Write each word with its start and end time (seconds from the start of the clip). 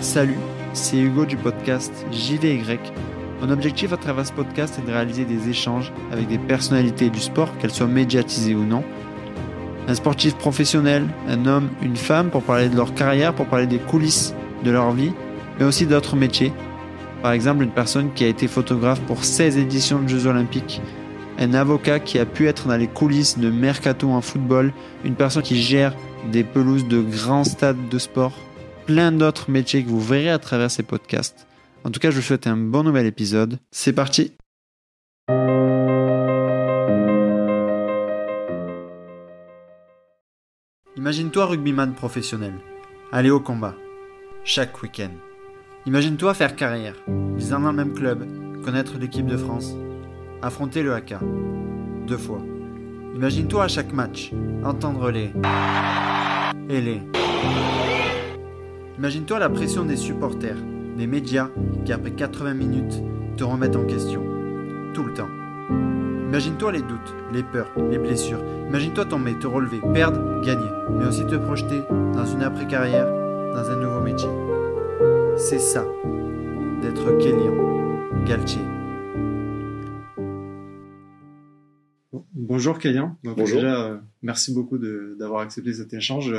Salut, 0.00 0.38
c'est 0.74 0.96
Hugo 0.96 1.24
du 1.24 1.36
podcast 1.36 1.92
JVY. 2.12 2.62
Mon 3.42 3.50
objectif 3.50 3.92
à 3.92 3.96
travers 3.96 4.24
ce 4.24 4.32
podcast 4.32 4.78
est 4.78 4.86
de 4.86 4.92
réaliser 4.92 5.24
des 5.24 5.48
échanges 5.48 5.92
avec 6.12 6.28
des 6.28 6.38
personnalités 6.38 7.10
du 7.10 7.18
sport, 7.18 7.50
qu'elles 7.58 7.72
soient 7.72 7.88
médiatisées 7.88 8.54
ou 8.54 8.64
non. 8.64 8.84
Un 9.88 9.94
sportif 9.94 10.36
professionnel, 10.36 11.04
un 11.28 11.46
homme, 11.46 11.68
une 11.82 11.96
femme, 11.96 12.30
pour 12.30 12.42
parler 12.42 12.68
de 12.68 12.76
leur 12.76 12.94
carrière, 12.94 13.34
pour 13.34 13.46
parler 13.46 13.66
des 13.66 13.78
coulisses 13.78 14.34
de 14.64 14.70
leur 14.70 14.92
vie, 14.92 15.12
mais 15.58 15.64
aussi 15.64 15.84
d'autres 15.84 16.14
métiers. 16.14 16.52
Par 17.20 17.32
exemple, 17.32 17.64
une 17.64 17.70
personne 17.70 18.12
qui 18.14 18.22
a 18.22 18.28
été 18.28 18.46
photographe 18.46 19.00
pour 19.00 19.24
16 19.24 19.58
éditions 19.58 20.00
de 20.00 20.08
Jeux 20.08 20.26
Olympiques, 20.26 20.80
un 21.40 21.54
avocat 21.54 21.98
qui 21.98 22.20
a 22.20 22.24
pu 22.24 22.46
être 22.46 22.68
dans 22.68 22.76
les 22.76 22.86
coulisses 22.86 23.36
de 23.36 23.50
Mercato 23.50 24.08
en 24.10 24.20
football, 24.20 24.72
une 25.04 25.16
personne 25.16 25.42
qui 25.42 25.60
gère 25.60 25.92
des 26.30 26.44
pelouses 26.44 26.86
de 26.86 27.00
grands 27.00 27.44
stades 27.44 27.88
de 27.88 27.98
sport, 27.98 28.32
plein 28.88 29.12
d'autres 29.12 29.50
métiers 29.50 29.84
que 29.84 29.90
vous 29.90 30.00
verrez 30.00 30.30
à 30.30 30.38
travers 30.38 30.70
ces 30.70 30.82
podcasts. 30.82 31.46
En 31.84 31.90
tout 31.90 32.00
cas, 32.00 32.10
je 32.10 32.16
vous 32.16 32.22
souhaite 32.22 32.46
un 32.46 32.56
bon 32.56 32.82
nouvel 32.82 33.04
épisode. 33.04 33.58
C'est 33.70 33.92
parti 33.92 34.32
Imagine-toi 40.96 41.44
rugbyman 41.44 41.92
professionnel, 41.94 42.54
aller 43.12 43.28
au 43.28 43.40
combat, 43.40 43.74
chaque 44.42 44.82
week-end. 44.82 45.10
Imagine-toi 45.84 46.32
faire 46.32 46.56
carrière, 46.56 46.94
vivre 47.36 47.60
dans 47.60 47.70
le 47.70 47.72
même 47.72 47.92
club, 47.92 48.24
connaître 48.64 48.96
l'équipe 48.98 49.26
de 49.26 49.36
France, 49.36 49.74
affronter 50.40 50.82
le 50.82 50.94
haka, 50.94 51.20
deux 52.06 52.16
fois. 52.16 52.40
Imagine-toi 53.14 53.64
à 53.64 53.68
chaque 53.68 53.92
match, 53.92 54.32
entendre 54.64 55.10
les 55.10 55.30
et 56.70 56.80
les. 56.80 57.02
Imagine-toi 58.98 59.38
la 59.38 59.48
pression 59.48 59.84
des 59.84 59.96
supporters, 59.96 60.56
des 60.96 61.06
médias 61.06 61.50
qui 61.84 61.92
après 61.92 62.10
80 62.12 62.54
minutes 62.54 63.02
te 63.36 63.44
remettent 63.44 63.76
en 63.76 63.84
question, 63.84 64.22
tout 64.94 65.04
le 65.04 65.14
temps. 65.14 65.28
Imagine-toi 66.28 66.72
les 66.72 66.82
doutes, 66.82 67.14
les 67.32 67.42
peurs, 67.42 67.70
les 67.90 67.98
blessures. 67.98 68.40
Imagine-toi 68.68 69.04
tomber, 69.06 69.38
te 69.38 69.46
relever, 69.46 69.78
perdre, 69.94 70.42
gagner, 70.44 70.68
mais 70.90 71.06
aussi 71.06 71.24
te 71.26 71.36
projeter 71.36 71.80
dans 71.90 72.24
une 72.26 72.42
après-carrière, 72.42 73.06
dans 73.06 73.70
un 73.70 73.76
nouveau 73.76 74.00
métier. 74.00 74.28
C'est 75.36 75.60
ça, 75.60 75.84
d'être 76.82 77.16
Kélian 77.18 77.54
Galtier. 78.26 78.60
Bonjour 82.34 82.78
Kélian. 82.78 83.16
Bonjour. 83.22 83.46
Déjà, 83.60 83.84
euh, 83.86 83.98
merci 84.22 84.52
beaucoup 84.54 84.78
de- 84.78 85.16
d'avoir 85.18 85.40
accepté 85.42 85.72
cet 85.72 85.92
échange. 85.94 86.34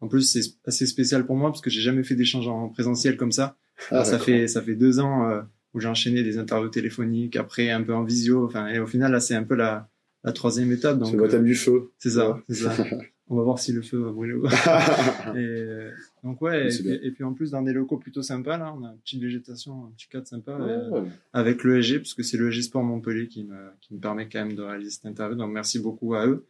Euh, 0.00 0.04
En 0.04 0.08
plus, 0.08 0.22
c'est 0.22 0.40
assez 0.66 0.86
spécial 0.86 1.26
pour 1.26 1.36
moi 1.36 1.50
parce 1.50 1.60
que 1.60 1.70
j'ai 1.70 1.80
jamais 1.80 2.02
fait 2.04 2.14
d'échange 2.14 2.48
en 2.48 2.68
présentiel 2.68 3.16
comme 3.16 3.32
ça. 3.32 3.56
Ah, 3.90 4.04
ça 4.04 4.18
fait 4.18 4.48
ça 4.48 4.60
fait 4.62 4.74
deux 4.74 4.98
ans 5.00 5.28
euh, 5.30 5.40
où 5.74 5.80
j'ai 5.80 5.88
enchaîné 5.88 6.22
des 6.22 6.38
interviews 6.38 6.68
téléphoniques, 6.70 7.36
après 7.36 7.70
un 7.70 7.82
peu 7.82 7.94
en 7.94 8.04
visio. 8.04 8.44
Enfin, 8.44 8.66
et 8.68 8.78
au 8.80 8.86
final, 8.86 9.12
là, 9.12 9.20
c'est 9.20 9.34
un 9.34 9.44
peu 9.44 9.54
la, 9.54 9.88
la 10.24 10.32
troisième 10.32 10.72
étape. 10.72 11.00
C'est 11.04 11.12
le 11.12 11.18
baptême 11.18 11.44
du 11.44 11.54
feu. 11.54 11.90
c'est 11.98 12.10
ça, 12.10 12.40
c'est 12.48 12.54
ça. 12.64 12.74
On 13.30 13.36
va 13.36 13.42
voir 13.42 13.58
si 13.58 13.72
le 13.74 13.82
feu 13.82 13.98
va 13.98 14.10
brûler 14.10 14.32
ou 14.32 14.42
pas. 14.44 14.48
Et, 15.34 15.38
euh, 15.38 15.90
donc 16.24 16.40
ouais, 16.40 16.64
et 16.64 16.68
puis, 16.70 16.82
bien. 16.82 16.98
et 17.02 17.10
puis 17.10 17.24
en 17.24 17.34
plus 17.34 17.50
dans 17.50 17.60
des 17.60 17.74
locaux 17.74 17.98
plutôt 17.98 18.22
sympas 18.22 18.56
là, 18.56 18.74
on 18.74 18.82
a 18.86 18.92
une 18.92 18.98
petite 19.00 19.20
végétation, 19.20 19.84
un 19.84 19.90
petit 19.94 20.08
cadre 20.08 20.26
sympa 20.26 20.52
euh, 20.52 20.88
Ouais. 21.02 21.08
avec 21.34 21.62
l'ESG 21.62 21.98
parce 21.98 22.14
que 22.14 22.22
c'est 22.22 22.38
l'ESG 22.38 22.62
Sport 22.62 22.82
Montpellier 22.82 23.28
qui 23.28 23.44
me 23.44 23.54
qui 23.82 23.92
me 23.92 24.00
permet 24.00 24.30
quand 24.30 24.38
même 24.46 24.56
de 24.56 24.62
réaliser 24.62 24.92
cette 24.92 25.04
interview. 25.04 25.36
Donc 25.36 25.52
merci 25.52 25.78
beaucoup 25.78 26.14
à 26.14 26.26
eux. 26.26 26.46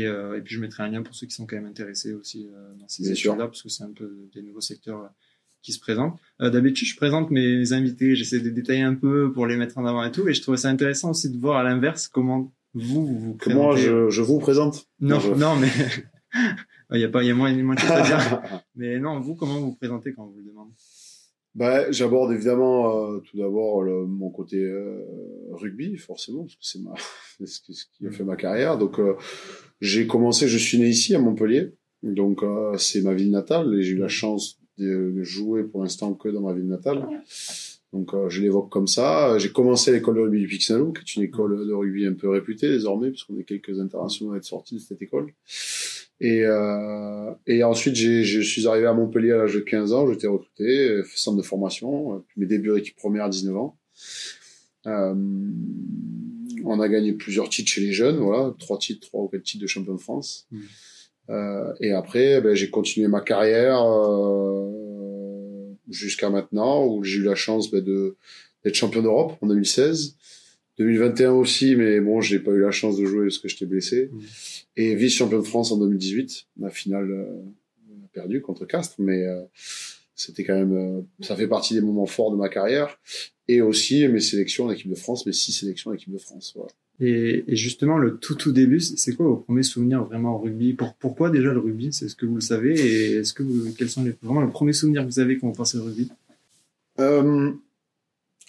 Et, 0.00 0.06
euh, 0.06 0.38
et 0.38 0.40
puis 0.40 0.54
je 0.54 0.60
mettrai 0.60 0.82
un 0.84 0.88
lien 0.88 1.02
pour 1.02 1.14
ceux 1.14 1.26
qui 1.26 1.34
sont 1.34 1.46
quand 1.46 1.56
même 1.56 1.66
intéressés 1.66 2.12
aussi 2.14 2.48
euh, 2.52 2.74
dans 2.78 2.88
ces 2.88 3.02
études-là 3.32 3.46
parce 3.46 3.62
que 3.62 3.68
c'est 3.68 3.84
un 3.84 3.92
peu 3.92 4.28
des 4.34 4.42
nouveaux 4.42 4.60
secteurs 4.60 5.00
euh, 5.04 5.08
qui 5.62 5.72
se 5.72 5.78
présentent. 5.80 6.18
D'habitude 6.40 6.88
je 6.88 6.96
présente 6.96 7.30
mes 7.30 7.72
invités, 7.72 8.16
j'essaie 8.16 8.40
de 8.40 8.50
détailler 8.50 8.82
un 8.82 8.94
peu 8.94 9.32
pour 9.32 9.46
les 9.46 9.56
mettre 9.56 9.78
en 9.78 9.86
avant 9.86 10.02
et 10.04 10.10
tout. 10.10 10.26
Et 10.28 10.34
je 10.34 10.42
trouvais 10.42 10.56
ça 10.56 10.68
intéressant 10.68 11.10
aussi 11.10 11.30
de 11.30 11.38
voir 11.38 11.56
à 11.58 11.62
l'inverse 11.62 12.08
comment 12.08 12.52
vous 12.74 13.06
vous, 13.06 13.34
présentez. 13.34 13.80
je, 13.82 14.10
je 14.10 14.22
vous 14.22 14.38
présente? 14.40 14.86
Non, 15.00 15.20
je- 15.20 15.32
non, 15.34 15.54
mais 15.56 15.68
il 16.94 17.00
y 17.00 17.04
a 17.04 17.08
pas, 17.08 17.22
il 17.22 17.28
y 17.28 17.30
a 17.30 17.34
moins, 17.34 17.52
moins 17.62 17.74
de 17.74 17.80
choses 17.80 17.90
à 17.90 18.02
dire. 18.02 18.42
Mais 18.74 18.98
non, 18.98 19.20
vous, 19.20 19.34
comment 19.34 19.54
vous 19.60 19.66
vous 19.66 19.74
présentez 19.76 20.12
quand 20.14 20.24
on 20.24 20.30
vous 20.30 20.38
le 20.38 20.44
demande? 20.46 20.70
Bah, 21.54 21.90
j'aborde 21.90 22.32
évidemment 22.32 23.12
euh, 23.12 23.18
tout 23.18 23.36
d'abord 23.36 23.84
mon 23.84 24.30
côté 24.30 24.56
euh, 24.56 25.04
rugby, 25.50 25.96
forcément, 25.96 26.44
parce 26.44 26.56
que 26.56 26.64
c'est 26.64 27.46
ce 27.46 27.60
qui, 27.60 28.06
a 28.06 28.10
fait 28.10 28.24
ma 28.24 28.36
carrière. 28.36 28.78
Donc, 28.78 28.98
euh, 28.98 29.14
j'ai 29.80 30.06
commencé, 30.06 30.48
je 30.48 30.58
suis 30.58 30.78
né 30.78 30.88
ici 30.88 31.14
à 31.14 31.18
Montpellier, 31.18 31.72
donc 32.02 32.42
euh, 32.42 32.76
c'est 32.78 33.02
ma 33.02 33.14
ville 33.14 33.30
natale, 33.30 33.74
et 33.74 33.82
j'ai 33.82 33.92
eu 33.92 33.98
la 33.98 34.08
chance 34.08 34.58
de 34.78 35.22
jouer 35.22 35.64
pour 35.64 35.82
l'instant 35.82 36.14
que 36.14 36.28
dans 36.28 36.40
ma 36.40 36.52
ville 36.54 36.66
natale. 36.66 37.06
Donc, 37.92 38.14
euh, 38.14 38.30
je 38.30 38.40
l'évoque 38.40 38.70
comme 38.70 38.86
ça. 38.86 39.36
J'ai 39.38 39.52
commencé 39.52 39.90
à 39.90 39.94
l'école 39.94 40.16
de 40.16 40.20
rugby 40.20 40.40
du 40.40 40.60
Saint-Loup, 40.60 40.92
qui 40.92 41.00
est 41.00 41.16
une 41.16 41.22
école 41.24 41.66
de 41.66 41.72
rugby 41.72 42.06
un 42.06 42.14
peu 42.14 42.30
réputée 42.30 42.68
désormais, 42.68 43.10
puisqu'on 43.10 43.38
est 43.38 43.44
quelques 43.44 43.78
internationaux 43.80 44.32
à 44.32 44.38
être 44.38 44.44
sortis 44.44 44.76
de 44.76 44.80
cette 44.80 45.02
école. 45.02 45.32
Et, 46.24 46.44
euh, 46.44 47.34
et 47.48 47.64
ensuite, 47.64 47.96
je 47.96 48.40
suis 48.40 48.68
arrivé 48.68 48.86
à 48.86 48.92
Montpellier 48.92 49.32
à 49.32 49.38
l'âge 49.38 49.54
de 49.54 49.60
15 49.60 49.92
ans. 49.92 50.10
J'étais 50.10 50.28
recruté, 50.28 51.02
centre 51.16 51.36
de 51.36 51.42
formation, 51.42 52.14
euh, 52.14 52.18
puis 52.28 52.40
mes 52.40 52.46
débuts 52.46 52.78
équipe 52.78 52.94
première 52.94 53.24
à 53.24 53.28
19 53.28 53.56
ans. 53.56 53.76
Euh, 54.86 55.14
on 56.64 56.78
a 56.78 56.88
gagné 56.88 57.12
plusieurs 57.12 57.48
titres 57.48 57.72
chez 57.72 57.80
les 57.80 57.92
jeunes, 57.92 58.18
voilà, 58.18 58.54
trois 58.60 58.78
titres, 58.78 59.08
trois 59.08 59.22
ou 59.22 59.26
quatre 59.26 59.42
titres 59.42 59.62
de 59.62 59.66
champion 59.66 59.94
de 59.94 60.00
France. 60.00 60.46
Mm. 60.52 60.60
Euh, 61.30 61.72
et 61.80 61.90
après, 61.90 62.40
ben, 62.40 62.54
j'ai 62.54 62.70
continué 62.70 63.08
ma 63.08 63.20
carrière 63.20 63.82
euh, 63.84 64.70
jusqu'à 65.90 66.30
maintenant, 66.30 66.86
où 66.86 67.02
j'ai 67.02 67.18
eu 67.18 67.24
la 67.24 67.34
chance 67.34 67.68
ben, 67.68 67.82
de 67.82 68.16
d'être 68.64 68.76
champion 68.76 69.02
d'Europe 69.02 69.36
en 69.40 69.48
2016. 69.48 70.16
2021 70.78 71.32
aussi, 71.32 71.76
mais 71.76 72.00
bon, 72.00 72.20
j'ai 72.20 72.38
pas 72.38 72.50
eu 72.52 72.60
la 72.60 72.70
chance 72.70 72.96
de 72.96 73.04
jouer 73.04 73.26
parce 73.26 73.38
que 73.38 73.48
j'étais 73.48 73.66
blessé. 73.66 74.10
Mm. 74.10 74.20
Et 74.76 74.94
vice-champion 74.94 75.38
de 75.38 75.46
France 75.46 75.72
en 75.72 75.78
2018, 75.78 76.46
la 76.60 76.70
finale 76.70 77.10
euh, 77.10 77.42
perdue 78.12 78.40
contre 78.40 78.64
Castres, 78.64 78.96
mais 78.98 79.26
euh, 79.26 79.42
c'était 80.14 80.44
quand 80.44 80.54
même, 80.54 80.76
euh, 80.76 81.00
ça 81.20 81.36
fait 81.36 81.48
partie 81.48 81.74
des 81.74 81.80
moments 81.80 82.06
forts 82.06 82.30
de 82.30 82.36
ma 82.36 82.48
carrière. 82.48 82.98
Et 83.48 83.60
aussi 83.60 84.06
mes 84.08 84.20
sélections 84.20 84.66
en 84.66 84.70
équipe 84.70 84.88
de 84.88 84.94
France, 84.94 85.26
mes 85.26 85.32
six 85.32 85.52
sélections 85.52 85.90
en 85.90 85.94
équipe 85.94 86.12
de 86.12 86.18
France. 86.18 86.54
Voilà. 86.56 86.70
et, 87.00 87.44
et 87.46 87.56
justement, 87.56 87.98
le 87.98 88.16
tout 88.16 88.34
tout 88.34 88.52
début, 88.52 88.80
c'est 88.80 89.14
quoi 89.14 89.26
vos 89.26 89.36
premiers 89.36 89.64
souvenirs 89.64 90.04
vraiment 90.04 90.36
au 90.36 90.38
rugby? 90.38 90.72
Pour, 90.72 90.94
Pourquoi 90.94 91.28
déjà 91.28 91.52
le 91.52 91.58
rugby? 91.58 91.92
C'est 91.92 92.08
ce 92.08 92.14
que 92.14 92.24
vous 92.24 92.36
le 92.36 92.40
savez 92.40 92.78
Et 92.80 93.12
est-ce 93.16 93.34
que 93.34 93.42
vous, 93.42 93.74
quels 93.74 93.90
sont 93.90 94.04
les, 94.04 94.14
vraiment 94.22 94.40
le 94.40 94.50
premier 94.50 94.72
souvenir 94.72 95.02
que 95.02 95.08
vous 95.08 95.20
avez 95.20 95.38
quand 95.38 95.48
vous 95.48 95.54
pensez 95.54 95.76
au 95.76 95.84
rugby? 95.84 96.10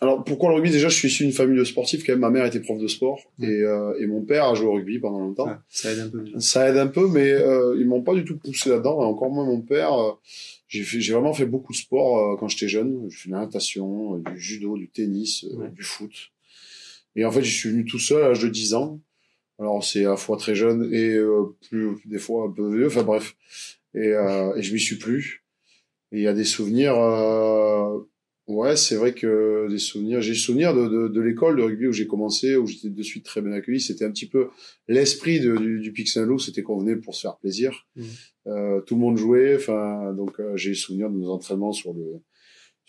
Alors 0.02 0.24
pourquoi 0.24 0.50
le 0.50 0.56
rugby? 0.56 0.72
Déjà, 0.72 0.90
je 0.90 0.96
suis 0.96 1.08
issu 1.08 1.24
d'une 1.24 1.32
famille 1.34 1.58
de 1.58 1.64
sportifs. 1.64 2.04
Quand 2.06 2.14
même, 2.14 2.20
ma 2.20 2.30
mère 2.30 2.46
était 2.46 2.60
prof 2.60 2.78
de 2.78 2.88
sport 2.88 3.20
et, 3.42 3.46
euh, 3.48 3.94
et 4.00 4.06
mon 4.08 4.22
père 4.22 4.46
a 4.46 4.54
joué 4.56 4.68
au 4.68 4.74
rugby 4.74 5.00
pendant 5.00 5.20
longtemps. 5.20 5.48
Ah, 5.48 5.62
Ça 5.70 5.92
aide 5.94 6.00
un 6.00 6.10
peu. 6.10 6.26
Ça 6.40 6.70
aide 6.70 6.78
un 6.78 6.88
peu, 6.88 7.08
mais 7.08 7.32
euh, 7.32 7.78
ils 7.80 7.88
m'ont 7.88 8.02
pas 8.02 8.14
du 8.16 8.26
tout 8.26 8.38
poussé 8.38 8.70
là-dedans. 8.70 8.98
Encore 9.00 9.30
moins 9.32 9.46
mon 9.46 9.62
père. 9.62 9.94
Euh, 9.94 10.12
j'ai 10.68 11.14
vraiment 11.14 11.34
fait 11.34 11.46
beaucoup 11.46 11.72
de 11.72 11.78
sport 11.78 12.18
euh, 12.18 12.36
quand 12.38 12.48
j'étais 12.48 12.68
jeune. 12.68 13.08
J'ai 13.10 13.18
fait 13.18 13.30
de 13.30 13.34
la 13.36 13.42
natation, 13.42 14.16
euh, 14.16 14.32
du 14.32 14.40
judo, 14.40 14.76
du 14.78 14.90
tennis, 14.90 15.46
euh, 15.46 15.56
Ouais. 15.58 15.70
du 15.72 15.84
foot. 15.84 16.12
Et 17.16 17.24
en 17.26 17.32
fait, 17.32 17.44
j'y 17.44 17.52
suis 17.52 17.70
venu 17.70 17.86
tout 17.86 18.00
seul 18.00 18.24
à 18.24 18.30
l'âge 18.30 18.42
de 18.42 18.50
10 18.50 18.74
ans. 18.74 19.00
Alors 19.60 19.84
c'est 19.84 20.04
à 20.06 20.10
la 20.10 20.18
fois 20.18 20.36
très 20.36 20.56
jeune 20.56 20.90
et 20.92 21.14
euh, 21.14 21.56
plus 21.70 21.96
des 22.06 22.18
fois 22.18 22.48
un 22.48 22.52
peu 22.52 22.76
vieux. 22.76 22.88
Enfin 22.88 23.04
bref. 23.04 23.36
Et, 23.94 24.00
euh, 24.08 24.56
et 24.56 24.64
je 24.64 24.74
m'y 24.74 24.80
suis 24.80 24.98
plus. 24.98 25.44
Et 26.12 26.18
il 26.18 26.24
y 26.24 26.28
a 26.28 26.34
des 26.34 26.44
souvenirs. 26.44 26.96
Ouais, 28.48 28.76
c'est 28.76 28.96
vrai 28.96 29.14
que 29.14 29.68
des 29.70 29.78
souvenirs. 29.78 30.22
J'ai 30.22 30.34
souvenir 30.34 30.74
de, 30.76 30.88
de, 30.88 31.08
de 31.08 31.22
l'école 31.22 31.56
de 31.56 31.62
rugby 31.64 31.88
où 31.88 31.94
j'ai 31.94 32.08
commencé, 32.08 32.58
où 32.58 32.68
j'étais 32.68 32.90
de 32.90 33.04
suite 33.04 33.24
très 33.24 33.42
bien 33.42 33.54
accueilli. 33.54 33.80
C'était 33.80 34.04
un 34.04 34.12
petit 34.12 34.28
peu 34.28 34.50
l'esprit 34.90 35.40
du, 35.40 35.80
du 35.80 35.92
Pic 35.94 36.10
Saint-Loup. 36.10 36.40
C'était 36.40 36.62
qu'on 36.62 36.78
venait 36.78 36.98
pour 36.98 37.16
se 37.16 37.22
faire 37.22 37.38
plaisir. 37.38 37.88
Mhm. 37.96 38.06
Euh, 38.48 38.82
tout 38.82 38.96
le 38.96 39.02
monde 39.02 39.18
jouait. 39.18 39.56
Enfin, 39.56 40.14
donc 40.14 40.40
euh, 40.42 40.58
j'ai 40.58 40.74
souvenir 40.74 41.10
de 41.10 41.16
nos 41.18 41.30
entraînements 41.30 41.72
sur 41.72 41.94
le 41.94 42.04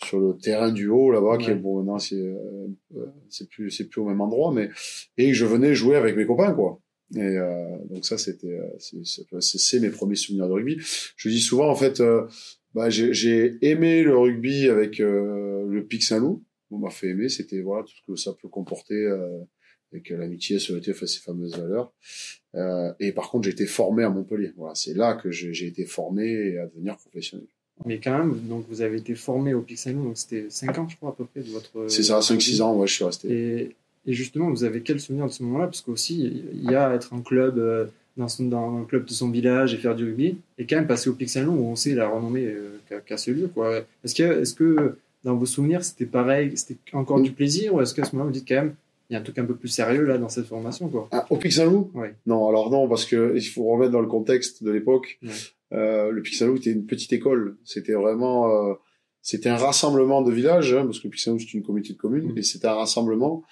sur 0.03 0.19
le 0.19 0.35
terrain 0.35 0.73
du 0.73 0.89
haut 0.89 1.09
là-bas, 1.09 1.37
qui 1.37 1.49
est 1.51 1.55
bon 1.55 1.77
maintenant 1.77 1.99
c'est 1.99 2.15
euh, 2.17 2.67
euh, 2.97 3.05
c'est 3.29 3.47
plus 3.47 3.71
c'est 3.71 3.87
plus 3.87 4.01
au 4.01 4.05
même 4.05 4.19
endroit, 4.19 4.51
mais 4.53 4.69
et 5.17 5.33
je 5.33 5.45
venais 5.45 5.73
jouer 5.73 5.95
avec 5.95 6.17
mes 6.17 6.25
copains 6.25 6.51
quoi. 6.53 6.81
Et 7.15 7.19
euh, 7.21 7.77
donc 7.89 8.03
ça 8.05 8.17
c'était 8.17 8.59
euh, 8.59 8.67
c'est 8.77 8.97
c'est- 9.05 9.23
c'est 9.39 9.57
c'est 9.57 9.79
mes 9.79 9.89
premiers 9.91 10.15
souvenirs 10.15 10.49
de 10.49 10.51
rugby. 10.53 10.75
Je 11.15 11.29
dis 11.29 11.39
souvent 11.39 11.69
en 11.69 11.75
fait, 11.75 12.01
euh, 12.01 12.23
bah, 12.75 12.89
j'ai 12.89 13.57
aimé 13.61 14.03
le 14.03 14.17
rugby 14.17 14.67
avec 14.67 14.99
euh, 14.99 15.65
le 15.65 15.85
Pic 15.85 16.03
Saint-Loup. 16.03 16.43
On 16.71 16.77
m'a 16.77 16.89
fait 16.89 17.09
aimer, 17.09 17.29
c'était 17.29 17.61
voilà 17.61 17.83
tout 17.83 17.93
ce 17.95 18.11
que 18.11 18.15
ça 18.17 18.33
peut 18.33 18.49
comporter 18.49 19.05
euh, 19.05 19.39
avec 19.93 20.09
l'amitié, 20.09 20.59
solidarité, 20.59 20.91
enfin, 20.91 21.05
ces 21.05 21.21
fameuses 21.21 21.57
valeurs. 21.57 21.93
Euh, 22.55 22.91
et 22.99 23.13
par 23.13 23.29
contre, 23.29 23.45
j'ai 23.45 23.51
été 23.51 23.65
formé 23.65 24.03
à 24.03 24.09
Montpellier. 24.09 24.51
Voilà, 24.57 24.75
c'est 24.75 24.93
là 24.93 25.13
que 25.13 25.31
j'ai 25.31 25.67
été 25.67 25.85
formé 25.85 26.57
à 26.57 26.67
devenir 26.67 26.97
professionnel. 26.97 27.47
Mais 27.85 27.99
quand 27.99 28.17
même, 28.17 28.37
donc 28.47 28.65
vous 28.69 28.81
avez 28.81 28.97
été 28.97 29.15
formé 29.15 29.53
au 29.53 29.61
Pixel, 29.61 29.95
donc 29.95 30.17
c'était 30.17 30.47
5 30.49 30.77
ans, 30.77 30.87
je 30.89 30.97
crois, 30.97 31.09
à 31.09 31.13
peu 31.13 31.25
près, 31.25 31.41
de 31.41 31.49
votre. 31.51 31.87
C'est 31.89 32.03
ça, 32.03 32.19
5-6 32.19 32.61
ans, 32.61 32.75
ouais, 32.77 32.87
je 32.87 32.93
suis 32.93 33.03
resté. 33.05 33.27
Et, 33.31 33.75
et 34.05 34.13
justement, 34.13 34.49
vous 34.49 34.65
avez 34.65 34.81
quel 34.81 34.99
souvenir 34.99 35.27
de 35.27 35.31
ce 35.31 35.43
moment-là? 35.43 35.65
Parce 35.65 35.81
qu'aussi, 35.81 36.43
il 36.53 36.69
y 36.69 36.75
a 36.75 36.93
être 36.93 37.13
en 37.13 37.21
club, 37.21 37.57
euh, 37.57 37.85
dans, 38.17 38.27
son, 38.27 38.45
dans 38.45 38.79
le 38.79 38.85
club 38.85 39.05
de 39.05 39.11
son 39.11 39.29
village 39.29 39.73
et 39.73 39.77
faire 39.77 39.95
du 39.95 40.05
rugby, 40.05 40.37
et 40.57 40.65
quand 40.65 40.77
même 40.77 40.87
passer 40.87 41.09
au 41.09 41.17
Saint-Long 41.25 41.53
où 41.53 41.65
on 41.67 41.75
sait 41.75 41.93
la 41.95 42.07
renommée 42.07 42.45
euh, 42.45 42.99
qu'a 43.05 43.17
ce 43.17 43.31
lieu. 43.31 43.49
Est-ce 44.03 44.15
que, 44.15 44.41
est 44.41 44.57
que 44.57 44.97
dans 45.23 45.35
vos 45.35 45.45
souvenirs 45.45 45.83
c'était 45.83 46.05
pareil, 46.05 46.51
c'était 46.55 46.77
encore 46.93 47.21
du 47.21 47.31
plaisir, 47.31 47.73
ou 47.73 47.81
est-ce 47.81 47.93
qu'à 47.93 48.03
ce, 48.03 48.15
moment-là 48.15 48.31
vous 48.31 48.39
dites 48.39 48.47
quand 48.47 48.55
même 48.55 48.75
il 49.09 49.13
y 49.13 49.15
a 49.15 49.19
un 49.19 49.23
truc 49.23 49.37
un 49.37 49.45
peu 49.45 49.55
plus 49.55 49.67
sérieux 49.67 50.03
là 50.03 50.17
dans 50.17 50.29
cette 50.29 50.47
formation 50.47 50.89
quoi? 50.89 51.07
Ah, 51.11 51.25
Au 51.29 51.37
Pic 51.37 51.53
Saint-Loup 51.53 51.91
Non, 52.25 52.47
alors 52.47 52.71
non, 52.71 52.87
parce 52.87 53.05
que 53.05 53.33
il 53.35 53.41
faut 53.43 53.63
remettre 53.65 53.91
dans 53.91 54.01
le 54.01 54.07
contexte 54.07 54.63
de 54.63 54.71
l'époque. 54.71 55.19
Euh, 55.73 56.09
le 56.11 56.23
Saint-Loup 56.25 56.57
était 56.57 56.71
une 56.71 56.85
petite 56.85 57.13
école. 57.13 57.57
C'était 57.63 57.93
vraiment, 57.93 58.49
euh, 58.49 58.73
c'était 59.21 59.49
un 59.49 59.57
rassemblement 59.57 60.21
de 60.21 60.31
villages, 60.31 60.73
hein, 60.73 60.85
parce 60.85 60.99
que 60.99 61.07
le 61.07 61.17
Saint-Loup 61.17 61.39
c'est 61.39 61.53
une 61.53 61.63
communauté 61.63 61.93
de 61.93 61.97
communes, 61.97 62.33
mmh. 62.33 62.37
et 62.37 62.43
c'était 62.43 62.67
un 62.67 62.73
rassemblement 62.73 63.43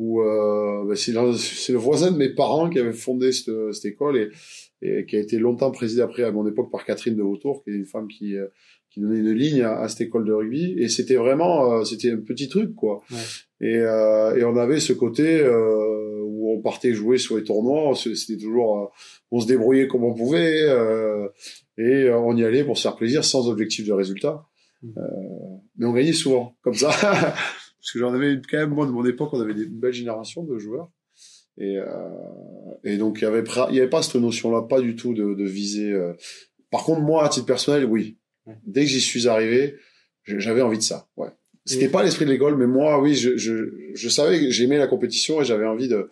où 0.00 0.22
euh, 0.22 0.86
bah, 0.86 0.96
c'est 0.96 1.12
le 1.12 1.78
voisin 1.78 2.10
de 2.10 2.16
mes 2.16 2.30
parents 2.30 2.70
qui 2.70 2.78
avait 2.78 2.94
fondé 2.94 3.32
cette, 3.32 3.52
cette 3.74 3.84
école 3.84 4.16
et, 4.16 4.30
et, 4.80 5.04
qui 5.04 5.16
a 5.16 5.20
été 5.20 5.38
longtemps 5.38 5.70
présidé 5.70 6.00
après 6.00 6.22
à 6.22 6.32
mon 6.32 6.46
époque 6.48 6.70
par 6.72 6.86
Catherine 6.86 7.16
de 7.16 7.22
Vautour, 7.22 7.62
qui 7.62 7.70
est 7.70 7.74
une 7.74 7.84
femme 7.84 8.08
qui 8.08 8.34
euh, 8.34 8.46
qui 8.88 9.00
donnait 9.00 9.18
une 9.18 9.32
ligne 9.32 9.60
à, 9.62 9.86
cette 9.88 10.00
école 10.00 10.24
de 10.24 10.32
rugby. 10.32 10.74
Et 10.78 10.88
c'était 10.88 11.16
vraiment 11.16 11.70
euh, 11.70 11.84
c'était 11.84 12.12
un 12.12 12.16
petit 12.16 12.48
truc 12.48 12.74
quoi. 12.74 13.02
Ouais. 13.10 13.68
et 13.68 13.76
euh, 13.76 14.36
et 14.36 14.44
on 14.44 14.56
avait 14.56 14.80
ce 14.80 14.94
côté 14.94 15.46
où 16.24 16.56
on 16.56 16.62
partait 16.62 16.94
jouer 16.94 17.18
sur 17.18 17.36
les 17.36 17.44
tournois. 17.44 17.94
C'était 17.94 18.40
toujours 18.40 18.90
on 19.30 19.38
se 19.38 19.46
débrouillait 19.46 19.86
comme 19.86 20.04
on 20.04 20.14
pouvait 20.14 20.62
et 21.76 22.10
on 22.10 22.36
y 22.38 22.44
allait 22.44 22.64
pour 22.64 22.78
se 22.78 22.82
faire 22.82 22.96
plaisir 22.96 23.22
sans 23.22 23.50
objectif 23.50 23.86
de 23.86 23.92
résultat. 23.92 24.46
Mmh. 24.82 24.92
mais 25.76 25.84
on 25.84 25.92
gagnait 25.92 26.14
souvent 26.14 26.56
comme 26.62 26.72
ça 26.72 26.88
parce 27.80 27.92
que 27.92 27.98
j'en 27.98 28.12
avais 28.12 28.40
quand 28.48 28.58
même 28.58 28.70
moi 28.70 28.86
de 28.86 28.90
mon 28.90 29.04
époque 29.04 29.30
on 29.32 29.40
avait 29.40 29.52
une 29.52 29.80
belle 29.80 29.92
génération 29.92 30.44
de 30.44 30.58
joueurs. 30.58 30.90
Et 31.58 31.78
euh, 31.78 31.84
et 32.84 32.96
donc 32.96 33.18
il 33.20 33.24
y 33.24 33.26
avait 33.26 33.88
pas 33.88 34.02
cette 34.02 34.20
notion 34.20 34.50
là 34.50 34.62
pas 34.62 34.80
du 34.80 34.96
tout 34.96 35.14
de, 35.14 35.34
de 35.34 35.44
viser 35.44 35.92
euh. 35.92 36.14
par 36.70 36.84
contre 36.84 37.00
moi 37.00 37.24
à 37.24 37.28
titre 37.28 37.46
personnel 37.46 37.84
oui. 37.84 38.18
Dès 38.64 38.82
que 38.82 38.88
j'y 38.88 39.00
suis 39.00 39.28
arrivé 39.28 39.76
j'avais 40.24 40.62
envie 40.62 40.78
de 40.78 40.82
ça 40.82 41.08
ouais. 41.16 41.28
C'était 41.66 41.88
pas 41.88 42.02
l'esprit 42.02 42.24
de 42.24 42.30
l'école 42.30 42.56
mais 42.56 42.66
moi 42.66 43.00
oui 43.00 43.14
je 43.14 43.36
je, 43.36 43.92
je 43.94 44.08
savais 44.08 44.40
que 44.40 44.50
j'aimais 44.50 44.78
la 44.78 44.86
compétition 44.86 45.40
et 45.40 45.44
j'avais 45.44 45.66
envie 45.66 45.88
de 45.88 46.08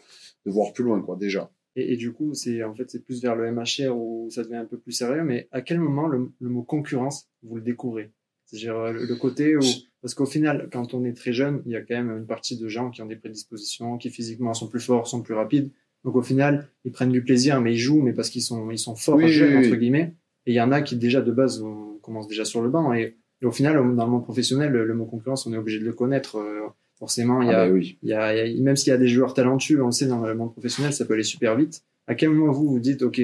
de 0.46 0.50
voir 0.50 0.72
plus 0.72 0.84
loin 0.84 1.00
quoi 1.00 1.16
déjà. 1.16 1.50
Et, 1.76 1.92
et, 1.92 1.96
du 1.96 2.12
coup, 2.12 2.34
c'est 2.34 2.64
en 2.64 2.74
fait 2.74 2.90
c'est 2.90 3.04
plus 3.04 3.22
vers 3.22 3.36
le 3.36 3.52
MHR 3.52 3.96
où 3.96 4.28
ça 4.30 4.42
devient 4.42 4.56
un 4.56 4.64
peu 4.64 4.78
plus 4.78 4.92
sérieux. 4.92 5.22
Mais 5.22 5.48
à 5.52 5.60
quel 5.60 5.78
moment 5.78 6.08
le, 6.08 6.32
le 6.40 6.48
mot 6.48 6.62
concurrence 6.62 7.28
vous 7.42 7.56
le 7.56 7.62
découvrez? 7.62 8.10
C'est-à-dire 8.48 8.76
euh, 8.76 8.92
le, 8.92 9.16
côté 9.16 9.56
où 9.56 9.60
parce 10.00 10.14
qu'au 10.14 10.26
final, 10.26 10.68
quand 10.72 10.94
on 10.94 11.04
est 11.04 11.12
très 11.12 11.32
jeune, 11.32 11.62
il 11.66 11.72
y 11.72 11.76
a 11.76 11.82
quand 11.82 11.94
même 11.94 12.16
une 12.16 12.26
partie 12.26 12.56
de 12.56 12.66
gens 12.68 12.90
qui 12.90 13.02
ont 13.02 13.06
des 13.06 13.16
prédispositions, 13.16 13.98
qui 13.98 14.10
physiquement 14.10 14.54
sont 14.54 14.68
plus 14.68 14.80
forts, 14.80 15.06
sont 15.06 15.22
plus 15.22 15.34
rapides. 15.34 15.70
Donc 16.04 16.16
au 16.16 16.22
final, 16.22 16.68
ils 16.84 16.92
prennent 16.92 17.12
du 17.12 17.22
plaisir, 17.22 17.60
mais 17.60 17.74
ils 17.74 17.78
jouent, 17.78 18.00
mais 18.00 18.12
parce 18.12 18.30
qu'ils 18.30 18.42
sont, 18.42 18.70
ils 18.70 18.78
sont 18.78 18.94
forts 18.94 19.20
jeunes, 19.26 19.58
entre 19.58 19.76
guillemets. 19.76 20.14
Et 20.46 20.52
il 20.52 20.54
y 20.54 20.60
en 20.60 20.72
a 20.72 20.80
qui 20.80 20.96
déjà 20.96 21.20
de 21.20 21.32
base 21.32 21.62
commencent 22.00 22.28
déjà 22.28 22.44
sur 22.44 22.62
le 22.62 22.70
banc. 22.70 22.94
Et, 22.94 23.16
au 23.42 23.52
final, 23.52 23.74
dans 23.74 24.04
le 24.04 24.10
monde 24.10 24.24
professionnel, 24.24 24.72
le, 24.72 24.94
mot 24.94 25.04
concurrence, 25.04 25.46
on 25.46 25.52
est 25.52 25.58
obligé 25.58 25.78
de 25.78 25.84
le 25.84 25.92
connaître. 25.92 26.38
Euh, 26.38 26.66
forcément, 26.98 27.42
il 27.42 27.48
y, 27.48 27.52
a, 27.52 27.62
ah, 27.62 27.68
il, 27.68 27.96
y 28.02 28.12
a, 28.12 28.46
il 28.46 28.56
y 28.56 28.60
a, 28.60 28.64
même 28.64 28.74
s'il 28.74 28.90
y 28.90 28.94
a 28.94 28.96
des 28.96 29.06
joueurs 29.06 29.34
talentueux, 29.34 29.80
on 29.80 29.86
le 29.86 29.92
sait 29.92 30.06
dans 30.06 30.26
le 30.26 30.34
monde 30.34 30.52
professionnel, 30.52 30.92
ça 30.92 31.04
peut 31.04 31.14
aller 31.14 31.22
super 31.22 31.54
vite. 31.54 31.82
À 32.08 32.16
quel 32.16 32.30
moment 32.30 32.52
vous 32.52 32.68
vous 32.68 32.80
dites, 32.80 33.02
ok, 33.02 33.20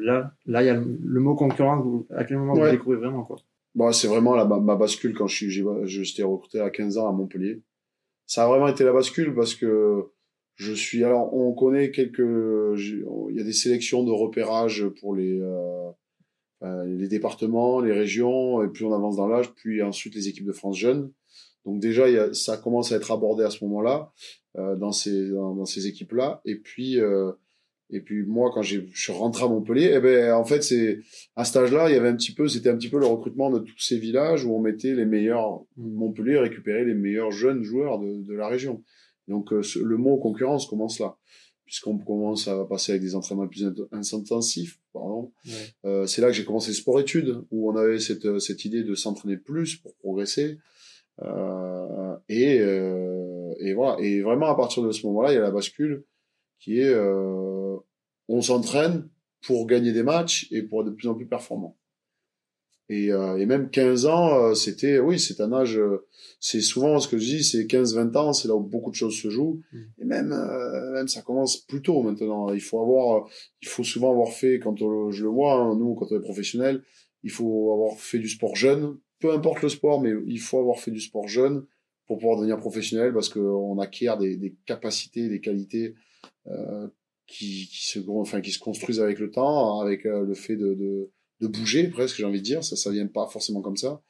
là, 0.00 0.32
là, 0.46 0.62
il 0.62 0.66
y 0.66 0.70
a 0.70 0.74
le, 0.74 1.20
mot 1.20 1.36
concurrence. 1.36 2.04
à 2.16 2.24
quel 2.24 2.38
moment 2.38 2.54
vous 2.54 2.62
vous 2.62 2.70
découvrez 2.70 2.96
vraiment 2.96 3.22
quoi? 3.22 3.36
Bon, 3.76 3.92
c'est 3.92 4.08
vraiment 4.08 4.34
la, 4.34 4.46
ma, 4.46 4.74
bascule 4.74 5.14
quand 5.14 5.26
je 5.26 5.36
suis, 5.36 5.64
j'étais 5.84 6.22
recruté 6.22 6.60
à 6.60 6.70
15 6.70 6.96
ans 6.96 7.08
à 7.08 7.12
Montpellier. 7.12 7.62
Ça 8.26 8.44
a 8.44 8.48
vraiment 8.48 8.68
été 8.68 8.84
la 8.84 8.92
bascule 8.92 9.34
parce 9.34 9.54
que 9.54 10.06
je 10.54 10.72
suis, 10.72 11.04
alors, 11.04 11.32
on 11.34 11.52
connaît 11.52 11.90
quelques, 11.90 12.18
il 12.18 13.36
y 13.36 13.40
a 13.40 13.44
des 13.44 13.52
sélections 13.52 14.02
de 14.02 14.10
repérage 14.10 14.88
pour 14.98 15.14
les, 15.14 15.38
euh, 16.62 16.84
les 16.86 17.06
départements, 17.06 17.80
les 17.80 17.92
régions, 17.92 18.62
et 18.62 18.68
plus 18.68 18.86
on 18.86 18.94
avance 18.94 19.16
dans 19.16 19.28
l'âge, 19.28 19.52
puis 19.54 19.82
ensuite 19.82 20.14
les 20.14 20.28
équipes 20.28 20.46
de 20.46 20.52
France 20.52 20.78
jeunes. 20.78 21.12
Donc 21.66 21.80
déjà, 21.80 22.08
y 22.08 22.16
a, 22.16 22.32
ça 22.32 22.56
commence 22.56 22.92
à 22.92 22.96
être 22.96 23.12
abordé 23.12 23.44
à 23.44 23.50
ce 23.50 23.62
moment-là 23.64 24.10
euh, 24.56 24.76
dans 24.76 24.92
ces 24.92 25.28
dans, 25.30 25.54
dans 25.54 25.66
ces 25.66 25.86
équipes-là. 25.86 26.40
Et 26.46 26.56
puis 26.56 26.98
euh, 26.98 27.32
et 27.90 28.00
puis 28.00 28.24
moi, 28.24 28.50
quand 28.52 28.62
je 28.62 28.80
suis 28.94 29.12
rentré 29.12 29.44
à 29.44 29.48
Montpellier, 29.48 29.92
eh 29.94 30.00
ben 30.00 30.32
en 30.34 30.44
fait 30.44 30.62
c'est 30.62 31.00
à 31.36 31.44
cet 31.44 31.56
âge-là, 31.56 31.88
il 31.88 31.94
y 31.94 31.96
avait 31.96 32.08
un 32.08 32.16
petit 32.16 32.34
peu, 32.34 32.48
c'était 32.48 32.70
un 32.70 32.76
petit 32.76 32.88
peu 32.88 32.98
le 32.98 33.06
recrutement 33.06 33.50
de 33.50 33.60
tous 33.60 33.78
ces 33.78 33.98
villages 33.98 34.44
où 34.44 34.54
on 34.54 34.60
mettait 34.60 34.94
les 34.94 35.04
meilleurs 35.04 35.62
Montpellier 35.76 36.38
récupérer 36.38 36.84
les 36.84 36.94
meilleurs 36.94 37.30
jeunes 37.30 37.62
joueurs 37.62 37.98
de, 38.00 38.22
de 38.22 38.34
la 38.34 38.48
région. 38.48 38.82
Donc 39.28 39.52
euh, 39.52 39.62
le 39.82 39.96
mot 39.96 40.16
concurrence 40.18 40.66
commence 40.66 40.98
là, 40.98 41.16
puisqu'on 41.64 41.98
commence 41.98 42.48
à 42.48 42.64
passer 42.64 42.92
avec 42.92 43.02
des 43.02 43.14
entraînements 43.14 43.48
plus 43.48 43.64
intensifs. 43.92 44.80
Pardon. 44.92 45.32
Euh, 45.84 46.06
c'est 46.06 46.22
là 46.22 46.28
que 46.28 46.32
j'ai 46.32 46.44
commencé 46.44 46.72
sport-études 46.72 47.42
où 47.50 47.70
on 47.70 47.76
avait 47.76 47.98
cette 47.98 48.40
cette 48.40 48.64
idée 48.64 48.82
de 48.82 48.94
s'entraîner 48.94 49.36
plus 49.36 49.76
pour 49.76 49.94
progresser. 49.96 50.58
Euh, 51.22 52.16
et 52.28 52.60
euh, 52.60 53.52
et 53.60 53.74
voilà. 53.74 53.96
Et 54.00 54.22
vraiment 54.22 54.46
à 54.46 54.54
partir 54.54 54.82
de 54.82 54.90
ce 54.90 55.06
moment-là, 55.06 55.32
il 55.32 55.36
y 55.36 55.38
a 55.38 55.42
la 55.42 55.50
bascule 55.50 56.04
qui 56.58 56.80
est 56.80 56.92
euh, 56.92 57.76
on 58.28 58.42
s'entraîne 58.42 59.08
pour 59.46 59.66
gagner 59.66 59.92
des 59.92 60.02
matchs 60.02 60.48
et 60.50 60.62
pour 60.62 60.80
être 60.80 60.88
de 60.88 60.94
plus 60.94 61.08
en 61.08 61.14
plus 61.14 61.26
performant. 61.26 61.76
Et, 62.88 63.10
euh, 63.10 63.36
et 63.36 63.46
même 63.46 63.68
15 63.70 64.06
ans, 64.06 64.34
euh, 64.34 64.54
c'était 64.54 65.00
oui, 65.00 65.18
c'est 65.18 65.40
un 65.40 65.52
âge. 65.52 65.76
Euh, 65.76 66.06
c'est 66.38 66.60
souvent 66.60 67.00
ce 67.00 67.08
que 67.08 67.18
je 67.18 67.24
dis, 67.24 67.44
c'est 67.44 67.64
15-20 67.64 68.16
ans, 68.16 68.32
c'est 68.32 68.46
là 68.46 68.54
où 68.54 68.60
beaucoup 68.60 68.90
de 68.90 68.96
choses 68.96 69.16
se 69.16 69.28
jouent. 69.28 69.60
Mm. 69.72 69.78
Et 69.98 70.04
même, 70.04 70.28
même 70.94 71.08
ça 71.08 71.22
commence 71.22 71.56
plus 71.56 71.82
tôt 71.82 72.02
maintenant. 72.02 72.52
Il 72.52 72.60
faut 72.60 72.80
avoir, 72.80 73.28
il 73.60 73.68
faut 73.68 73.82
souvent 73.82 74.12
avoir 74.12 74.28
fait, 74.28 74.60
quand 74.60 74.76
je 74.76 75.22
le 75.22 75.28
vois, 75.28 75.54
hein, 75.54 75.76
nous 75.76 75.94
quand 75.94 76.06
on 76.12 76.16
est 76.16 76.20
professionnel, 76.20 76.82
il 77.24 77.30
faut 77.30 77.72
avoir 77.72 77.98
fait 77.98 78.18
du 78.18 78.28
sport 78.28 78.54
jeune. 78.54 78.98
Peu 79.18 79.32
importe 79.32 79.62
le 79.62 79.68
sport, 79.68 80.00
mais 80.00 80.12
il 80.26 80.38
faut 80.38 80.58
avoir 80.58 80.78
fait 80.78 80.92
du 80.92 81.00
sport 81.00 81.26
jeune 81.26 81.64
pour 82.06 82.18
pouvoir 82.18 82.36
devenir 82.36 82.58
professionnel 82.58 83.12
parce 83.12 83.28
qu'on 83.28 83.78
acquiert 83.80 84.16
des, 84.16 84.36
des 84.36 84.54
capacités, 84.64 85.28
des 85.28 85.40
qualités 85.40 85.94
euh, 85.94 85.94
qui, 87.26 87.68
qui, 87.68 87.88
se, 87.88 87.98
enfin, 88.08 88.40
qui 88.40 88.52
se 88.52 88.58
construisent 88.58 89.00
avec 89.00 89.18
le 89.18 89.30
temps, 89.30 89.80
avec 89.80 90.06
euh, 90.06 90.24
le 90.24 90.34
fait 90.34 90.56
de, 90.56 90.74
de, 90.74 91.10
de 91.40 91.46
bouger 91.46 91.88
presque, 91.88 92.16
j'ai 92.16 92.24
envie 92.24 92.38
de 92.40 92.44
dire. 92.44 92.64
Ça, 92.64 92.76
ça 92.76 92.90
vient 92.90 93.06
pas 93.06 93.26
forcément 93.26 93.62
comme 93.62 93.76
ça. 93.76 94.02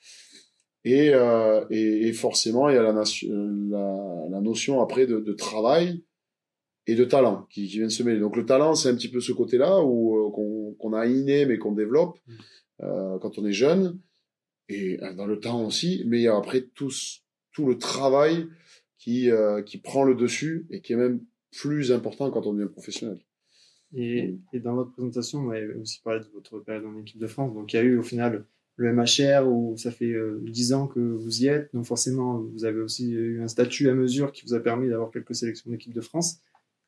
Et, 0.85 1.11
euh, 1.13 1.65
et, 1.71 2.09
et, 2.09 2.13
forcément, 2.13 2.69
il 2.69 2.77
y 2.77 2.79
a 2.79 2.83
la, 2.83 2.93
la, 2.93 4.29
la 4.31 4.41
notion 4.41 4.81
après 4.81 5.07
de, 5.07 5.19
de, 5.19 5.33
travail 5.33 6.05
et 6.87 6.95
de 6.95 7.05
talent 7.05 7.47
qui, 7.51 7.67
qui 7.67 7.79
viennent 7.79 7.91
se 7.91 8.03
mêler. 8.05 8.21
Donc 8.21 8.37
le 8.37 8.47
talent, 8.47 8.75
c'est 8.77 8.91
un 8.91 8.95
petit 8.95 9.11
peu 9.11 9.21
ce 9.21 9.33
côté-là 9.33 9.83
où 9.83 10.31
qu'on 10.79 10.93
a 10.93 11.07
inné 11.07 11.45
mais 11.47 11.59
qu'on 11.59 11.73
développe 11.73 12.19
mmh. 12.27 12.33
euh, 12.83 13.19
quand 13.19 13.39
on 13.39 13.47
est 13.47 13.53
jeune 13.53 13.99
et 14.69 14.99
dans 15.17 15.27
le 15.27 15.41
temps 15.41 15.65
aussi. 15.65 16.05
Mais 16.07 16.19
il 16.19 16.23
y 16.23 16.29
a 16.29 16.37
après 16.37 16.61
tout, 16.61 16.93
tout 17.53 17.67
le 17.67 17.79
travail 17.79 18.47
qui, 18.97 19.29
euh, 19.31 19.63
qui 19.63 19.79
prend 19.79 20.05
le 20.05 20.15
dessus 20.15 20.69
et 20.71 20.81
qui 20.81 20.93
est 20.93 20.97
même 20.97 21.21
plus 21.59 21.93
important 21.93 22.31
quand 22.31 22.47
on 22.47 22.53
devient 22.53 22.71
professionnel. 22.71 23.19
Et, 23.95 24.39
et 24.53 24.61
dans 24.61 24.75
votre 24.75 24.93
présentation, 24.93 25.43
vous 25.45 25.51
avez 25.51 25.75
aussi 25.75 26.01
parlé 26.03 26.21
de 26.21 26.27
votre 26.35 26.61
période 26.61 26.85
en 26.85 26.99
équipe 26.99 27.19
de 27.19 27.27
France. 27.27 27.55
Donc, 27.55 27.73
il 27.73 27.77
y 27.77 27.79
a 27.79 27.83
eu 27.83 27.99
au 27.99 28.03
final 28.03 28.45
le 28.77 28.93
MHR 28.93 29.49
où 29.49 29.77
ça 29.77 29.91
fait 29.91 30.13
euh, 30.13 30.41
dix 30.43 30.73
ans 30.73 30.87
que 30.87 31.01
vous 31.01 31.43
y 31.43 31.47
êtes. 31.47 31.71
Donc, 31.73 31.87
forcément, 31.87 32.41
vous 32.41 32.65
avez 32.65 32.81
aussi 32.81 33.13
eu 33.13 33.43
un 33.43 33.49
statut 33.49 33.89
à 33.89 33.95
mesure 33.95 34.33
qui 34.33 34.45
vous 34.45 34.55
a 34.55 34.61
permis 34.61 34.89
d'avoir 34.89 35.11
quelques 35.11 35.35
sélections 35.35 35.71
d'équipe 35.71 35.95
de 35.95 36.01
France. 36.01 36.41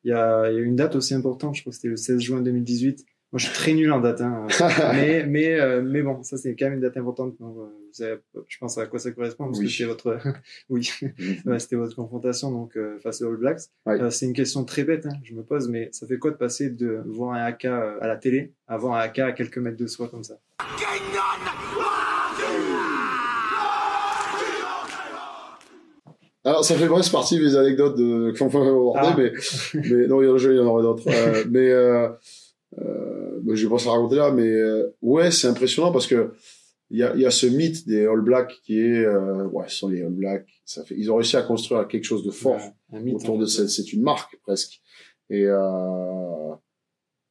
Il 0.04 0.10
y, 0.10 0.12
a, 0.12 0.50
il 0.50 0.56
y 0.56 0.58
a 0.58 0.62
une 0.62 0.76
date 0.76 0.94
aussi 0.94 1.14
importante, 1.14 1.56
je 1.56 1.62
crois 1.62 1.70
que 1.70 1.76
c'était 1.76 1.88
le 1.88 1.96
16 1.96 2.20
juin 2.20 2.40
2018, 2.40 3.04
moi, 3.30 3.38
je 3.38 3.44
suis 3.44 3.54
très 3.54 3.74
nul 3.74 3.92
en 3.92 4.00
date, 4.00 4.22
hein. 4.22 4.46
mais 4.94 5.26
mais 5.26 5.60
euh, 5.60 5.82
mais 5.82 6.00
bon, 6.00 6.22
ça 6.22 6.38
c'est 6.38 6.56
quand 6.56 6.64
même 6.64 6.76
une 6.76 6.80
date 6.80 6.96
importante. 6.96 7.34
Donc, 7.38 7.58
euh, 7.58 7.64
vous 7.64 7.92
savez, 7.92 8.16
je 8.48 8.56
pense 8.56 8.78
à 8.78 8.86
quoi 8.86 8.98
ça 8.98 9.10
correspond 9.10 9.44
parce 9.44 9.60
que 9.60 9.68
c'est 9.68 9.84
votre 9.84 10.18
oui, 10.70 10.90
mhm. 11.44 11.58
c'était 11.58 11.76
votre 11.76 11.94
confrontation 11.94 12.50
donc 12.50 12.78
euh, 12.78 12.98
face 13.00 13.20
aux 13.20 13.28
All 13.28 13.36
Blacks. 13.36 13.60
c'est 14.10 14.24
une 14.24 14.32
question 14.32 14.64
très 14.64 14.84
bête, 14.84 15.04
hein, 15.04 15.14
je 15.24 15.34
me 15.34 15.42
pose, 15.42 15.68
mais 15.68 15.90
ça 15.92 16.06
fait 16.06 16.16
quoi 16.16 16.30
de 16.30 16.36
passer 16.36 16.70
de 16.70 17.02
voir 17.04 17.34
un 17.34 17.44
AK 17.44 17.66
à 17.66 18.06
la 18.06 18.16
télé 18.16 18.54
à 18.66 18.78
voir 18.78 18.94
un 18.94 19.00
AK 19.00 19.18
à 19.18 19.32
quelques 19.32 19.58
mètres 19.58 19.76
de 19.76 19.86
soi 19.86 20.08
comme 20.08 20.24
ça 20.24 20.38
Alors, 26.44 26.64
ça 26.64 26.76
fait 26.76 26.86
presque 26.86 27.12
partie 27.12 27.38
des 27.38 27.56
anecdotes 27.56 27.98
de 27.98 28.32
qu'on 28.38 28.48
peut 28.48 28.56
aborder, 28.56 29.00
ah. 29.02 29.14
mais, 29.18 29.32
mais 29.74 30.06
non, 30.06 30.22
il 30.22 30.28
y 30.28 30.58
en 30.60 30.64
aurait 30.64 30.82
d'autres. 30.82 31.04
mais 31.50 31.70
euh, 32.82 33.54
je 33.54 33.66
vais 33.66 33.70
pas 33.70 33.78
se 33.78 33.88
raconter 33.88 34.16
là, 34.16 34.30
mais 34.30 34.48
euh, 34.48 34.94
ouais, 35.02 35.30
c'est 35.30 35.48
impressionnant 35.48 35.92
parce 35.92 36.06
que 36.06 36.32
il 36.90 36.98
y 36.98 37.02
a, 37.02 37.14
y 37.16 37.26
a 37.26 37.30
ce 37.30 37.46
mythe 37.46 37.86
des 37.86 38.06
All 38.06 38.22
Blacks 38.22 38.60
qui 38.64 38.80
est 38.80 39.04
euh, 39.04 39.46
ouais, 39.48 39.68
ce 39.68 39.76
sont 39.76 39.88
les 39.88 40.02
All 40.02 40.12
Blacks. 40.12 40.48
Ça 40.64 40.84
fait, 40.84 40.94
ils 40.96 41.10
ont 41.10 41.16
réussi 41.16 41.36
à 41.36 41.42
construire 41.42 41.86
quelque 41.86 42.04
chose 42.04 42.24
de 42.24 42.30
fort 42.30 42.60
autour 42.92 43.36
hein. 43.36 43.38
de 43.38 43.46
cette, 43.46 43.68
c'est 43.68 43.92
une 43.92 44.02
marque 44.02 44.38
presque. 44.42 44.80
Et 45.30 45.44
euh, 45.44 46.54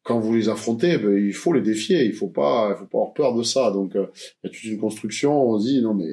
quand 0.04 0.20
vous 0.20 0.36
les 0.36 0.50
affrontez, 0.50 0.98
ben, 1.00 1.18
il 1.18 1.34
faut 1.34 1.54
les 1.54 1.62
défier. 1.62 2.06
Il 2.06 2.14
faut 2.14 2.30
pas, 2.30 2.70
il 2.72 2.78
faut 2.78 2.86
pas 2.86 2.98
avoir 3.00 3.14
peur 3.14 3.36
de 3.36 3.44
ça. 3.44 3.72
Donc 3.72 3.96
euh, 3.96 4.08
il 4.44 4.48
y 4.48 4.50
a 4.50 4.54
toute 4.54 4.64
une 4.64 4.80
construction. 4.80 5.50
On 5.50 5.60
se 5.60 5.66
dit 5.66 5.82
non 5.82 5.96
mais 5.96 6.12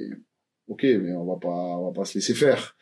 ok, 0.68 0.82
mais 0.82 1.12
on 1.12 1.26
va 1.26 1.36
pas, 1.36 1.48
on 1.48 1.86
va 1.86 1.92
pas 1.92 2.04
se 2.04 2.14
laisser 2.14 2.34
faire. 2.34 2.74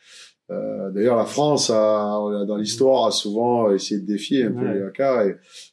Euh, 0.51 0.91
D'ailleurs, 0.91 1.15
la 1.15 1.25
France, 1.25 1.69
a, 1.69 2.19
dans 2.47 2.57
l'histoire, 2.57 3.07
a 3.07 3.11
souvent 3.11 3.71
essayé 3.71 4.01
de 4.01 4.05
défier 4.05 4.43
un 4.43 4.51
peu 4.51 4.65
Ouais. 4.65 4.73
les 4.75 4.81
AK 4.83 4.99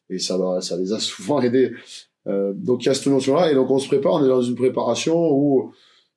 et, 0.08 0.14
et 0.14 0.18
ça, 0.18 0.38
ça 0.60 0.76
les 0.76 0.92
a 0.92 0.98
souvent 1.00 1.40
aidés. 1.40 1.72
Euh, 2.26 2.52
donc 2.54 2.82
il 2.84 2.86
y 2.86 2.88
a 2.90 2.94
cette 2.94 3.06
notion-là 3.06 3.50
et 3.50 3.54
donc 3.54 3.70
on 3.70 3.78
se 3.78 3.88
prépare, 3.88 4.14
on 4.14 4.24
est 4.24 4.28
dans 4.28 4.42
une 4.42 4.54
préparation 4.54 5.16
où 5.32 5.72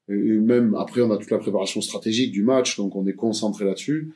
et 0.10 0.14
même 0.14 0.76
après 0.76 1.00
on 1.02 1.10
a 1.12 1.18
toute 1.18 1.32
la 1.32 1.38
préparation 1.38 1.80
stratégique 1.80 2.34
du 2.34 2.44
match, 2.44 2.76
donc 2.78 2.94
on 2.98 3.08
est 3.08 3.14
concentré 3.14 3.64
là-dessus. 3.64 4.14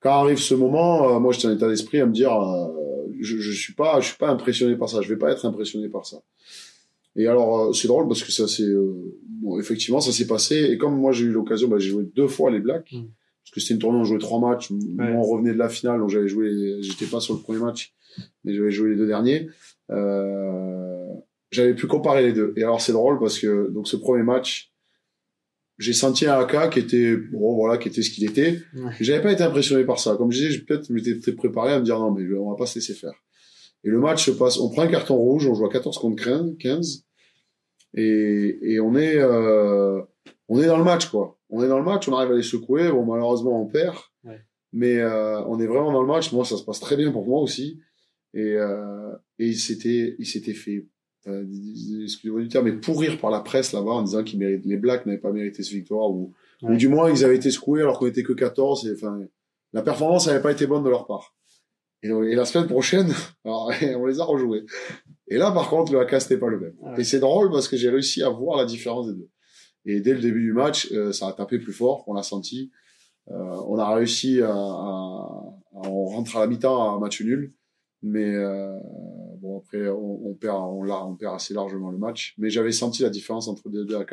Quand 0.00 0.10
arrive 0.12 0.38
ce 0.38 0.54
moment, 0.54 1.16
euh, 1.16 1.18
moi 1.18 1.32
j'étais 1.32 1.46
en 1.48 1.52
état 1.52 1.66
d'esprit 1.68 1.98
à 2.00 2.04
me 2.06 2.12
dire, 2.12 2.30
euh, 2.38 2.68
je, 3.20 3.38
je 3.38 3.52
suis 3.52 3.72
pas, 3.72 4.00
je 4.00 4.08
suis 4.08 4.18
pas 4.18 4.28
impressionné 4.28 4.76
par 4.76 4.90
ça, 4.90 5.00
je 5.00 5.08
vais 5.08 5.16
pas 5.18 5.32
être 5.32 5.46
impressionné 5.46 5.88
par 5.88 6.04
ça. 6.04 6.18
Et 7.16 7.26
alors 7.26 7.68
euh, 7.68 7.72
c'est 7.72 7.88
drôle 7.88 8.06
parce 8.06 8.22
que 8.22 8.30
ça 8.32 8.46
c'est, 8.46 8.62
euh, 8.64 9.16
bon 9.42 9.58
effectivement 9.58 10.00
ça 10.00 10.12
s'est 10.12 10.26
passé 10.26 10.68
et 10.70 10.76
comme 10.76 10.94
moi 11.00 11.10
j'ai 11.12 11.24
eu 11.24 11.32
l'occasion, 11.32 11.68
bah, 11.68 11.78
j'ai 11.78 11.88
joué 11.88 12.04
deux 12.14 12.28
fois 12.28 12.50
les 12.50 12.60
Blacks 12.60 12.92
Mm. 12.92 13.06
Parce 13.50 13.56
que 13.56 13.60
c'était 13.62 13.74
une 13.74 13.80
tournée, 13.80 13.98
on 13.98 14.04
jouait 14.04 14.18
trois 14.18 14.38
matchs, 14.38 14.70
moi 14.70 15.06
on 15.06 15.22
revenait 15.22 15.52
de 15.52 15.58
la 15.58 15.68
finale, 15.68 15.98
donc 15.98 16.08
j'avais 16.08 16.28
joué, 16.28 16.78
j'étais 16.82 17.06
pas 17.06 17.18
sur 17.18 17.34
le 17.34 17.40
premier 17.40 17.58
match, 17.58 17.92
mais 18.44 18.54
j'avais 18.54 18.70
joué 18.70 18.90
les 18.90 18.96
deux 18.96 19.08
derniers. 19.08 19.48
Euh, 19.90 21.08
j'avais 21.50 21.74
pu 21.74 21.88
comparer 21.88 22.22
les 22.22 22.32
deux. 22.32 22.52
Et 22.56 22.62
alors 22.62 22.80
c'est 22.80 22.92
drôle 22.92 23.18
parce 23.18 23.40
que 23.40 23.68
donc 23.70 23.88
ce 23.88 23.96
premier 23.96 24.22
match, 24.22 24.72
j'ai 25.78 25.92
senti 25.92 26.26
un 26.26 26.38
AK 26.38 26.70
qui 26.70 26.78
était 26.78 27.16
bon 27.16 27.56
voilà 27.56 27.76
qui 27.76 27.88
était 27.88 28.02
ce 28.02 28.10
qu'il 28.10 28.24
était. 28.24 28.60
Ouais. 28.76 28.92
J'avais 29.00 29.20
pas 29.20 29.32
été 29.32 29.42
impressionné 29.42 29.82
par 29.84 29.98
ça. 29.98 30.14
Comme 30.16 30.30
je 30.30 30.46
disais, 30.46 30.58
peut-être 30.60 30.88
m'étais 30.90 31.18
très 31.18 31.32
préparé 31.32 31.72
à 31.72 31.80
me 31.80 31.84
dire 31.84 31.98
non 31.98 32.12
mais 32.12 32.22
on 32.38 32.50
va 32.50 32.56
pas 32.56 32.66
se 32.66 32.76
laisser 32.76 32.94
faire. 32.94 33.14
Et 33.82 33.88
le 33.88 33.98
match 33.98 34.26
se 34.26 34.30
passe, 34.30 34.60
on 34.60 34.70
prend 34.70 34.82
un 34.82 34.86
carton 34.86 35.16
rouge, 35.16 35.48
on 35.48 35.54
joue 35.54 35.66
à 35.66 35.70
14 35.70 35.98
contre 35.98 36.22
15 36.56 37.04
et, 37.94 38.58
et 38.62 38.78
on 38.78 38.94
est 38.94 39.16
euh, 39.16 40.00
on 40.48 40.62
est 40.62 40.66
dans 40.66 40.78
le 40.78 40.84
match 40.84 41.06
quoi. 41.06 41.39
On 41.50 41.62
est 41.62 41.68
dans 41.68 41.78
le 41.78 41.84
match, 41.84 42.08
on 42.08 42.14
arrive 42.16 42.32
à 42.32 42.36
les 42.36 42.42
secouer. 42.42 42.90
Bon 42.90 43.04
malheureusement 43.04 43.60
on 43.60 43.66
perd, 43.66 43.96
Ouais. 44.24 44.40
mais 44.72 44.98
euh, 44.98 45.42
on 45.46 45.58
est 45.60 45.66
vraiment 45.66 45.92
dans 45.92 46.02
le 46.02 46.08
match. 46.08 46.32
Moi 46.32 46.44
ça 46.44 46.56
se 46.56 46.62
passe 46.64 46.80
très 46.80 46.96
bien 46.96 47.10
pour 47.12 47.26
moi 47.26 47.40
aussi. 47.40 47.80
Et, 48.34 48.54
euh, 48.54 49.10
et 49.38 49.48
il 49.48 49.56
s'était 49.58 50.14
il 50.18 50.26
s'était 50.26 50.54
fait 50.54 50.86
euh, 51.26 51.44
excusez-moi 52.02 52.40
du 52.40 52.48
terme, 52.48 52.66
mais 52.66 52.72
pourrir 52.72 53.18
par 53.18 53.30
la 53.30 53.40
presse 53.40 53.72
là-bas 53.72 53.90
en 53.90 54.02
disant 54.02 54.22
qu'ils 54.24 54.38
méritent, 54.38 54.64
les 54.64 54.76
Blacks 54.78 55.04
n'avaient 55.06 55.18
pas 55.18 55.32
mérité 55.32 55.62
cette 55.62 55.74
victoire 55.74 56.10
ou, 56.10 56.32
Ouais. 56.62 56.72
ou 56.74 56.76
du 56.76 56.88
moins 56.88 57.10
ils 57.10 57.24
avaient 57.24 57.36
été 57.36 57.50
secoués 57.50 57.80
alors 57.80 57.98
qu'on 57.98 58.06
était 58.06 58.22
que 58.22 58.32
14 58.34 58.86
et 58.86 58.92
enfin 58.94 59.18
la 59.72 59.82
performance 59.82 60.26
n'avait 60.26 60.42
pas 60.42 60.52
été 60.52 60.66
bonne 60.66 60.82
de 60.84 60.88
leur 60.90 61.06
part. 61.06 61.34
Et, 62.02 62.08
la 62.08 62.44
semaine 62.46 62.66
prochaine, 62.66 63.12
alors, 63.44 63.70
on 63.96 64.06
les 64.06 64.20
a 64.20 64.24
rejoués. 64.24 64.64
Et 65.28 65.36
là 65.36 65.50
par 65.52 65.68
contre 65.68 65.92
le 65.92 66.00
AK 66.00 66.20
c'était 66.20 66.38
pas 66.38 66.48
le 66.48 66.60
même. 66.60 66.74
Ah 66.84 66.92
ouais. 66.92 67.00
Et 67.00 67.04
c'est 67.04 67.18
drôle 67.20 67.50
parce 67.50 67.66
que 67.68 67.76
j'ai 67.76 67.90
réussi 67.90 68.22
à 68.22 68.28
voir 68.30 68.56
la 68.58 68.64
différence 68.64 69.06
des 69.08 69.14
deux. 69.14 69.28
Et 69.86 70.00
dès 70.00 70.14
le 70.14 70.20
début 70.20 70.42
du 70.42 70.52
match, 70.52 70.90
euh, 70.92 71.12
ça 71.12 71.28
a 71.28 71.32
tapé 71.32 71.58
plus 71.58 71.72
fort, 71.72 72.04
on 72.06 72.14
l'a 72.14 72.22
senti. 72.22 72.70
Euh, 73.30 73.34
on 73.34 73.78
a 73.78 73.94
réussi 73.94 74.40
à, 74.42 74.50
à- 74.50 74.52
à- 74.52 75.88
on 75.88 76.04
rentre 76.06 76.36
à 76.36 76.40
la 76.40 76.46
mi-temps 76.46 76.96
à 76.96 76.98
match 76.98 77.20
nul, 77.22 77.54
mais 78.02 78.34
euh, 78.34 78.76
bon 79.40 79.58
après 79.58 79.88
on, 79.88 80.26
on 80.28 80.34
perd, 80.34 80.56
on, 80.56 80.84
on 80.90 81.14
perd 81.16 81.34
assez 81.34 81.54
largement 81.54 81.90
le 81.90 81.98
match. 81.98 82.34
Mais 82.38 82.50
j'avais 82.50 82.72
senti 82.72 83.02
la 83.02 83.10
différence 83.10 83.48
entre 83.48 83.68
les 83.68 83.84
deux 83.84 83.96
AK. 83.96 84.10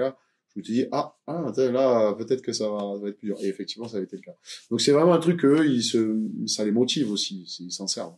Je 0.54 0.60
me 0.60 0.64
suis 0.64 0.74
dit 0.74 0.86
ah, 0.92 1.16
ah 1.28 1.52
là 1.58 2.14
peut-être 2.18 2.42
que 2.42 2.54
ça 2.54 2.70
va, 2.70 2.80
ça 2.80 3.00
va 3.02 3.10
être 3.10 3.18
plus 3.18 3.28
dur. 3.28 3.38
Et 3.42 3.48
effectivement 3.48 3.88
ça 3.88 3.98
a 3.98 4.02
été 4.02 4.16
le 4.16 4.22
cas. 4.22 4.36
Donc 4.72 4.82
c'est 4.82 4.92
vraiment 4.92 5.14
un 5.14 5.20
truc 5.20 5.40
que 5.42 5.66
ils 5.68 5.84
se, 5.84 6.20
ça 6.46 6.64
les 6.66 6.72
motive 6.72 7.12
aussi, 7.12 7.46
ils 7.60 7.72
s'en 7.72 7.88
servent. 7.88 8.16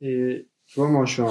Et 0.00 0.48
tu 0.66 0.80
vois, 0.80 0.88
moi, 0.90 1.06
je 1.06 1.12
suis 1.14 1.22
en, 1.22 1.30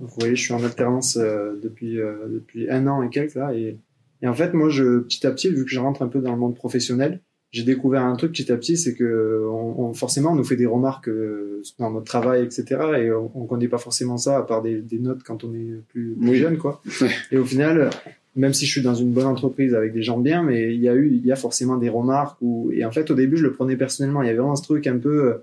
vous 0.00 0.08
voyez, 0.18 0.34
je 0.34 0.42
suis 0.42 0.52
en 0.52 0.62
alternance 0.64 1.16
euh, 1.16 1.58
depuis 1.62 2.00
euh, 2.00 2.28
depuis 2.28 2.68
un 2.68 2.86
an 2.88 3.02
et 3.04 3.08
quelques 3.08 3.34
là, 3.36 3.54
et, 3.54 3.78
et 4.24 4.28
en 4.28 4.34
fait, 4.34 4.52
moi, 4.54 4.68
je 4.70 4.98
petit 5.00 5.24
à 5.26 5.30
petit, 5.30 5.50
vu 5.50 5.64
que 5.64 5.70
je 5.70 5.78
rentre 5.78 6.02
un 6.02 6.08
peu 6.08 6.20
dans 6.20 6.32
le 6.32 6.38
monde 6.38 6.56
professionnel, 6.56 7.20
j'ai 7.52 7.62
découvert 7.62 8.02
un 8.04 8.16
truc 8.16 8.32
petit 8.32 8.50
à 8.50 8.56
petit, 8.56 8.76
c'est 8.76 8.94
que 8.94 9.46
on, 9.48 9.80
on- 9.84 9.94
forcément, 9.94 10.32
on 10.32 10.34
nous 10.34 10.42
fait 10.42 10.56
des 10.56 10.66
remarques 10.66 11.08
euh, 11.08 11.62
dans 11.78 11.90
notre 11.92 12.06
travail, 12.06 12.42
etc. 12.42 12.64
Et 12.98 13.12
on, 13.12 13.30
on 13.34 13.44
connaît 13.46 13.68
pas 13.68 13.78
forcément 13.78 14.16
ça 14.16 14.38
à 14.38 14.42
part 14.42 14.60
des, 14.62 14.80
des 14.80 14.98
notes 14.98 15.22
quand 15.24 15.44
on 15.44 15.54
est 15.54 15.68
plus, 15.90 16.16
plus 16.20 16.30
Oui. 16.30 16.36
jeune, 16.36 16.56
quoi. 16.58 16.82
Et 17.30 17.38
au 17.38 17.44
final, 17.44 17.90
même 18.34 18.52
si 18.54 18.66
je 18.66 18.72
suis 18.72 18.82
dans 18.82 18.94
une 18.96 19.12
bonne 19.12 19.26
entreprise 19.26 19.72
avec 19.74 19.92
des 19.92 20.02
gens 20.02 20.18
bien, 20.18 20.42
mais 20.42 20.74
il 20.74 20.80
y 20.80 20.88
a 20.88 20.94
eu, 20.94 21.06
il 21.08 21.24
y 21.24 21.30
a 21.30 21.36
forcément 21.36 21.76
des 21.76 21.88
remarques 21.90 22.38
où, 22.40 22.72
et 22.72 22.84
en 22.84 22.90
fait, 22.90 23.08
au 23.12 23.14
début, 23.14 23.36
je 23.36 23.44
le 23.44 23.52
prenais 23.52 23.76
personnellement. 23.76 24.22
Il 24.22 24.26
y 24.26 24.30
avait 24.30 24.38
vraiment 24.38 24.56
ce 24.56 24.64
truc 24.64 24.88
un 24.88 24.98
peu, 24.98 25.26
euh, 25.28 25.34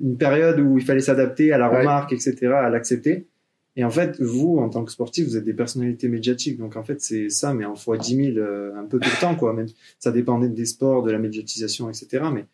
une 0.00 0.16
période 0.16 0.58
où 0.60 0.78
il 0.78 0.84
fallait 0.84 1.00
s'adapter 1.00 1.52
à 1.52 1.58
la 1.58 1.70
Ouais. 1.70 1.80
remarque, 1.80 2.12
etc., 2.14 2.36
à 2.46 2.70
l'accepter. 2.70 3.26
Et 3.76 3.84
en 3.84 3.90
fait, 3.90 4.20
vous, 4.20 4.58
en 4.58 4.68
tant 4.68 4.84
que 4.84 4.90
sportif, 4.90 5.26
vous 5.26 5.36
êtes 5.36 5.44
des 5.44 5.54
personnalités 5.54 6.08
médiatiques. 6.08 6.58
Donc, 6.58 6.76
en 6.76 6.82
fait, 6.82 7.00
c'est 7.00 7.28
ça, 7.28 7.54
mais 7.54 7.64
en 7.64 7.76
fois 7.76 7.96
10 7.96 8.16
000, 8.34 8.38
euh, 8.38 8.74
un 8.76 8.84
peu 8.84 8.98
tout 8.98 9.08
le 9.08 9.20
temps, 9.20 9.36
quoi. 9.36 9.52
Même, 9.52 9.68
ça 9.98 10.10
dépendait 10.10 10.48
des 10.48 10.66
sports, 10.66 11.02
de 11.02 11.10
la 11.12 11.18
médiatisation, 11.18 11.88
etc. 11.88 12.24
Mais, 12.32 12.46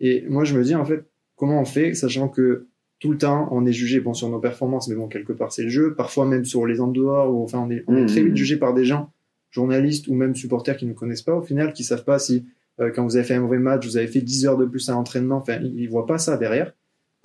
et 0.00 0.24
moi, 0.28 0.44
je 0.44 0.58
me 0.58 0.64
dis, 0.64 0.74
en 0.74 0.84
fait, 0.84 1.04
comment 1.36 1.60
on 1.60 1.64
fait, 1.64 1.94
sachant 1.94 2.28
que 2.28 2.66
tout 2.98 3.12
le 3.12 3.18
temps, 3.18 3.48
on 3.52 3.64
est 3.64 3.72
jugé, 3.72 4.00
bon, 4.00 4.12
sur 4.12 4.28
nos 4.28 4.40
performances, 4.40 4.88
mais 4.88 4.96
bon, 4.96 5.06
quelque 5.06 5.32
part, 5.32 5.52
c'est 5.52 5.62
le 5.62 5.68
jeu. 5.68 5.94
Parfois, 5.94 6.26
même 6.26 6.44
sur 6.44 6.66
les 6.66 6.80
en 6.80 6.88
dehors, 6.88 7.32
ou, 7.32 7.44
enfin, 7.44 7.60
on 7.60 7.70
est, 7.70 7.84
on 7.86 7.96
est 7.96 8.02
Mmh. 8.02 8.06
très 8.06 8.22
vite 8.22 8.36
jugé 8.36 8.56
par 8.56 8.74
des 8.74 8.84
gens, 8.84 9.12
journalistes 9.50 10.08
ou 10.08 10.14
même 10.14 10.34
supporters 10.34 10.76
qui 10.76 10.86
ne 10.86 10.94
connaissent 10.94 11.22
pas, 11.22 11.36
au 11.36 11.42
final, 11.42 11.72
qui 11.72 11.84
savent 11.84 12.04
pas 12.04 12.18
si, 12.18 12.44
euh, 12.80 12.90
quand 12.90 13.04
vous 13.04 13.16
avez 13.16 13.24
fait 13.24 13.34
un 13.34 13.40
mauvais 13.40 13.58
match, 13.58 13.86
vous 13.86 13.96
avez 13.96 14.08
fait 14.08 14.20
10 14.20 14.46
heures 14.46 14.58
de 14.58 14.66
plus 14.66 14.88
à 14.88 14.92
l'entraînement, 14.92 15.36
enfin, 15.36 15.58
ils, 15.62 15.78
ils 15.78 15.88
voient 15.88 16.06
pas 16.06 16.18
ça 16.18 16.36
derrière. 16.36 16.72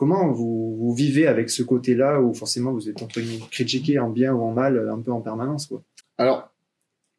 Comment 0.01 0.31
vous, 0.31 0.75
vous 0.79 0.95
vivez 0.95 1.27
avec 1.27 1.51
ce 1.51 1.61
côté-là 1.61 2.19
où 2.19 2.33
forcément 2.33 2.73
vous 2.73 2.89
êtes 2.89 3.03
entre 3.03 3.21
guillemets 3.21 3.45
critiqué 3.51 3.99
en 3.99 4.09
bien 4.09 4.33
ou 4.33 4.41
en 4.41 4.51
mal, 4.51 4.89
un 4.89 4.99
peu 4.99 5.11
en 5.11 5.21
permanence, 5.21 5.67
quoi? 5.67 5.83
Alors, 6.17 6.51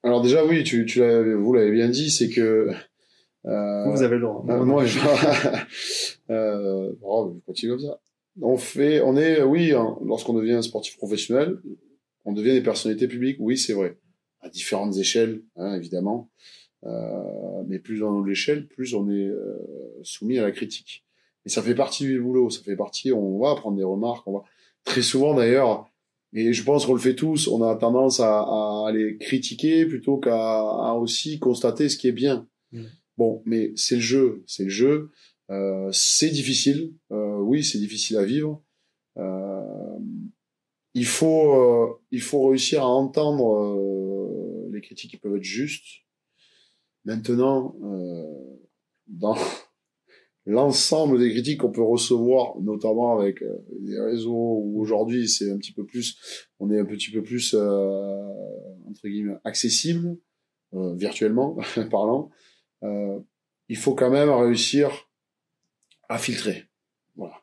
alors 0.02 0.20
déjà 0.20 0.44
oui, 0.44 0.64
tu, 0.64 0.84
tu 0.84 1.00
vous 1.00 1.52
l'avez 1.54 1.70
bien 1.70 1.88
dit, 1.88 2.10
c'est 2.10 2.28
que 2.28 2.70
euh, 3.46 3.84
Vous, 3.84 4.02
avez 4.02 4.16
le 4.16 4.22
droit. 4.22 4.44
Euh, 4.48 4.64
moi, 4.64 4.84
je... 4.84 4.98
euh, 6.30 6.92
je 7.00 7.40
continue 7.46 7.70
comme 7.70 7.86
ça. 7.86 8.00
On 8.40 8.56
fait, 8.56 9.00
on 9.00 9.16
est, 9.16 9.40
oui, 9.42 9.70
hein, 9.70 9.96
lorsqu'on 10.04 10.34
devient 10.34 10.54
un 10.54 10.62
sportif 10.62 10.96
professionnel, 10.96 11.58
on 12.24 12.32
devient 12.32 12.50
des 12.50 12.64
personnalités 12.64 13.06
publiques. 13.06 13.36
Oui, 13.38 13.58
c'est 13.58 13.74
vrai, 13.74 13.96
à 14.40 14.48
différentes 14.48 14.96
échelles, 14.96 15.40
hein, 15.54 15.76
évidemment. 15.76 16.32
Euh, 16.84 17.62
mais 17.68 17.78
plus 17.78 18.02
on 18.02 18.24
est 18.24 18.28
l'échelle, 18.28 18.66
plus 18.66 18.96
on 18.96 19.08
est 19.08 19.28
euh, 19.28 19.56
soumis 20.02 20.40
à 20.40 20.42
la 20.42 20.50
critique. 20.50 21.04
Et 21.44 21.48
ça 21.48 21.62
fait 21.62 21.74
partie 21.74 22.04
du 22.04 22.20
boulot. 22.20 22.50
Ça 22.50 22.62
fait 22.62 22.76
partie. 22.76 23.12
On 23.12 23.38
va 23.38 23.54
prendre 23.54 23.76
des 23.76 23.84
remarques. 23.84 24.26
On 24.26 24.38
va 24.38 24.44
très 24.84 25.02
souvent 25.02 25.34
d'ailleurs. 25.34 25.88
Et 26.32 26.52
je 26.52 26.64
pense 26.64 26.86
qu'on 26.86 26.94
le 26.94 27.00
fait 27.00 27.14
tous. 27.14 27.48
On 27.48 27.62
a 27.62 27.74
tendance 27.76 28.20
à, 28.20 28.40
à 28.40 28.92
les 28.92 29.18
critiquer 29.18 29.84
plutôt 29.86 30.18
qu'à 30.18 30.34
à 30.34 30.94
aussi 30.94 31.38
constater 31.38 31.88
ce 31.88 31.96
qui 31.96 32.08
est 32.08 32.12
bien. 32.12 32.48
Mm. 32.72 32.84
Bon, 33.18 33.42
mais 33.44 33.72
c'est 33.76 33.96
le 33.96 34.00
jeu, 34.00 34.42
c'est 34.46 34.64
le 34.64 34.70
jeu. 34.70 35.10
Euh, 35.50 35.90
c'est 35.92 36.30
difficile. 36.30 36.94
Euh, 37.10 37.36
oui, 37.38 37.62
c'est 37.62 37.78
difficile 37.78 38.16
à 38.16 38.24
vivre. 38.24 38.62
Euh, 39.18 39.98
il 40.94 41.06
faut, 41.06 41.52
euh, 41.54 42.00
il 42.10 42.20
faut 42.20 42.48
réussir 42.48 42.82
à 42.82 42.86
entendre 42.86 43.58
euh, 43.58 44.70
les 44.72 44.80
critiques 44.80 45.10
qui 45.10 45.16
peuvent 45.16 45.36
être 45.36 45.42
justes. 45.42 46.02
Maintenant, 47.04 47.74
euh, 47.82 48.24
dans 49.06 49.36
l'ensemble 50.46 51.18
des 51.18 51.30
critiques 51.30 51.60
qu'on 51.60 51.70
peut 51.70 51.82
recevoir, 51.82 52.58
notamment 52.60 53.18
avec 53.18 53.42
euh, 53.42 53.58
les 53.80 53.98
réseaux 54.00 54.60
où 54.62 54.80
aujourd'hui 54.80 55.28
c'est 55.28 55.50
un 55.50 55.56
petit 55.56 55.72
peu 55.72 55.84
plus, 55.84 56.18
on 56.58 56.70
est 56.70 56.78
un 56.78 56.84
petit 56.84 57.10
peu 57.10 57.22
plus 57.22 57.54
euh, 57.54 58.16
entre 58.88 59.08
guillemets 59.08 59.36
accessible 59.44 60.16
euh, 60.74 60.94
virtuellement 60.94 61.56
parlant. 61.90 62.30
Euh, 62.82 63.18
il 63.68 63.76
faut 63.76 63.94
quand 63.94 64.10
même 64.10 64.30
réussir 64.30 65.08
à 66.08 66.18
filtrer, 66.18 66.64
voilà, 67.14 67.36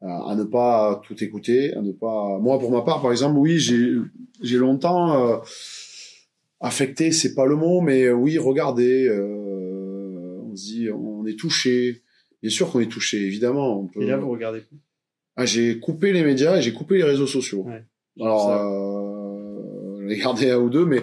à, 0.00 0.30
à 0.30 0.34
ne 0.34 0.44
pas 0.44 1.00
tout 1.04 1.22
écouter, 1.22 1.74
à 1.74 1.82
ne 1.82 1.92
pas. 1.92 2.38
Moi, 2.38 2.58
pour 2.58 2.70
ma 2.70 2.82
part, 2.82 3.02
par 3.02 3.12
exemple, 3.12 3.38
oui, 3.38 3.58
j'ai 3.58 3.94
j'ai 4.40 4.56
longtemps 4.56 5.28
euh, 5.28 5.38
affecté, 6.60 7.12
c'est 7.12 7.34
pas 7.34 7.46
le 7.46 7.56
mot, 7.56 7.80
mais 7.80 8.04
euh, 8.04 8.12
oui, 8.12 8.38
regardez, 8.38 9.06
euh, 9.06 10.40
on 10.42 10.56
se 10.56 10.64
dit, 10.64 10.90
on 10.90 11.26
est 11.26 11.38
touché. 11.38 12.02
Bien 12.42 12.50
sûr 12.50 12.70
qu'on 12.70 12.80
est 12.80 12.90
touché, 12.90 13.18
évidemment. 13.18 13.80
On 13.80 13.86
peut... 13.86 14.02
Et 14.02 14.06
là, 14.06 14.16
vous 14.16 14.30
regardez 14.30 14.60
plus. 14.60 14.78
Ah, 15.36 15.46
j'ai 15.46 15.78
coupé 15.78 16.12
les 16.12 16.22
médias 16.24 16.56
et 16.58 16.62
j'ai 16.62 16.72
coupé 16.72 16.96
les 16.96 17.04
réseaux 17.04 17.26
sociaux. 17.26 17.64
Ouais. 17.66 17.84
Alors, 18.20 18.50
euh, 18.50 20.06
gardé 20.16 20.50
un 20.50 20.58
ou 20.58 20.70
deux, 20.70 20.84
mais 20.86 21.02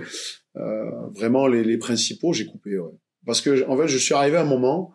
euh, 0.58 1.08
vraiment 1.16 1.48
les, 1.48 1.64
les 1.64 1.78
principaux, 1.78 2.34
j'ai 2.34 2.46
coupé. 2.46 2.78
Ouais. 2.78 2.92
Parce 3.26 3.42
que, 3.42 3.68
en 3.68 3.78
fait, 3.78 3.88
je 3.88 3.98
suis 3.98 4.14
arrivé 4.14 4.38
à 4.38 4.42
un 4.42 4.46
moment 4.46 4.94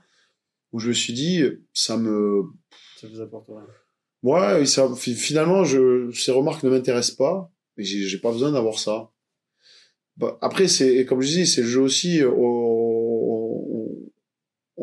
où 0.73 0.79
je 0.81 0.89
me 0.89 0.93
suis 0.95 1.13
dit, 1.13 1.43
ça 1.73 1.97
me, 1.97 2.43
Ça 2.97 3.07
vous 3.07 3.21
apporte 3.21 3.49
rien. 3.49 3.67
ouais, 4.23 4.65
ça, 4.67 4.89
finalement, 4.97 5.65
je, 5.65 6.11
ces 6.13 6.33
remarques 6.33 6.63
ne 6.65 6.71
m'intéressent 6.71 7.17
pas, 7.17 7.51
et 7.77 7.85
j'ai 7.85 8.19
pas 8.19 8.33
besoin 8.33 8.53
d'avoir 8.53 8.79
ça. 8.79 9.11
Bah, 10.17 10.39
après, 10.41 10.69
c'est 10.69 11.05
comme 11.07 11.21
je 11.23 11.29
dis, 11.29 11.47
c'est 11.47 11.63
le 11.63 11.67
jeu 11.69 11.81
aussi. 11.81 12.21
On, 12.25 12.29
on- 12.31 12.72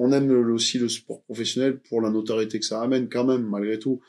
on 0.09 0.13
aime 0.13 0.31
aussi 0.51 0.79
le 0.79 0.89
sport 0.89 1.21
professionnel 1.23 1.79
pour 1.79 2.01
la 2.01 2.09
notoriété 2.09 2.59
que 2.59 2.65
ça 2.65 2.81
amène 2.81 3.09
quand 3.09 3.25
même, 3.25 3.43
malgré 3.43 3.79
tout. 3.79 4.01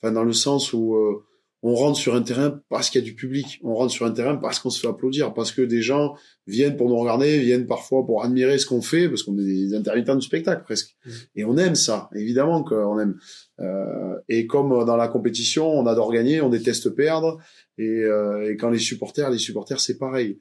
Enfin, 0.00 0.12
dans 0.12 0.24
le 0.24 0.32
sens 0.32 0.72
où 0.72 0.94
euh, 0.94 1.24
on 1.62 1.74
rentre 1.74 1.98
sur 1.98 2.14
un 2.14 2.22
terrain 2.22 2.60
parce 2.68 2.88
qu'il 2.88 3.00
y 3.00 3.04
a 3.04 3.04
du 3.04 3.14
public. 3.14 3.60
On 3.64 3.74
rentre 3.74 3.92
sur 3.92 4.06
un 4.06 4.12
terrain 4.12 4.36
parce 4.36 4.60
qu'on 4.60 4.70
se 4.70 4.80
fait 4.80 4.86
applaudir, 4.86 5.34
parce 5.34 5.50
que 5.50 5.62
des 5.62 5.82
gens 5.82 6.14
viennent 6.46 6.76
pour 6.76 6.88
nous 6.88 6.96
regarder, 6.96 7.40
viennent 7.40 7.66
parfois 7.66 8.06
pour 8.06 8.22
admirer 8.22 8.58
ce 8.58 8.66
qu'on 8.66 8.80
fait, 8.80 9.08
parce 9.08 9.24
qu'on 9.24 9.36
est 9.38 9.44
des 9.44 9.74
intermittents 9.74 10.14
du 10.14 10.24
spectacle 10.24 10.62
presque. 10.62 10.96
Et 11.34 11.44
on 11.44 11.56
aime 11.56 11.74
ça, 11.74 12.08
évidemment 12.14 12.62
qu'on 12.62 13.00
aime. 13.00 13.18
Euh, 13.58 14.14
et 14.28 14.46
comme 14.46 14.84
dans 14.84 14.96
la 14.96 15.08
compétition, 15.08 15.68
on 15.68 15.86
adore 15.86 16.12
gagner, 16.12 16.40
on 16.40 16.48
déteste 16.48 16.90
perdre. 16.90 17.38
Et, 17.76 17.88
euh, 17.88 18.52
et 18.52 18.56
quand 18.56 18.70
les 18.70 18.78
supporters, 18.78 19.30
les 19.30 19.38
supporters, 19.38 19.80
c'est 19.80 19.98
pareil. 19.98 20.38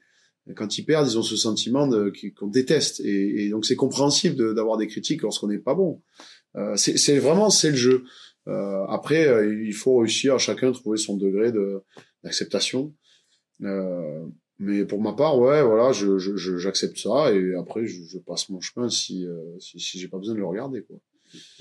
Quand 0.56 0.78
ils 0.78 0.84
perdent, 0.84 1.08
ils 1.08 1.18
ont 1.18 1.24
ce 1.24 1.36
sentiment 1.36 1.90
qu'on 2.38 2.48
déteste. 2.48 3.02
Et, 3.02 3.50
donc 3.50 3.66
c'est 3.66 3.76
compréhensible 3.76 4.56
d'avoir 4.56 4.78
des 4.78 4.88
critiques 4.88 5.22
lorsqu'on 5.22 5.48
n'est 5.48 5.60
pas 5.60 5.76
bon. 5.76 6.02
Euh, 6.56 6.76
c'est 6.76 7.20
vraiment 7.20 7.50
c'est 7.50 7.72
le 7.72 7.76
jeu. 7.76 8.04
Euh, 8.48 8.86
après, 8.88 9.28
euh, 9.28 9.64
il 9.66 9.74
faut 9.74 9.98
réussir 9.98 10.36
à 10.36 10.38
chacun 10.38 10.72
trouver 10.72 10.98
son 10.98 11.18
degré 11.18 11.52
de 11.52 11.84
d'acceptation. 12.24 12.94
Mais 14.60 14.86
pour 14.86 15.00
ma 15.02 15.14
part, 15.14 15.38
ouais, 15.38 15.62
voilà, 15.62 15.92
j'accepte 15.92 16.98
ça 16.98 17.32
et 17.32 17.54
après 17.54 17.86
je, 17.86 18.18
passe 18.18 18.50
mon 18.50 18.60
chemin 18.60 18.90
si 18.90 19.28
si, 19.60 19.80
si 19.80 20.00
j'ai 20.00 20.08
pas 20.08 20.18
besoin 20.18 20.34
de 20.34 20.40
le 20.40 20.48
regarder 20.48 20.82
quoi. 20.82 20.98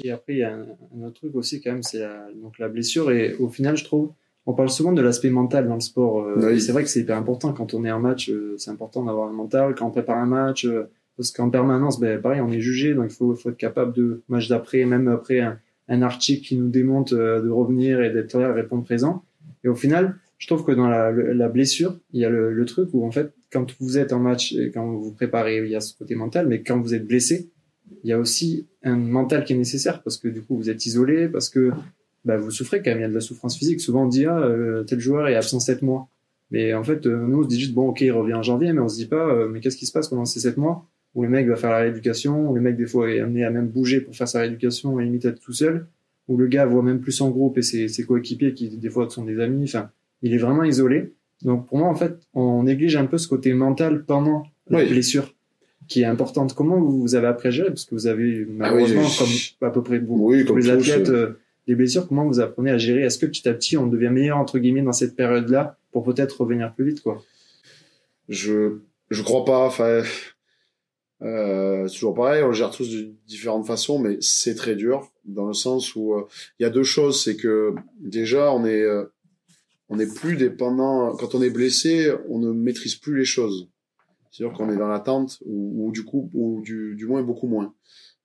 Et 0.02 0.10
après 0.10 0.34
il 0.34 0.38
y 0.38 0.42
a 0.42 0.54
un, 0.54 0.66
un, 0.94 1.02
autre 1.02 1.20
truc 1.20 1.34
aussi 1.34 1.60
quand 1.60 1.72
même, 1.72 1.82
c'est 1.82 2.06
donc 2.40 2.58
la 2.58 2.68
blessure 2.68 3.10
et 3.10 3.34
au 3.34 3.50
final 3.50 3.76
je 3.76 3.84
trouve 3.84 4.12
on 4.46 4.54
parle 4.54 4.70
souvent 4.70 4.92
de 4.92 5.02
l'aspect 5.02 5.30
mental 5.30 5.68
dans 5.68 5.74
le 5.74 5.80
sport. 5.80 6.22
Euh, 6.22 6.52
oui. 6.52 6.60
C'est 6.60 6.72
vrai 6.72 6.84
que 6.84 6.88
c'est 6.88 7.00
hyper 7.00 7.16
important 7.16 7.52
quand 7.52 7.74
on 7.74 7.84
est 7.84 7.90
en 7.90 8.00
match, 8.00 8.30
euh, 8.30 8.54
c'est 8.58 8.70
important 8.70 9.04
d'avoir 9.04 9.28
un 9.28 9.32
mental. 9.32 9.74
Quand 9.74 9.86
on 9.86 9.90
prépare 9.90 10.18
un 10.18 10.26
match, 10.26 10.66
parce 11.16 11.30
qu'en 11.30 11.50
permanence, 11.50 11.98
ben 11.98 12.20
pareil, 12.20 12.40
on 12.40 12.50
est 12.50 12.60
jugé, 12.60 12.94
donc 12.94 13.06
il 13.10 13.14
faut, 13.14 13.34
faut 13.34 13.50
être 13.50 13.56
capable 13.56 13.92
de 13.92 14.22
match 14.28 14.48
d'après, 14.48 14.84
même 14.84 15.08
après 15.08 15.40
un, 15.40 15.58
un 15.88 16.02
article 16.02 16.46
qui 16.46 16.56
nous 16.56 16.68
démonte 16.68 17.12
euh, 17.12 17.40
de 17.40 17.48
revenir 17.48 18.00
et 18.02 18.10
d'être 18.10 18.38
là, 18.38 18.52
répondre 18.52 18.84
présent. 18.84 19.24
Et 19.64 19.68
au 19.68 19.74
final, 19.74 20.16
je 20.38 20.46
trouve 20.46 20.64
que 20.64 20.72
dans 20.72 20.88
la, 20.88 21.10
la 21.10 21.48
blessure, 21.48 21.98
il 22.12 22.20
y 22.20 22.24
a 22.24 22.30
le, 22.30 22.52
le, 22.52 22.64
truc 22.66 22.90
où 22.92 23.04
en 23.04 23.10
fait, 23.10 23.32
quand 23.50 23.66
vous 23.80 23.98
êtes 23.98 24.12
en 24.12 24.20
match 24.20 24.52
et 24.52 24.70
quand 24.70 24.86
vous 24.86 25.02
vous 25.02 25.12
préparez, 25.12 25.58
il 25.64 25.70
y 25.70 25.76
a 25.76 25.80
ce 25.80 25.96
côté 25.96 26.14
mental, 26.14 26.46
mais 26.48 26.62
quand 26.62 26.78
vous 26.80 26.94
êtes 26.94 27.06
blessé, 27.06 27.50
il 28.04 28.10
y 28.10 28.12
a 28.12 28.18
aussi 28.18 28.66
un 28.82 28.96
mental 28.96 29.44
qui 29.44 29.52
est 29.52 29.56
nécessaire 29.56 30.02
parce 30.02 30.16
que 30.16 30.28
du 30.28 30.42
coup 30.42 30.56
vous 30.56 30.68
êtes 30.68 30.84
isolé, 30.86 31.28
parce 31.28 31.48
que 31.48 31.70
bah, 32.26 32.36
vous 32.36 32.50
souffrez 32.50 32.82
quand 32.82 32.90
même, 32.90 32.98
il 32.98 33.02
y 33.02 33.04
a 33.04 33.08
de 33.08 33.14
la 33.14 33.20
souffrance 33.20 33.56
physique. 33.56 33.80
Souvent 33.80 34.04
on 34.04 34.08
dit 34.08 34.26
ah 34.26 34.38
euh, 34.40 34.82
tel 34.84 35.00
joueur 35.00 35.28
est 35.28 35.34
absent 35.36 35.60
sept 35.60 35.80
mois, 35.80 36.08
mais 36.50 36.74
en 36.74 36.84
fait 36.84 37.06
euh, 37.06 37.26
nous 37.26 37.38
on 37.38 37.42
se 37.44 37.48
dit 37.48 37.58
juste 37.58 37.72
bon 37.72 37.88
ok 37.88 38.02
il 38.02 38.12
revient 38.12 38.34
en 38.34 38.42
janvier, 38.42 38.72
mais 38.74 38.80
on 38.80 38.88
se 38.88 38.96
dit 38.96 39.06
pas 39.06 39.26
euh, 39.28 39.48
mais 39.48 39.60
qu'est-ce 39.60 39.76
qui 39.78 39.86
se 39.86 39.92
passe 39.92 40.08
pendant 40.08 40.26
ces 40.26 40.40
sept 40.40 40.58
mois 40.58 40.86
où 41.14 41.22
le 41.22 41.30
mec 41.30 41.48
va 41.48 41.56
faire 41.56 41.70
la 41.70 41.78
rééducation, 41.78 42.50
où 42.50 42.54
le 42.54 42.60
mec 42.60 42.76
des 42.76 42.84
fois 42.84 43.10
est 43.10 43.20
amené 43.20 43.42
à 43.44 43.50
même 43.50 43.68
bouger 43.68 44.02
pour 44.02 44.14
faire 44.14 44.28
sa 44.28 44.40
rééducation 44.40 45.00
et 45.00 45.04
limite 45.04 45.24
être 45.24 45.40
tout 45.40 45.54
seul, 45.54 45.86
où 46.28 46.36
le 46.36 46.46
gars 46.46 46.66
voit 46.66 46.82
même 46.82 47.00
plus 47.00 47.12
son 47.12 47.30
groupe 47.30 47.56
et 47.56 47.62
ses, 47.62 47.88
ses 47.88 48.04
coéquipiers 48.04 48.52
qui 48.52 48.68
des 48.76 48.90
fois 48.90 49.08
sont 49.08 49.24
des 49.24 49.40
amis. 49.40 49.64
Enfin, 49.64 49.88
il 50.20 50.34
est 50.34 50.38
vraiment 50.38 50.62
isolé. 50.62 51.14
Donc 51.42 51.66
pour 51.68 51.78
moi, 51.78 51.88
en 51.88 51.94
fait, 51.94 52.18
on 52.34 52.64
néglige 52.64 52.96
un 52.96 53.06
peu 53.06 53.16
ce 53.16 53.28
côté 53.28 53.54
mental 53.54 54.04
pendant 54.04 54.44
la 54.68 54.80
Oui. 54.80 54.90
blessure 54.90 55.32
qui 55.88 56.02
est 56.02 56.04
importante. 56.04 56.54
Comment 56.54 56.78
vous, 56.78 57.00
vous 57.00 57.14
avez 57.14 57.32
gérer? 57.50 57.68
Parce 57.68 57.86
que 57.86 57.94
vous 57.94 58.08
avez 58.08 58.44
malheureusement, 58.44 59.02
Ah 59.04 59.22
oui, 59.22 59.54
comme 59.58 59.68
à 59.68 59.70
peu 59.70 59.82
près 59.82 60.00
beaucoup, 60.00 60.32
Oui, 60.32 60.44
tous 60.44 60.56
les 60.56 60.68
athlètes, 60.68 61.10
les 61.66 61.74
blessures, 61.74 62.06
comment 62.06 62.24
vous 62.24 62.40
apprenez 62.40 62.70
à 62.70 62.78
gérer? 62.78 63.02
Est-ce 63.02 63.18
que 63.18 63.26
petit 63.26 63.48
à 63.48 63.54
petit, 63.54 63.76
on 63.76 63.86
devient 63.86 64.10
meilleur 64.10 64.38
entre 64.38 64.58
guillemets 64.58 64.82
dans 64.82 64.92
cette 64.92 65.16
période-là 65.16 65.78
pour 65.92 66.04
peut-être 66.04 66.40
revenir 66.40 66.74
plus 66.74 66.86
vite, 66.86 67.02
Je 68.28 68.78
je 69.10 69.22
crois 69.22 69.44
pas. 69.44 69.66
Enfin, 69.66 70.02
euh, 71.22 71.88
toujours 71.88 72.14
pareil. 72.14 72.42
On 72.42 72.48
le 72.48 72.52
gère 72.52 72.70
tous 72.70 72.90
de 72.90 73.14
différentes 73.26 73.66
façons, 73.66 73.98
mais 73.98 74.18
c'est 74.20 74.54
très 74.54 74.76
dur 74.76 75.10
dans 75.24 75.46
le 75.46 75.54
sens 75.54 75.94
où 75.96 76.14
euh, 76.14 76.26
il 76.58 76.64
y 76.64 76.66
a 76.66 76.70
deux 76.70 76.82
choses. 76.82 77.22
C'est 77.22 77.36
que 77.36 77.74
déjà, 78.00 78.52
on 78.52 78.64
est 78.64 78.82
euh, 78.82 79.04
on 79.88 79.98
est 79.98 80.12
plus 80.12 80.36
dépendant. 80.36 81.16
Quand 81.16 81.34
on 81.34 81.42
est 81.42 81.50
blessé, 81.50 82.12
on 82.28 82.38
ne 82.38 82.52
maîtrise 82.52 82.96
plus 82.96 83.16
les 83.16 83.24
choses. 83.24 83.68
C'est-à-dire 84.30 84.56
qu'on 84.56 84.70
est 84.70 84.76
dans 84.76 84.88
l'attente 84.88 85.38
ou, 85.46 85.90
du 85.92 86.04
coup 86.04 86.30
ou 86.34 86.60
du 86.62 87.06
moins 87.06 87.22
beaucoup 87.22 87.46
moins. 87.46 87.74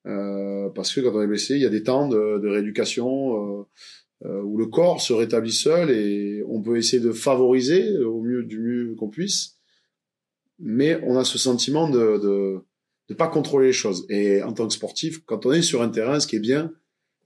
Euh, 0.07 0.69
parce 0.69 0.93
que 0.93 1.01
quand 1.01 1.15
on 1.15 1.21
est 1.21 1.27
blessé, 1.27 1.55
il 1.55 1.61
y 1.61 1.65
a 1.65 1.69
des 1.69 1.83
temps 1.83 2.07
de, 2.07 2.39
de 2.39 2.47
rééducation 2.47 3.59
euh, 3.59 3.63
euh, 4.25 4.41
où 4.41 4.57
le 4.57 4.65
corps 4.65 5.01
se 5.01 5.13
rétablit 5.13 5.51
seul 5.51 5.91
et 5.91 6.43
on 6.47 6.61
peut 6.61 6.77
essayer 6.77 7.01
de 7.01 7.11
favoriser 7.11 7.97
au 7.99 8.21
mieux 8.21 8.43
du 8.43 8.59
mieux 8.59 8.95
qu'on 8.95 9.09
puisse, 9.09 9.57
mais 10.59 10.99
on 11.03 11.17
a 11.17 11.23
ce 11.23 11.37
sentiment 11.37 11.89
de, 11.89 12.17
de 12.17 12.59
de 13.09 13.13
pas 13.13 13.27
contrôler 13.27 13.67
les 13.67 13.73
choses. 13.73 14.05
Et 14.07 14.41
en 14.41 14.53
tant 14.53 14.67
que 14.67 14.73
sportif, 14.73 15.21
quand 15.25 15.45
on 15.45 15.51
est 15.51 15.61
sur 15.61 15.81
un 15.81 15.89
terrain, 15.89 16.21
ce 16.21 16.27
qui 16.27 16.37
est 16.37 16.39
bien, 16.39 16.71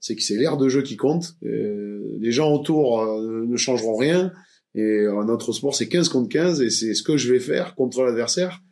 c'est 0.00 0.16
que 0.16 0.22
c'est 0.22 0.34
l'air 0.34 0.56
de 0.56 0.68
jeu 0.68 0.82
qui 0.82 0.96
compte. 0.96 1.36
Les 1.42 2.32
gens 2.32 2.52
autour 2.52 3.06
ne 3.22 3.56
changeront 3.56 3.94
rien. 3.94 4.32
Et 4.74 5.06
notre 5.26 5.52
sport, 5.52 5.76
c'est 5.76 5.86
15 5.86 6.08
contre 6.08 6.28
15 6.28 6.60
et 6.60 6.70
c'est 6.70 6.92
ce 6.92 7.04
que 7.04 7.16
je 7.16 7.32
vais 7.32 7.38
faire 7.38 7.76
contre 7.76 8.02
l'adversaire 8.02 8.64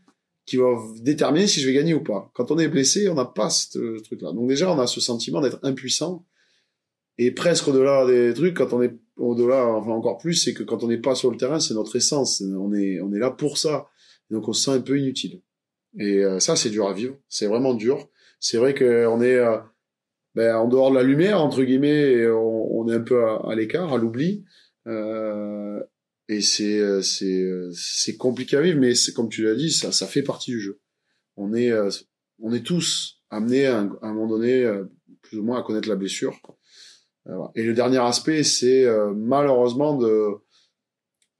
qui 0.46 0.56
va 0.56 0.76
déterminer 1.00 1.46
si 1.46 1.60
je 1.60 1.66
vais 1.66 1.74
gagner 1.74 1.94
ou 1.94 2.02
pas. 2.02 2.30
Quand 2.34 2.50
on 2.50 2.58
est 2.58 2.68
blessé, 2.68 3.08
on 3.08 3.14
n'a 3.14 3.24
pas 3.24 3.50
ce 3.50 4.02
truc-là. 4.02 4.32
Donc 4.32 4.48
déjà, 4.48 4.70
on 4.72 4.78
a 4.78 4.86
ce 4.86 5.00
sentiment 5.00 5.40
d'être 5.40 5.58
impuissant. 5.62 6.26
Et 7.16 7.30
presque 7.30 7.68
au-delà 7.68 8.06
des 8.06 8.34
trucs, 8.34 8.56
quand 8.56 8.72
on 8.72 8.82
est 8.82 8.94
au-delà, 9.16 9.66
enfin 9.66 9.92
encore 9.92 10.18
plus, 10.18 10.34
c'est 10.34 10.52
que 10.52 10.62
quand 10.62 10.82
on 10.82 10.88
n'est 10.88 10.98
pas 10.98 11.14
sur 11.14 11.30
le 11.30 11.36
terrain, 11.36 11.60
c'est 11.60 11.74
notre 11.74 11.96
essence. 11.96 12.42
On 12.42 12.74
est, 12.74 13.00
on 13.00 13.12
est 13.12 13.18
là 13.18 13.30
pour 13.30 13.56
ça. 13.56 13.88
Donc 14.30 14.48
on 14.48 14.52
se 14.52 14.64
sent 14.64 14.72
un 14.72 14.80
peu 14.80 14.98
inutile. 14.98 15.40
Et 15.98 16.24
euh, 16.24 16.40
ça, 16.40 16.56
c'est 16.56 16.70
dur 16.70 16.88
à 16.88 16.92
vivre. 16.92 17.16
C'est 17.28 17.46
vraiment 17.46 17.74
dur. 17.74 18.08
C'est 18.40 18.58
vrai 18.58 18.74
qu'on 18.74 19.22
est 19.22 19.36
euh, 19.36 19.58
ben, 20.34 20.56
en 20.56 20.68
dehors 20.68 20.90
de 20.90 20.96
la 20.96 21.02
lumière, 21.02 21.40
entre 21.40 21.62
guillemets, 21.62 22.12
et 22.12 22.28
on, 22.28 22.88
est 22.88 22.94
un 22.94 23.00
peu 23.00 23.24
à, 23.24 23.42
à 23.48 23.54
l'écart, 23.54 23.92
à 23.92 23.98
l'oubli. 23.98 24.44
Euh, 24.86 25.80
et 26.28 26.40
c'est 26.40 26.78
euh, 26.78 27.02
c'est 27.02 27.42
euh, 27.42 27.70
c'est 27.74 28.16
compliqué 28.16 28.56
à 28.56 28.62
vivre, 28.62 28.80
mais 28.80 28.94
c'est 28.94 29.12
comme 29.12 29.28
tu 29.28 29.42
l'as 29.42 29.54
dit, 29.54 29.70
ça 29.70 29.92
ça 29.92 30.06
fait 30.06 30.22
partie 30.22 30.52
du 30.52 30.60
jeu. 30.60 30.80
On 31.36 31.54
est 31.54 31.70
euh, 31.70 31.90
on 32.38 32.52
est 32.52 32.64
tous 32.64 33.22
amenés 33.30 33.66
à 33.66 33.80
un, 33.80 33.98
à 34.02 34.08
un 34.08 34.14
moment 34.14 34.28
donné 34.28 34.64
plus 35.22 35.38
ou 35.38 35.42
moins 35.42 35.58
à 35.58 35.62
connaître 35.62 35.88
la 35.88 35.96
blessure. 35.96 36.38
Et 37.54 37.62
le 37.62 37.72
dernier 37.72 37.98
aspect, 37.98 38.42
c'est 38.44 38.86
malheureusement 39.14 39.96
de 39.96 40.28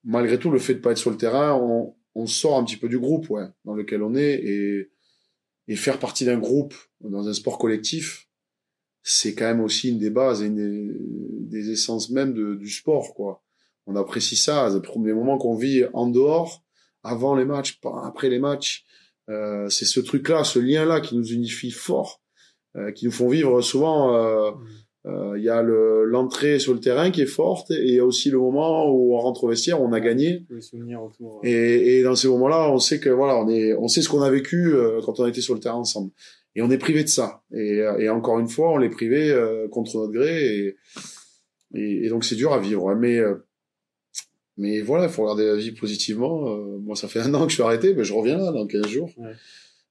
malgré 0.03 0.39
tout 0.39 0.51
le 0.51 0.59
fait 0.59 0.75
de 0.75 0.81
pas 0.81 0.93
être 0.93 0.99
sur 0.99 1.11
le 1.11 1.17
terrain, 1.17 1.55
on 1.55 1.95
on 2.15 2.27
sort 2.27 2.57
un 2.59 2.65
petit 2.65 2.77
peu 2.77 2.89
du 2.89 2.99
groupe, 2.99 3.29
ouais, 3.31 3.47
dans 3.65 3.75
lequel 3.75 4.03
on 4.03 4.15
est 4.15 4.35
et 4.35 4.91
et 5.69 5.77
faire 5.77 5.99
partie 5.99 6.25
d'un 6.25 6.39
groupe 6.39 6.75
dans 7.01 7.29
un 7.29 7.33
sport 7.33 7.59
collectif, 7.59 8.29
c'est 9.03 9.35
quand 9.35 9.45
même 9.45 9.61
aussi 9.61 9.91
une 9.91 9.99
des 9.99 10.11
bases 10.11 10.43
et 10.43 10.47
une 10.47 10.57
des, 10.57 11.59
des 11.59 11.71
essences 11.71 12.11
même 12.11 12.35
de, 12.35 12.55
du 12.55 12.69
sport, 12.69 13.15
quoi. 13.15 13.44
On 13.87 13.97
apprécie 13.97 14.37
ça, 14.37 14.69
les 15.05 15.13
moments 15.13 15.39
qu'on 15.39 15.57
vit 15.57 15.85
en 15.93 16.07
dehors, 16.09 16.63
avant 17.03 17.35
les 17.35 17.45
matchs, 17.45 17.79
après 18.05 18.29
les 18.31 18.39
matchs. 18.39 18.85
Euh, 19.31 19.69
c'est 19.69 19.85
ce 19.85 20.01
truc-là, 20.01 20.45
ce 20.45 20.59
lien-là 20.59 21.01
qui 21.01 21.17
nous 21.17 21.27
unifie 21.33 21.71
fort, 21.71 22.21
euh, 22.77 22.93
qui 22.93 23.05
nous 23.07 23.13
font 23.13 23.29
vivre 23.29 23.61
souvent. 23.63 24.15
euh, 24.17 24.51
euh, 25.07 25.35
Il 25.39 25.45
y 25.45 25.51
a 25.51 25.61
le- 25.63 26.05
l'entrée 26.05 26.59
sur 26.59 26.73
le 26.73 26.81
terrain 26.81 27.11
qui 27.11 27.21
est 27.21 27.27
forte 27.27 27.71
et 27.71 27.89
il 27.89 27.95
y 27.95 27.99
a 28.01 28.05
aussi 28.07 28.31
le 28.31 28.39
moment 28.39 28.89
où 28.91 29.15
on 29.15 29.19
rentre 29.19 29.45
au 29.45 29.49
vestiaire, 29.49 29.83
on 29.83 29.93
a 29.93 30.01
gagné. 30.01 30.47
Autour. 31.05 31.41
euh. 31.45 31.47
Et, 31.49 31.99
et 31.99 32.03
dans 32.03 32.15
ces 32.15 32.29
moments-là, 32.29 32.71
on 32.71 32.79
sait 32.79 33.01
que 33.01 33.11
voilà, 33.11 33.37
on 33.37 33.49
est, 33.51 33.75
on 33.75 33.89
sait 33.89 34.01
ce 34.01 34.09
qu'on 34.09 34.23
a 34.23 34.31
vécu 34.31 34.73
euh, 34.75 35.01
quand 35.05 35.21
on 35.21 35.27
était 35.27 35.43
sur 35.43 35.53
le 35.55 35.61
terrain 35.61 35.77
ensemble. 35.77 36.11
Et 36.55 36.63
on 36.63 36.71
est 36.71 36.79
privé 36.79 37.03
de 37.05 37.09
ça. 37.09 37.43
Et, 37.53 37.81
euh, 37.81 37.99
et 37.99 38.09
encore 38.09 38.39
une 38.39 38.49
fois, 38.49 38.71
on 38.73 38.81
est 38.81 38.89
privé 38.89 39.31
euh, 39.31 39.69
contre 39.69 39.95
notre 39.99 40.13
gré. 40.13 40.47
Et, 40.59 40.77
et, 41.75 42.07
et 42.07 42.09
donc 42.09 42.25
c'est 42.25 42.37
dur 42.37 42.53
à 42.55 42.59
vivre. 42.59 42.95
Mais 42.95 43.19
euh, 43.19 43.35
mais 44.57 44.81
voilà, 44.81 45.05
il 45.05 45.11
faut 45.11 45.23
regarder 45.23 45.47
la 45.47 45.57
vie 45.57 45.73
positivement. 45.73 46.49
Euh, 46.49 46.79
moi, 46.79 46.95
ça 46.95 47.09
fait 47.09 47.21
un 47.21 47.35
an 47.35 47.45
que 47.45 47.51
je 47.51 47.55
suis 47.55 47.63
arrêté, 47.63 47.95
mais 47.95 48.05
je 48.05 48.13
reviens 48.13 48.39
là 48.39 48.53
dans 48.53 48.67
15 48.67 48.87
jours. 48.87 49.11
Ouais. 49.17 49.33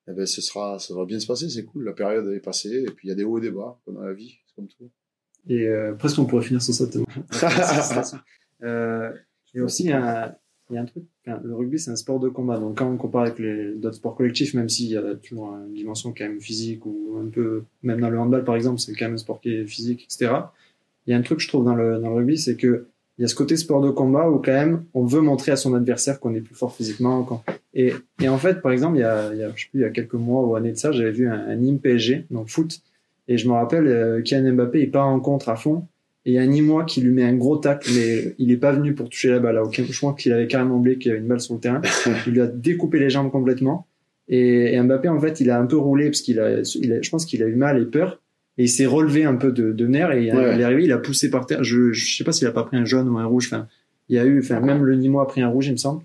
Et 0.08 0.14
ben, 0.14 0.26
ce 0.26 0.42
sera, 0.42 0.80
ça 0.80 0.94
va 0.94 1.06
bien 1.06 1.20
se 1.20 1.28
passer. 1.28 1.50
C'est 1.50 1.66
cool. 1.66 1.86
La 1.86 1.94
période 1.94 2.28
est 2.34 2.40
passée. 2.40 2.84
Et 2.88 2.92
puis 2.92 3.08
il 3.08 3.10
y 3.10 3.14
a 3.14 3.16
des 3.16 3.24
hauts 3.24 3.38
et 3.38 3.42
des 3.42 3.52
bas 3.52 3.80
comme 3.86 3.96
dans 3.96 4.04
la 4.04 4.14
vie, 4.14 4.38
c'est 4.46 4.56
comme 4.56 4.68
tout. 4.68 4.90
Et 5.50 5.68
euh, 5.68 5.94
presque 5.94 6.20
on 6.20 6.26
pourrait 6.26 6.44
finir 6.44 6.62
sur 6.62 6.74
ça. 6.74 6.86
euh, 8.64 9.12
et 9.54 9.62
aussi, 9.62 9.84
il 9.84 9.90
y, 9.90 9.94
a, 9.94 10.40
il 10.70 10.76
y 10.76 10.78
a 10.78 10.82
un 10.82 10.86
truc, 10.86 11.04
enfin, 11.28 11.42
le 11.44 11.54
rugby 11.54 11.78
c'est 11.78 11.92
un 11.92 11.98
sport 11.98 12.20
de 12.20 12.30
combat. 12.30 12.60
Donc 12.60 12.78
quand 12.78 12.90
on 12.90 12.96
compare 12.98 13.24
avec 13.24 13.40
les 13.40 13.76
d'autres 13.76 13.98
sports 13.98 14.16
collectifs, 14.16 14.54
même 14.54 14.70
s'il 14.70 14.88
y 14.88 14.98
a 14.98 15.16
toujours 15.16 15.54
une 15.54 15.74
dimension 15.74 16.14
quand 16.18 16.24
même 16.24 16.40
physique 16.40 16.86
ou 16.86 17.18
un 17.22 17.28
peu, 17.28 17.64
même 17.82 18.00
dans 18.00 18.10
le 18.10 18.18
handball 18.18 18.46
par 18.46 18.56
exemple, 18.56 18.80
c'est 18.80 18.94
quand 18.94 19.06
même 19.06 19.16
un 19.16 19.18
sport 19.18 19.42
qui 19.42 19.54
est 19.54 19.66
physique, 19.66 20.06
etc. 20.06 20.34
Il 21.06 21.12
y 21.12 21.14
a 21.14 21.18
un 21.18 21.22
truc 21.22 21.40
que 21.40 21.44
je 21.44 21.50
trouve 21.50 21.66
dans 21.66 21.76
le, 21.76 22.00
dans 22.00 22.10
le 22.10 22.16
rugby, 22.16 22.38
c'est 22.38 22.56
que 22.56 22.88
il 23.18 23.22
y 23.22 23.26
a 23.26 23.28
ce 23.28 23.36
côté 23.36 23.56
sport 23.58 23.82
de 23.82 23.90
combat 23.92 24.30
où 24.30 24.40
quand 24.40 24.52
même 24.54 24.86
on 24.94 25.06
veut 25.06 25.22
montrer 25.22 25.52
à 25.52 25.56
son 25.56 25.74
adversaire 25.76 26.20
qu'on 26.20 26.34
est 26.34 26.42
plus 26.42 26.56
fort 26.56 26.76
physiquement. 26.76 27.24
Quand... 27.24 27.44
Et, 27.74 27.94
et 28.22 28.28
en 28.28 28.38
fait, 28.38 28.62
par 28.62 28.72
exemple, 28.72 28.98
il 28.98 29.02
y 29.02 29.04
a, 29.04 29.32
il 29.34 29.40
y 29.40 29.44
a, 29.44 29.52
je 29.56 29.62
sais 29.64 29.70
plus, 29.70 29.80
il 29.80 29.84
y 29.84 29.86
a 29.86 29.90
quelques 29.92 30.14
mois 30.16 30.44
ou 30.46 30.56
années 30.56 30.72
de 30.72 30.78
ça, 30.78 30.92
j'avais 30.92 31.12
vu 31.12 31.28
un, 31.28 31.34
un 31.48 31.56
Nîmes 31.56 31.80
PSG, 31.80 32.26
donc 32.32 32.50
foot, 32.50 32.82
et 33.28 33.38
je 33.38 33.48
me 33.48 33.54
rappelle, 33.54 33.88
euh, 33.88 34.22
Kylian 34.22 34.54
Mbappé, 34.54 34.82
il 34.82 34.92
part 34.92 35.08
en 35.08 35.20
contre 35.20 35.50
à 35.50 35.56
fond, 35.56 35.88
et 36.26 36.32
il 36.32 36.34
y 36.36 36.40
a 36.40 36.46
Nîmois 36.48 36.86
qui 36.86 37.02
lui 37.02 37.12
met 37.12 37.24
un 37.24 37.36
gros 37.36 37.58
tacle, 37.58 37.90
mais 37.96 38.34
il 38.40 38.50
est 38.52 38.58
pas 38.58 38.72
venu 38.72 38.94
pour 38.94 39.10
toucher 39.10 39.30
la 39.30 39.40
balle. 39.40 39.58
À 39.58 39.64
aucun, 39.64 39.84
je 39.88 39.98
crois 39.98 40.14
qu'il 40.14 40.32
avait 40.34 40.48
carrément 40.48 40.78
oublié 40.78 40.98
qu'il 40.98 41.10
y 41.10 41.12
avait 41.12 41.20
une 41.22 41.28
balle 41.28 41.42
sur 41.42 41.54
le 41.54 41.60
terrain. 41.60 41.82
Il 42.28 42.32
lui 42.34 42.40
a 42.42 42.48
découpé 42.48 42.98
les 42.98 43.10
jambes 43.10 43.30
complètement. 43.30 43.88
Et, 44.30 44.74
et 44.74 44.82
Mbappé, 44.82 45.10
en 45.10 45.20
fait, 45.20 45.42
il 45.42 45.50
a 45.50 45.60
un 45.60 45.66
peu 45.66 45.76
roulé 45.76 46.06
parce 46.06 46.22
qu'il 46.22 46.40
a, 46.40 46.62
il 46.76 46.94
a- 46.94 47.02
je 47.02 47.10
pense 47.10 47.26
qu'il 47.26 47.44
a 47.44 47.46
eu 47.48 47.56
mal 47.56 47.82
et 47.82 47.86
peur. 47.86 48.22
Et 48.58 48.64
il 48.66 48.70
s'est 48.70 48.86
relevé 48.86 49.24
un 49.26 49.36
peu 49.36 49.52
de, 49.52 49.72
de 49.72 49.88
nerfs 49.88 50.12
et 50.12 50.26
il, 50.28 50.36
Ouais. 50.36 50.56
il 50.56 50.62
est 50.62 50.64
arrivé, 50.64 50.84
il 50.84 50.92
a 50.92 50.98
poussé 51.00 51.30
par 51.30 51.46
terre. 51.46 51.64
Je, 51.64 51.92
je 51.92 52.16
sais 52.18 52.24
pas 52.24 52.32
s'il 52.32 52.48
a 52.48 52.52
pas 52.52 52.64
pris 52.64 52.78
un 52.78 52.86
jaune 52.86 53.10
ou 53.10 53.18
un 53.18 53.26
rouge. 53.26 53.48
Enfin, 53.48 53.68
il 54.10 54.16
y 54.16 54.20
a 54.20 54.26
eu, 54.26 54.40
enfin 54.40 54.60
même 54.60 54.84
le 54.84 54.96
Nîmois 54.96 55.24
a 55.24 55.26
pris 55.26 55.42
un 55.42 55.48
rouge, 55.48 55.68
il 55.68 55.72
me 55.72 55.78
semble. 55.78 56.04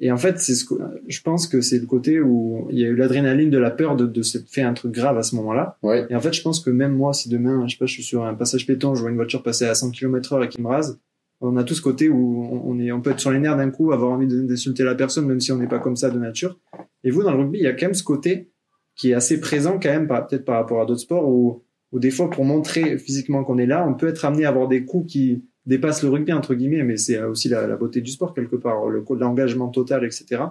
Et 0.00 0.12
en 0.12 0.16
fait, 0.16 0.38
c'est 0.38 0.54
ce 0.54 0.64
que, 0.64 0.74
je 1.08 1.20
pense 1.22 1.48
que 1.48 1.60
c'est 1.60 1.78
le 1.80 1.86
côté 1.86 2.20
où 2.20 2.68
il 2.70 2.78
y 2.78 2.84
a 2.84 2.88
eu 2.88 2.94
l'adrénaline 2.94 3.50
de 3.50 3.58
la 3.58 3.70
peur 3.72 3.96
de, 3.96 4.06
de 4.06 4.22
se 4.22 4.38
faire 4.38 4.68
un 4.68 4.74
truc 4.74 4.92
grave 4.92 5.18
à 5.18 5.22
ce 5.24 5.34
moment-là. 5.36 5.76
Ouais. 5.82 6.06
Et 6.08 6.14
en 6.14 6.20
fait, 6.20 6.32
je 6.32 6.42
pense 6.42 6.60
que 6.60 6.70
même 6.70 6.92
moi, 6.92 7.12
si 7.12 7.28
demain, 7.28 7.66
je 7.66 7.72
sais 7.72 7.78
pas, 7.78 7.86
je 7.86 7.94
suis 7.94 8.04
sur 8.04 8.24
un 8.24 8.34
passage 8.34 8.64
péton, 8.66 8.94
je 8.94 9.00
vois 9.00 9.10
une 9.10 9.16
voiture 9.16 9.42
passer 9.42 9.64
à 9.64 9.74
100 9.74 9.90
km 9.90 10.34
heure 10.34 10.44
et 10.44 10.48
qui 10.48 10.60
me 10.62 10.68
rase, 10.68 11.00
on 11.40 11.56
a 11.56 11.64
tout 11.64 11.74
ce 11.74 11.82
côté 11.82 12.08
où 12.08 12.60
on 12.64 12.78
est, 12.78 12.92
on 12.92 13.00
peut 13.00 13.10
être 13.10 13.18
sur 13.20 13.32
les 13.32 13.40
nerfs 13.40 13.56
d'un 13.56 13.70
coup, 13.70 13.90
avoir 13.92 14.12
envie 14.12 14.26
d'insulter 14.28 14.84
la 14.84 14.94
personne, 14.94 15.26
même 15.26 15.40
si 15.40 15.50
on 15.50 15.56
n'est 15.56 15.66
pas 15.68 15.78
comme 15.80 15.96
ça 15.96 16.10
de 16.10 16.18
nature. 16.18 16.58
Et 17.02 17.10
vous, 17.10 17.22
dans 17.24 17.32
le 17.32 17.38
rugby, 17.38 17.58
il 17.58 17.64
y 17.64 17.68
a 17.68 17.72
quand 17.72 17.86
même 17.86 17.94
ce 17.94 18.02
côté 18.04 18.50
qui 18.94 19.10
est 19.10 19.14
assez 19.14 19.40
présent 19.40 19.80
quand 19.82 19.88
même, 19.90 20.06
peut-être 20.06 20.44
par 20.44 20.56
rapport 20.56 20.80
à 20.80 20.86
d'autres 20.86 21.00
sports 21.00 21.28
où, 21.28 21.62
où 21.92 21.98
des 22.00 22.10
fois, 22.10 22.28
pour 22.30 22.44
montrer 22.44 22.98
physiquement 22.98 23.44
qu'on 23.44 23.58
est 23.58 23.66
là, 23.66 23.86
on 23.88 23.94
peut 23.94 24.08
être 24.08 24.24
amené 24.24 24.44
à 24.44 24.50
avoir 24.50 24.68
des 24.68 24.84
coups 24.84 25.10
qui 25.12 25.44
dépassent 25.66 26.02
le 26.02 26.08
rugby, 26.10 26.32
entre 26.32 26.54
guillemets, 26.54 26.82
mais 26.82 26.96
c'est 26.96 27.22
aussi 27.22 27.48
la, 27.48 27.66
beauté 27.76 28.00
du 28.00 28.10
sport 28.10 28.34
quelque 28.34 28.56
part, 28.56 28.86
le, 28.88 29.04
l'engagement 29.18 29.68
total, 29.68 30.04
etc. 30.04 30.42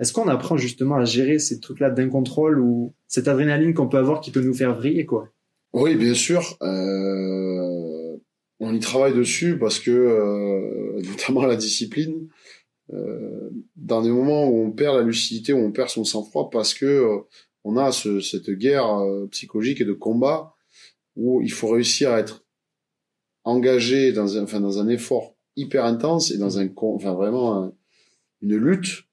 Est-ce 0.00 0.12
qu'on 0.12 0.28
apprend 0.28 0.56
justement 0.56 0.96
à 0.96 1.04
gérer 1.04 1.38
ces 1.38 1.60
trucs-là 1.60 1.90
d'incontrôle 1.90 2.60
ou 2.60 2.92
cette 3.06 3.28
adrénaline 3.28 3.74
qu'on 3.74 3.88
peut 3.88 3.98
avoir 3.98 4.20
qui 4.20 4.30
peut 4.30 4.40
nous 4.40 4.54
faire 4.54 4.74
vriller, 4.74 5.06
quoi? 5.06 5.28
Oui, 5.72 5.94
bien 5.94 6.14
sûr. 6.14 6.56
Euh, 6.62 8.16
on 8.60 8.74
y 8.74 8.80
travaille 8.80 9.14
dessus 9.14 9.58
parce 9.58 9.78
que, 9.78 9.90
euh, 9.90 11.00
notamment 11.02 11.46
la 11.46 11.56
discipline, 11.56 12.28
euh, 12.92 13.50
dans 13.76 14.02
des 14.02 14.10
moments 14.10 14.48
où 14.48 14.64
on 14.64 14.70
perd 14.70 14.96
la 14.96 15.02
lucidité, 15.02 15.52
où 15.52 15.58
on 15.58 15.72
perd 15.72 15.88
son 15.88 16.04
sang-froid, 16.04 16.50
parce 16.50 16.74
que 16.74 16.86
euh, 16.86 17.18
on 17.64 17.76
a 17.76 17.90
ce- 17.92 18.20
cette 18.20 18.50
guerre 18.50 18.86
euh, 19.00 19.26
psychologique 19.30 19.80
et 19.80 19.84
de 19.84 19.92
combat 19.92 20.54
où 21.16 21.42
il 21.42 21.52
faut 21.52 21.68
réussir 21.68 22.10
à 22.12 22.20
être 22.20 22.44
engagé 23.44 24.12
dans 24.12 24.36
un, 24.36 24.44
enfin, 24.44 24.60
dans 24.60 24.78
un 24.78 24.88
effort 24.88 25.34
hyper 25.56 25.84
intense 25.84 26.30
et 26.30 26.38
dans 26.38 26.58
un, 26.58 26.68
enfin, 26.76 27.14
vraiment 27.14 27.62
un- 27.62 27.72
une 28.40 28.56
lutte 28.56 29.04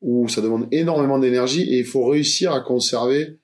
où 0.00 0.28
ça 0.28 0.40
demande 0.40 0.66
énormément 0.72 1.18
d'énergie 1.18 1.62
et 1.62 1.78
il 1.78 1.84
faut 1.84 2.06
réussir 2.06 2.52
à 2.52 2.60
conserver 2.60 3.38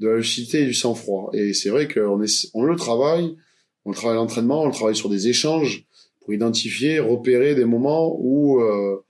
de 0.00 0.08
la 0.08 0.16
lucidité 0.16 0.62
et 0.62 0.66
du 0.66 0.74
sang-froid. 0.74 1.30
Et 1.32 1.54
c'est 1.54 1.70
vrai 1.70 1.88
qu'on 1.88 2.24
on 2.54 2.62
le 2.64 2.76
travaille, 2.76 3.36
on 3.84 3.92
travaille 3.92 4.16
l'entraînement, 4.18 4.62
on 4.62 4.70
travaille 4.70 4.96
sur 4.96 5.08
des 5.08 5.28
échanges 5.28 5.86
pour 6.20 6.34
identifier, 6.34 6.98
repérer 6.98 7.54
des 7.54 7.64
moments 7.64 8.16
où, 8.18 8.60
euh, 8.60 9.04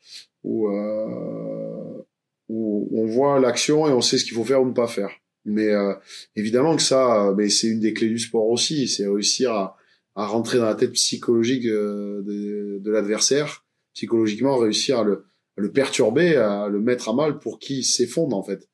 où, 0.45 0.69
euh, 0.69 2.05
où 2.49 2.89
on 2.93 3.07
voit 3.07 3.41
l'action 3.41 3.89
et 3.89 3.93
on 3.93 4.01
sait 4.01 4.19
ce 4.19 4.25
qu'il 4.25 4.35
faut 4.35 4.45
faire 4.45 4.63
ou 4.63 4.67
ne 4.67 4.73
pas 4.73 4.87
faire. 4.87 5.11
Mais 5.45 5.69
euh, 5.69 5.95
évidemment 6.37 6.77
que 6.77 6.83
ça, 6.83 7.33
mais 7.37 7.49
c'est 7.49 7.69
une 7.69 7.81
des 7.81 7.93
clés 7.93 8.09
du 8.09 8.19
sport 8.19 8.49
aussi, 8.49 8.87
c'est 8.87 9.07
réussir 9.07 9.53
à, 9.53 9.77
à 10.15 10.27
rentrer 10.27 10.59
dans 10.59 10.67
la 10.67 10.75
tête 10.75 10.93
psychologique 10.93 11.67
euh, 11.67 12.23
de, 12.23 12.79
de 12.79 12.91
l'adversaire, 12.91 13.65
psychologiquement 13.95 14.57
réussir 14.57 15.01
à 15.01 15.05
le, 15.05 15.25
à 15.57 15.61
le 15.61 15.73
perturber, 15.73 16.37
à 16.37 16.69
le 16.69 16.81
mettre 16.81 17.09
à 17.09 17.13
mal 17.13 17.39
pour 17.39 17.59
qu'il 17.59 17.85
s'effondre 17.85 18.37
en 18.37 18.43
fait. 18.43 18.69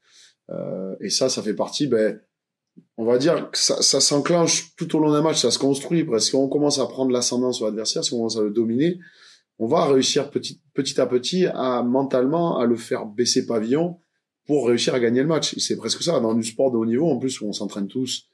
Euh, 0.51 0.95
et 1.01 1.11
ça, 1.11 1.29
ça 1.29 1.43
fait 1.43 1.55
partie, 1.55 1.87
ben, 1.87 2.21
on 2.97 3.05
va 3.05 3.19
dire 3.19 3.51
que 3.51 3.59
ça, 3.59 3.83
ça 3.83 4.01
s'enclenche 4.01 4.75
tout 4.77 4.95
au 4.97 5.01
long 5.01 5.13
d'un 5.13 5.23
match, 5.23 5.41
ça 5.41 5.51
se 5.51 5.59
construit 5.59 6.05
parce 6.05 6.31
qu'on 6.31 6.49
commence 6.49 6.79
à 6.79 6.87
prendre 6.87 7.11
l'ascendant 7.11 7.53
sur 7.53 7.67
l'adversaire, 7.67 8.03
on 8.13 8.17
commence 8.17 8.39
à 8.39 8.43
le 8.43 8.51
dominer, 8.51 8.99
on 9.59 9.67
va 9.67 9.87
réussir 9.87 10.31
petit, 10.31 10.61
petit 10.75 11.01
à 11.01 11.07
petit 11.07 11.47
à 11.47 11.83
mentalement 11.83 12.59
à 12.59 12.67
le 12.67 12.77
faire 12.77 13.07
baisser 13.07 13.47
pavillon 13.47 13.99
pour 14.49 14.67
réussir 14.67 14.95
à 14.95 14.99
gagner 14.99 15.21
le 15.21 15.29
match. 15.29 15.55
C'est 15.59 15.77
presque 15.77 16.03
ça 16.03 16.19
dans 16.19 16.35
du 16.35 16.43
sport 16.43 16.73
de 16.73 16.77
haut 16.77 16.87
niveau 16.87 17.07
en 17.09 17.19
plus 17.19 17.41
où 17.41 17.47
on 17.47 17.53
s'entraîne 17.53 17.87
tous 17.87 18.29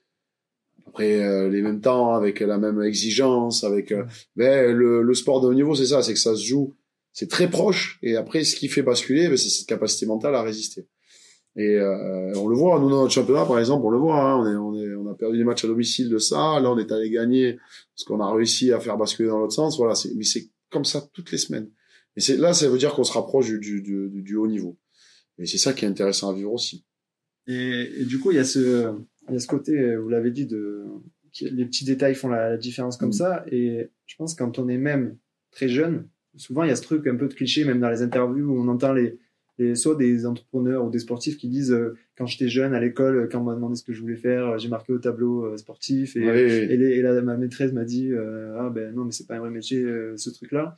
après 0.87 1.21
euh, 1.21 1.49
les 1.49 1.61
mêmes 1.61 1.81
temps, 1.81 2.15
avec 2.15 2.39
la 2.39 2.57
même 2.57 2.81
exigence, 2.81 3.65
avec 3.65 3.91
euh, 3.91 4.05
ben, 4.37 4.73
le, 4.73 5.03
le 5.03 5.15
sport 5.15 5.41
de 5.41 5.49
haut 5.49 5.55
niveau, 5.55 5.75
c'est 5.75 5.87
ça, 5.87 6.03
c'est 6.03 6.13
que 6.13 6.21
ça 6.21 6.37
se 6.37 6.45
joue, 6.45 6.75
c'est 7.13 7.29
très 7.29 7.51
proche 7.51 7.99
et 8.01 8.17
après 8.17 8.45
ce 8.45 8.55
qui 8.55 8.69
fait 8.69 8.83
basculer, 8.83 9.27
ben, 9.27 9.37
c'est 9.37 9.49
cette 9.49 9.67
capacité 9.67 10.07
mentale 10.07 10.37
à 10.37 10.43
résister. 10.43 10.87
Et 11.57 11.77
euh, 11.77 12.33
on 12.37 12.47
le 12.47 12.55
voit, 12.55 12.79
nous 12.79 12.91
dans 12.91 13.03
notre 13.03 13.13
championnat 13.13 13.45
par 13.45 13.59
exemple, 13.59 13.85
on 13.85 13.91
le 13.91 13.99
voit, 13.99 14.21
hein, 14.21 14.39
on, 14.39 14.47
est, 14.47 14.55
on, 14.55 14.75
est, 14.77 14.95
on 14.95 15.11
a 15.11 15.15
perdu 15.15 15.39
des 15.39 15.45
matchs 15.45 15.65
à 15.65 15.69
domicile 15.69 16.11
de 16.11 16.19
ça, 16.19 16.61
là 16.61 16.71
on 16.71 16.79
est 16.79 16.93
allé 16.93 17.11
gagner 17.11 17.57
parce 17.97 18.05
qu'on 18.07 18.21
a 18.21 18.33
réussi 18.33 18.73
à 18.73 18.79
faire 18.79 18.97
basculer 18.97 19.31
dans 19.31 19.39
l'autre 19.39 19.53
sens, 19.53 19.77
voilà, 19.77 19.97
c'est, 19.97 20.15
mais 20.15 20.25
c'est 20.25 20.49
comme 20.71 20.85
ça 20.85 21.05
toutes 21.13 21.33
les 21.33 21.39
semaines. 21.39 21.71
Et 22.17 22.21
c'est 22.21 22.37
là, 22.37 22.53
ça 22.53 22.69
veut 22.69 22.79
dire 22.79 22.95
qu'on 22.95 23.03
se 23.03 23.13
rapproche 23.13 23.47
du, 23.47 23.59
du, 23.59 23.83
du, 23.83 24.23
du 24.23 24.37
haut 24.37 24.47
niveau. 24.47 24.77
Et 25.39 25.47
c'est 25.47 25.59
ça 25.59 25.73
qui 25.73 25.85
est 25.85 25.89
intéressant 25.89 26.31
à 26.31 26.35
vivre 26.35 26.53
aussi. 26.53 26.85
Et, 27.47 28.01
et 28.01 28.05
du 28.05 28.19
coup, 28.21 28.31
il 28.31 28.37
y 28.37 28.41
a 28.41 28.45
ce, 28.45 28.93
il 29.29 29.35
y 29.35 29.37
a 29.37 29.41
ce 29.41 29.47
côté, 29.47 29.79
euh, 29.79 29.97
vous 30.01 30.09
l'avez 30.09 30.31
dit, 30.31 30.47
de, 30.47 30.85
les 31.43 31.65
petits 31.67 31.85
détails 31.85 32.15
font 32.15 32.29
la, 32.29 32.57
différence 32.57 32.97
comme 32.97 33.09
Mm. 33.11 33.13
ça. 33.13 33.45
Et 33.51 33.91
je 34.07 34.17
pense 34.17 34.35
que 34.35 34.43
quand 34.45 34.59
on 34.59 34.69
est 34.69 34.79
même 34.79 35.17
très 35.51 35.69
jeune, 35.69 36.09
souvent 36.37 36.63
il 36.65 36.69
y 36.69 36.73
a 36.73 36.77
ce 36.77 36.83
truc 36.83 37.07
un 37.07 37.17
peu 37.17 37.29
de 37.29 37.35
cliché, 37.35 37.65
même 37.65 37.81
dans 37.81 37.91
les 37.91 38.03
interviews 38.03 38.47
où 38.47 38.59
on 38.61 38.69
entend 38.69 38.93
les, 38.93 39.19
les 39.59 39.75
soit 39.77 39.95
des 39.97 40.27
entrepreneurs 40.27 40.85
ou 40.85 40.91
des 40.91 40.99
sportifs 41.01 41.37
qui 41.37 41.49
disent 41.49 41.71
euh, 41.73 41.95
quand 42.17 42.27
j'étais 42.27 42.49
jeune 42.49 42.73
à 42.75 42.81
l'école, 42.81 43.29
quand 43.31 43.41
on 43.41 43.45
m'a 43.45 43.55
demandé 43.55 43.77
ce 43.77 43.83
que 43.85 43.93
je 43.93 44.01
voulais 44.01 44.17
faire, 44.17 44.59
j'ai 44.59 44.69
marqué 44.69 44.93
au 44.93 44.99
tableau 44.99 45.45
euh, 45.45 45.57
sportif 45.57 46.17
et, 46.17 46.21
Oui, 46.21 46.31
oui. 46.45 46.51
et, 46.71 46.77
les- 46.77 46.91
et 46.97 47.03
la, 47.03 47.21
ma 47.23 47.37
maîtresse 47.37 47.73
m'a 47.73 47.85
dit 47.85 48.11
euh, 48.13 48.57
ah 48.59 48.71
ben 48.71 48.93
non 48.95 49.05
mais 49.05 49.13
c'est 49.13 49.27
pas 49.27 49.37
un 49.37 49.41
vrai 49.41 49.51
métier 49.51 49.85
ce 50.17 50.31
truc 50.31 50.51
là. 50.53 50.77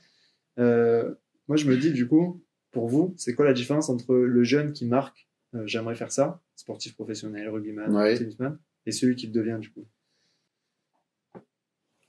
Moi 1.49 1.57
je 1.57 1.69
me 1.71 1.77
dis 1.77 1.93
du 1.93 2.07
coup 2.09 2.43
pour 2.77 2.89
vous 2.89 3.15
c'est 3.17 3.35
quoi 3.35 3.45
la 3.47 3.53
différence 3.61 3.89
entre 3.89 4.15
le 4.15 4.43
jeune 4.45 4.73
qui 4.73 4.85
marque 4.87 5.27
euh, 5.55 5.63
j'aimerais 5.67 5.95
faire 5.95 6.13
ça 6.13 6.27
sportif 6.55 6.95
professionnel 6.95 7.49
rugbyman 7.49 7.89
Ouais. 7.97 8.17
tennisman 8.19 8.59
et 8.87 8.93
celui 8.93 9.15
qui 9.17 9.27
le 9.27 9.33
devient 9.33 9.59
du 9.61 9.71
coup? 9.73 9.85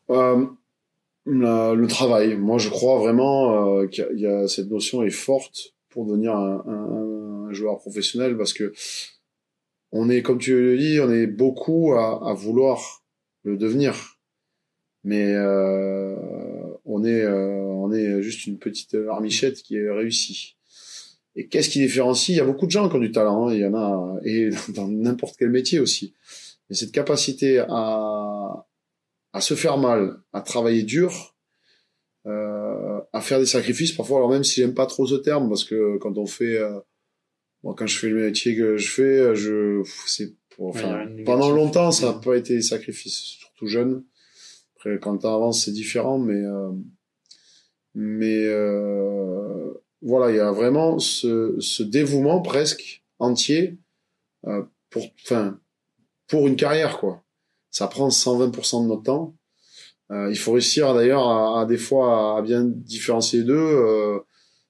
Euh, 0.10 0.46
le 1.26 1.86
travail. 1.88 2.36
Moi, 2.38 2.58
je 2.58 2.70
crois 2.70 2.98
vraiment 3.00 3.80
euh, 3.80 3.88
qu'il 3.88 4.04
y 4.04 4.08
a- 4.08 4.12
il 4.14 4.20
y, 4.20 4.28
a 4.28 4.48
cette 4.48 4.70
notion 4.70 5.04
est 5.04 5.10
forte 5.10 5.74
pour 5.90 6.06
devenir 6.06 6.36
un, 6.36 6.64
un- 6.66 7.48
un 7.50 7.54
joueur 7.54 7.78
professionnel 7.80 8.38
parce 8.38 8.54
que 8.54 8.74
on 9.92 10.10
est, 10.10 10.22
comme 10.22 10.38
tu 10.38 10.54
le 10.54 10.78
dis, 10.78 11.00
on 11.02 11.12
est 11.12 11.28
beaucoup 11.28 11.94
à, 11.94 12.30
à 12.30 12.34
vouloir 12.34 13.04
le 13.44 13.58
devenir, 13.58 14.20
mais 15.04 15.34
euh, 15.34 16.16
on 16.86 17.04
est, 17.06 17.26
on 17.28 17.92
est 17.94 18.22
juste 18.22 18.46
une 18.48 18.60
petite 18.60 18.96
armichette 19.10 19.62
qui 19.64 19.78
est 19.78 19.90
réussie. 19.90 20.57
Et 21.38 21.48
qu'est-ce 21.48 21.70
qui 21.70 21.80
différencie? 21.80 22.30
Il 22.30 22.38
y 22.38 22.42
a 22.42 22.46
beaucoup 22.46 22.66
de 22.66 22.72
gens 22.72 22.90
qui 22.90 22.96
ont 22.96 23.00
du 23.00 23.12
talent, 23.12 23.48
hein, 23.48 23.54
il 23.54 23.60
y 23.60 23.66
en 23.66 23.76
a, 23.76 24.20
et 24.26 24.50
dans 24.74 24.88
n'importe 24.88 25.36
quel 25.38 25.52
métier 25.52 25.80
aussi. 25.80 26.14
Mais 26.70 26.76
cette 26.76 26.92
capacité 26.92 27.60
à, 27.60 28.66
à 29.32 29.42
se 29.42 29.54
faire 29.54 29.78
mal, 29.78 30.18
à 30.34 30.42
travailler 30.42 30.82
dur, 30.82 31.36
euh, 32.26 33.00
à 33.14 33.22
faire 33.22 33.40
des 33.40 33.46
sacrifices 33.46 33.92
parfois. 33.92 34.18
Alors 34.18 34.32
même 34.32 34.44
si 34.44 34.62
j'aime 34.62 34.74
pas 34.74 34.88
trop 34.88 35.06
ce 35.06 35.16
terme, 35.16 35.48
parce 35.48 35.64
que 35.64 35.98
quand 35.98 36.18
on 36.18 36.26
fait, 36.26 36.58
euh, 36.58 36.80
moi 37.64 37.76
quand 37.78 37.88
je 37.88 37.98
fais 37.98 38.10
le 38.10 38.26
métier 38.26 38.56
que 38.58 38.78
je 38.78 38.92
fais, 38.92 39.36
je, 39.36 39.84
c'est, 40.08 40.34
enfin, 40.58 41.08
pendant 41.24 41.52
longtemps 41.52 41.92
ça 41.92 42.08
n'a 42.08 42.20
pas 42.20 42.36
été 42.36 42.56
des 42.56 42.62
sacrifices, 42.62 43.38
surtout 43.40 43.68
jeune. 43.68 44.04
Après 44.76 45.00
quand 45.00 45.24
on 45.24 45.36
avance 45.36 45.66
c'est 45.66 45.72
différent, 45.72 46.18
mais 46.18 46.42
euh, 46.42 46.72
mais 47.96 48.46
euh, 48.46 49.74
voilà, 50.02 50.32
il 50.32 50.38
y 50.38 50.40
a 50.40 50.52
vraiment 50.52 51.00
ce, 51.00 51.56
ce 51.60 51.84
dévouement 51.84 52.42
presque 52.42 53.04
entier 53.20 53.78
euh, 54.46 54.64
pour, 54.90 55.04
enfin, 55.24 55.60
pour 56.28 56.48
une 56.48 56.56
carrière 56.56 56.98
quoi. 57.00 57.24
Ça 57.72 57.88
prend 57.88 58.08
120% 58.10 58.84
de 58.84 58.88
notre 58.88 59.04
temps. 59.04 59.36
Euh, 60.12 60.30
il 60.30 60.38
faut 60.38 60.54
réussir 60.54 60.94
d'ailleurs 60.94 61.28
à, 61.28 61.62
à 61.62 61.66
des 61.66 61.78
fois 61.78 62.38
à 62.38 62.42
bien 62.42 62.64
différencier 62.64 63.40
les 63.40 63.46
deux. 63.46 63.56
Euh, 63.58 64.20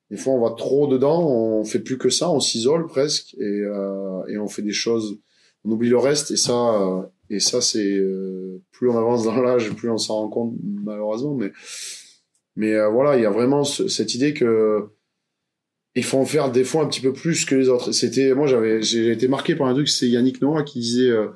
des 0.09 0.17
fois 0.17 0.33
on 0.33 0.41
va 0.41 0.55
trop 0.55 0.87
dedans, 0.87 1.27
on 1.27 1.63
fait 1.65 1.79
plus 1.79 1.97
que 1.97 2.09
ça, 2.09 2.31
on 2.31 2.39
s'isole 2.39 2.87
presque 2.87 3.33
et, 3.35 3.43
euh, 3.43 4.25
et 4.29 4.37
on 4.37 4.47
fait 4.47 4.61
des 4.61 4.71
choses, 4.71 5.19
on 5.65 5.71
oublie 5.71 5.89
le 5.89 5.97
reste 5.97 6.31
et 6.31 6.37
ça 6.37 6.53
euh, 6.81 7.01
et 7.29 7.39
ça 7.41 7.59
c'est 7.61 7.97
euh, 7.97 8.61
plus 8.71 8.89
on 8.89 8.97
avance 8.97 9.25
dans 9.25 9.39
l'âge, 9.41 9.69
plus 9.73 9.89
on 9.91 9.97
s'en 9.97 10.15
rend 10.15 10.29
compte 10.29 10.55
malheureusement. 10.63 11.35
Mais 11.35 11.51
mais 12.55 12.73
voilà, 12.89 13.17
il 13.17 13.21
y 13.21 13.25
a 13.25 13.29
vraiment 13.29 13.63
ce- 13.63 13.87
cette 13.87 14.15
idée 14.15 14.33
que 14.33 14.89
il 15.99 16.03
faut 16.03 16.17
en 16.17 16.25
faire 16.25 16.51
des 16.51 16.63
fois 16.63 16.83
un 16.83 16.87
petit 16.87 17.01
peu 17.01 17.13
plus 17.13 17.45
que 17.45 17.55
les 17.55 17.69
autres. 17.69 17.91
C'était 17.91 18.33
moi 18.33 18.47
j'avais 18.47 18.81
j'ai 18.81 19.11
été 19.11 19.27
marqué 19.27 19.55
par 19.55 19.67
un 19.67 19.73
truc, 19.73 19.89
c'est 19.89 20.07
Yannick 20.07 20.41
Noah 20.41 20.63
qui 20.63 20.79
disait 20.79 21.09
euh, 21.09 21.27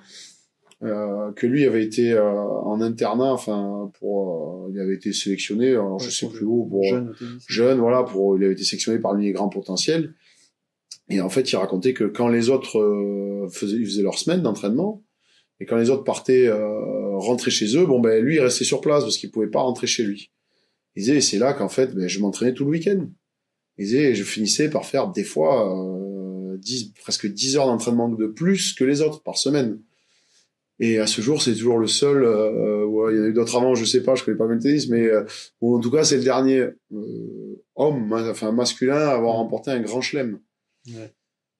euh, 0.83 1.31
que 1.33 1.47
lui 1.47 1.65
avait 1.65 1.83
été 1.83 2.11
euh, 2.11 2.23
en 2.23 2.81
internat, 2.81 3.33
enfin 3.33 3.91
pour, 3.99 4.65
euh, 4.65 4.71
il 4.73 4.79
avait 4.79 4.95
été 4.95 5.13
sélectionné, 5.13 5.71
alors 5.71 5.99
je 5.99 6.09
sais 6.09 6.27
plus 6.27 6.45
où, 6.45 6.65
pour 6.65 6.83
jeune 7.47 7.79
voilà, 7.79 8.03
pour 8.03 8.37
il 8.37 8.43
avait 8.43 8.53
été 8.53 8.63
sélectionné 8.63 8.99
parmi 8.99 9.25
les 9.25 9.31
grands 9.31 9.49
potentiels. 9.49 10.13
Et 11.09 11.19
en 11.19 11.29
fait, 11.29 11.51
il 11.51 11.57
racontait 11.57 11.93
que 11.93 12.05
quand 12.05 12.29
les 12.29 12.49
autres 12.49 12.79
faisaient, 13.51 13.77
ils 13.77 13.85
faisaient 13.85 14.01
leur 14.01 14.17
semaine 14.17 14.41
d'entraînement, 14.41 15.03
et 15.61 15.65
quand 15.65 15.77
les 15.77 15.91
autres 15.91 16.03
partaient 16.03 16.47
euh, 16.47 17.17
rentrer 17.17 17.51
chez 17.51 17.77
eux, 17.77 17.85
bon 17.85 17.99
ben 17.99 18.23
lui 18.23 18.35
il 18.35 18.39
restait 18.39 18.63
sur 18.63 18.81
place 18.81 19.03
parce 19.03 19.17
qu'il 19.17 19.29
pouvait 19.29 19.47
pas 19.47 19.61
rentrer 19.61 19.85
chez 19.85 20.03
lui. 20.03 20.31
Il 20.95 21.03
disait 21.03 21.21
c'est 21.21 21.37
là 21.37 21.53
qu'en 21.53 21.69
fait 21.69 21.93
ben, 21.93 22.07
je 22.07 22.19
m'entraînais 22.19 22.53
tout 22.53 22.65
le 22.65 22.71
week-end. 22.71 23.07
Et 23.77 24.13
je 24.13 24.23
finissais 24.23 24.69
par 24.69 24.85
faire 24.85 25.07
des 25.07 25.23
fois 25.23 25.75
euh, 25.75 26.57
10, 26.57 26.93
presque 27.01 27.27
10 27.27 27.57
heures 27.57 27.67
d'entraînement 27.67 28.09
de 28.09 28.27
plus 28.27 28.73
que 28.73 28.83
les 28.83 29.01
autres 29.01 29.23
par 29.23 29.37
semaine. 29.37 29.79
Et 30.79 30.97
à 30.97 31.05
ce 31.05 31.21
jour, 31.21 31.41
c'est 31.41 31.53
toujours 31.53 31.77
le 31.77 31.87
seul. 31.87 32.23
Euh, 32.23 32.85
ouais, 32.85 33.13
il 33.13 33.17
y 33.17 33.21
en 33.21 33.23
a 33.23 33.27
eu 33.27 33.33
d'autres 33.33 33.55
avant, 33.55 33.75
je 33.75 33.85
sais 33.85 34.01
pas, 34.01 34.15
je 34.15 34.23
connais 34.23 34.37
pas 34.37 34.47
bien 34.47 34.55
le 34.55 34.61
tennis, 34.61 34.89
mais 34.89 35.05
euh, 35.05 35.23
bon, 35.61 35.77
en 35.77 35.79
tout 35.79 35.91
cas, 35.91 36.03
c'est 36.03 36.17
le 36.17 36.23
dernier 36.23 36.59
euh, 36.91 37.63
homme, 37.75 38.11
enfin 38.11 38.51
masculin, 38.51 38.97
à 38.97 39.11
avoir 39.11 39.35
remporté 39.35 39.69
un 39.69 39.79
grand 39.79 40.01
chelem. 40.01 40.39
Ouais. 40.87 41.13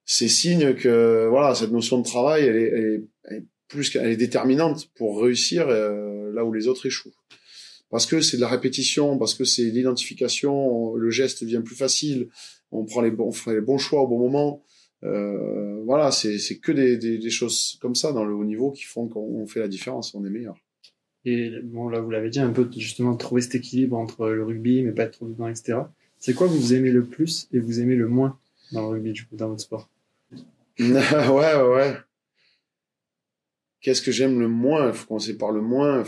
C'est 0.04 0.28
signe 0.28 0.74
que 0.74 1.28
voilà, 1.30 1.54
cette 1.54 1.70
notion 1.70 1.98
de 1.98 2.04
travail, 2.04 2.44
elle 2.44 2.56
est, 2.56 2.68
elle 2.68 2.84
est, 2.84 3.04
elle 3.24 3.36
est 3.36 3.44
plus, 3.68 3.90
qu'elle 3.90 4.10
est 4.10 4.16
déterminante 4.16 4.90
pour 4.96 5.22
réussir 5.22 5.68
euh, 5.68 6.32
là 6.34 6.44
où 6.44 6.52
les 6.52 6.66
autres 6.66 6.84
échouent. 6.86 7.14
Parce 7.92 8.06
que 8.06 8.22
c'est 8.22 8.38
de 8.38 8.40
la 8.40 8.48
répétition, 8.48 9.18
parce 9.18 9.34
que 9.34 9.44
c'est 9.44 9.64
l'identification, 9.64 10.96
le 10.96 11.10
geste 11.10 11.44
devient 11.44 11.60
plus 11.62 11.76
facile, 11.76 12.30
on 12.70 12.86
prend 12.86 13.02
les 13.02 13.10
bons, 13.10 13.28
on 13.28 13.32
fait 13.32 13.52
les 13.52 13.60
bons 13.60 13.76
choix 13.76 14.00
au 14.00 14.08
bon 14.08 14.18
moment. 14.18 14.64
Euh, 15.04 15.82
voilà, 15.84 16.10
c'est 16.10 16.38
que 16.56 16.72
des, 16.72 16.96
des, 16.96 17.18
des 17.18 17.30
choses 17.30 17.76
comme 17.82 17.94
ça 17.94 18.12
dans 18.12 18.24
le 18.24 18.32
haut 18.34 18.46
niveau 18.46 18.70
qui 18.70 18.84
font 18.84 19.08
qu'on 19.08 19.46
fait 19.46 19.60
la 19.60 19.68
différence, 19.68 20.14
on 20.14 20.24
est 20.24 20.30
meilleur. 20.30 20.56
Et 21.26 21.50
bon, 21.62 21.90
là, 21.90 22.00
vous 22.00 22.10
l'avez 22.10 22.30
dit, 22.30 22.40
un 22.40 22.50
peu 22.50 22.66
justement 22.74 23.14
trouver 23.14 23.42
cet 23.42 23.56
équilibre 23.56 23.98
entre 23.98 24.30
le 24.30 24.42
rugby, 24.42 24.82
mais 24.82 24.92
pas 24.92 25.02
être 25.02 25.18
trop 25.18 25.28
dedans, 25.28 25.48
etc. 25.48 25.80
C'est 26.18 26.32
quoi 26.32 26.48
que 26.48 26.54
vous 26.54 26.72
aimez 26.72 26.90
le 26.90 27.04
plus 27.04 27.46
et 27.52 27.58
vous 27.58 27.78
aimez 27.78 27.94
le 27.94 28.08
moins 28.08 28.38
dans 28.72 28.80
le 28.80 28.88
rugby, 28.88 29.12
du 29.12 29.26
coup, 29.26 29.36
dans 29.36 29.48
votre 29.48 29.60
sport? 29.60 29.90
Ouais, 30.78 31.26
ouais, 31.28 31.62
ouais. 31.62 31.96
Qu'est-ce 33.82 34.00
que 34.00 34.12
j'aime 34.12 34.40
le 34.40 34.48
moins? 34.48 34.88
Il 34.88 34.94
faut 34.94 35.08
commencer 35.08 35.36
par 35.36 35.52
le 35.52 35.60
moins. 35.60 36.04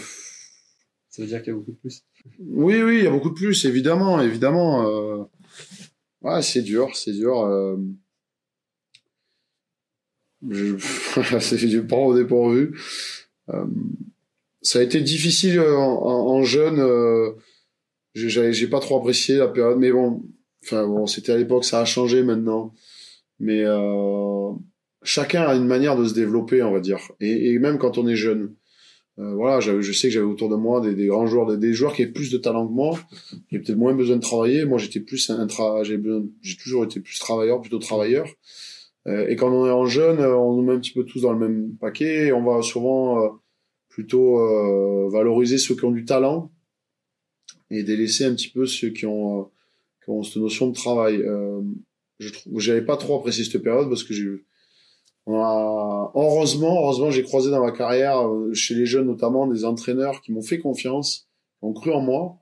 Ça 1.14 1.22
veut 1.22 1.28
dire 1.28 1.42
qu'il 1.42 1.52
y 1.52 1.54
a 1.54 1.58
beaucoup 1.58 1.70
de 1.70 1.76
plus. 1.76 2.02
Oui, 2.40 2.82
oui, 2.82 2.98
il 2.98 3.04
y 3.04 3.06
a 3.06 3.10
beaucoup 3.10 3.28
de 3.28 3.34
plus, 3.34 3.66
évidemment, 3.66 4.20
évidemment. 4.20 4.84
Euh... 4.88 5.22
Ouais, 6.22 6.42
c'est 6.42 6.62
dur, 6.62 6.90
c'est 6.96 7.12
dur. 7.12 7.38
Euh... 7.42 7.76
Je... 10.50 10.76
je 10.76 11.80
prends 11.82 12.06
au 12.06 12.16
dépourvu. 12.16 12.76
Euh... 13.50 13.64
Ça 14.60 14.80
a 14.80 14.82
été 14.82 15.00
difficile 15.02 15.60
en, 15.60 16.02
en, 16.02 16.42
jeune. 16.42 16.82
J'ai 18.14 18.66
pas 18.66 18.80
trop 18.80 18.98
apprécié 18.98 19.36
la 19.36 19.46
période, 19.46 19.78
mais 19.78 19.92
bon, 19.92 20.24
enfin 20.64 20.84
bon, 20.84 21.06
c'était 21.06 21.30
à 21.30 21.36
l'époque, 21.36 21.64
ça 21.64 21.80
a 21.80 21.84
changé 21.84 22.24
maintenant. 22.24 22.74
Mais 23.38 23.62
chacun 25.04 25.42
a 25.42 25.54
une 25.54 25.68
manière 25.68 25.96
de 25.96 26.06
se 26.06 26.14
développer, 26.14 26.60
on 26.64 26.72
va 26.72 26.80
dire. 26.80 26.98
Et 27.20 27.56
même 27.60 27.78
quand 27.78 27.98
on 27.98 28.08
est 28.08 28.16
jeune. 28.16 28.56
Euh, 29.20 29.34
voilà, 29.34 29.60
je 29.60 29.92
sais 29.92 30.08
que 30.08 30.14
j'avais 30.14 30.26
autour 30.26 30.48
de 30.48 30.56
moi 30.56 30.80
des, 30.80 30.94
des 30.94 31.06
grands 31.06 31.26
joueurs, 31.26 31.46
des, 31.46 31.56
des, 31.56 31.72
joueurs 31.72 31.94
qui 31.94 32.02
avaient 32.02 32.10
plus 32.10 32.30
de 32.30 32.38
talent 32.38 32.66
que 32.66 32.72
moi, 32.72 32.98
qui 33.48 33.54
avaient 33.54 33.64
peut-être 33.64 33.78
moins 33.78 33.94
besoin 33.94 34.16
de 34.16 34.20
travailler. 34.22 34.64
Moi, 34.64 34.78
j'étais 34.78 35.00
plus 35.00 35.30
un 35.30 35.46
j'ai 36.42 36.56
toujours 36.56 36.84
été 36.84 37.00
plus 37.00 37.18
travailleur, 37.20 37.60
plutôt 37.60 37.78
travailleur. 37.78 38.26
Euh, 39.06 39.28
et 39.28 39.36
quand 39.36 39.52
on 39.52 39.66
est 39.66 39.70
en 39.70 39.86
jeune, 39.86 40.20
on 40.20 40.56
nous 40.56 40.62
met 40.62 40.72
un 40.72 40.80
petit 40.80 40.92
peu 40.92 41.04
tous 41.04 41.20
dans 41.20 41.32
le 41.32 41.38
même 41.38 41.76
paquet. 41.76 42.26
Et 42.26 42.32
on 42.32 42.42
va 42.42 42.62
souvent 42.62 43.22
euh, 43.22 43.28
plutôt 43.88 44.40
euh, 44.40 45.08
valoriser 45.10 45.58
ceux 45.58 45.74
qui 45.74 45.84
ont 45.84 45.92
du 45.92 46.04
talent 46.04 46.50
et 47.70 47.82
délaisser 47.82 48.24
un 48.24 48.34
petit 48.34 48.50
peu 48.50 48.66
ceux 48.66 48.90
qui 48.90 49.06
ont, 49.06 49.40
euh, 49.40 49.44
qui 50.04 50.10
ont 50.10 50.22
cette 50.22 50.36
notion 50.36 50.68
de 50.68 50.74
travail. 50.74 51.22
je 52.18 52.30
j'avais 52.56 52.84
pas 52.84 52.96
trop 52.96 53.18
apprécié 53.18 53.44
cette 53.44 53.62
période 53.62 53.88
parce 53.88 54.04
que 54.04 54.14
j'ai 54.14 54.44
heureusement, 55.26 56.82
heureusement, 56.82 57.10
j'ai 57.10 57.22
croisé 57.22 57.50
dans 57.50 57.64
ma 57.64 57.72
carrière, 57.72 58.28
euh, 58.28 58.52
chez 58.52 58.74
les 58.74 58.86
jeunes 58.86 59.06
notamment, 59.06 59.46
des 59.46 59.64
entraîneurs 59.64 60.20
qui 60.20 60.32
m'ont 60.32 60.42
fait 60.42 60.58
confiance, 60.58 61.28
qui 61.58 61.64
ont 61.64 61.72
cru 61.72 61.92
en 61.92 62.00
moi. 62.00 62.38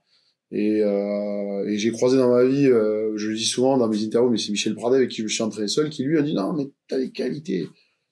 Et, 0.52 0.82
euh, 0.82 1.66
et 1.66 1.78
j'ai 1.78 1.92
croisé 1.92 2.18
dans 2.18 2.30
ma 2.30 2.44
vie, 2.44 2.66
euh, 2.66 3.16
je 3.16 3.30
le 3.30 3.36
dis 3.36 3.46
souvent 3.46 3.78
dans 3.78 3.88
mes 3.88 4.04
interviews, 4.04 4.30
mais 4.30 4.36
c'est 4.36 4.52
Michel 4.52 4.74
Pradet 4.74 4.96
avec 4.96 5.10
qui 5.10 5.22
je 5.22 5.28
suis 5.28 5.42
entraîné 5.42 5.66
seul, 5.66 5.88
qui 5.88 6.04
lui 6.04 6.18
a 6.18 6.22
dit 6.22 6.34
non, 6.34 6.52
mais 6.52 6.68
t'as 6.88 6.98
des 6.98 7.10
qualités, 7.10 7.68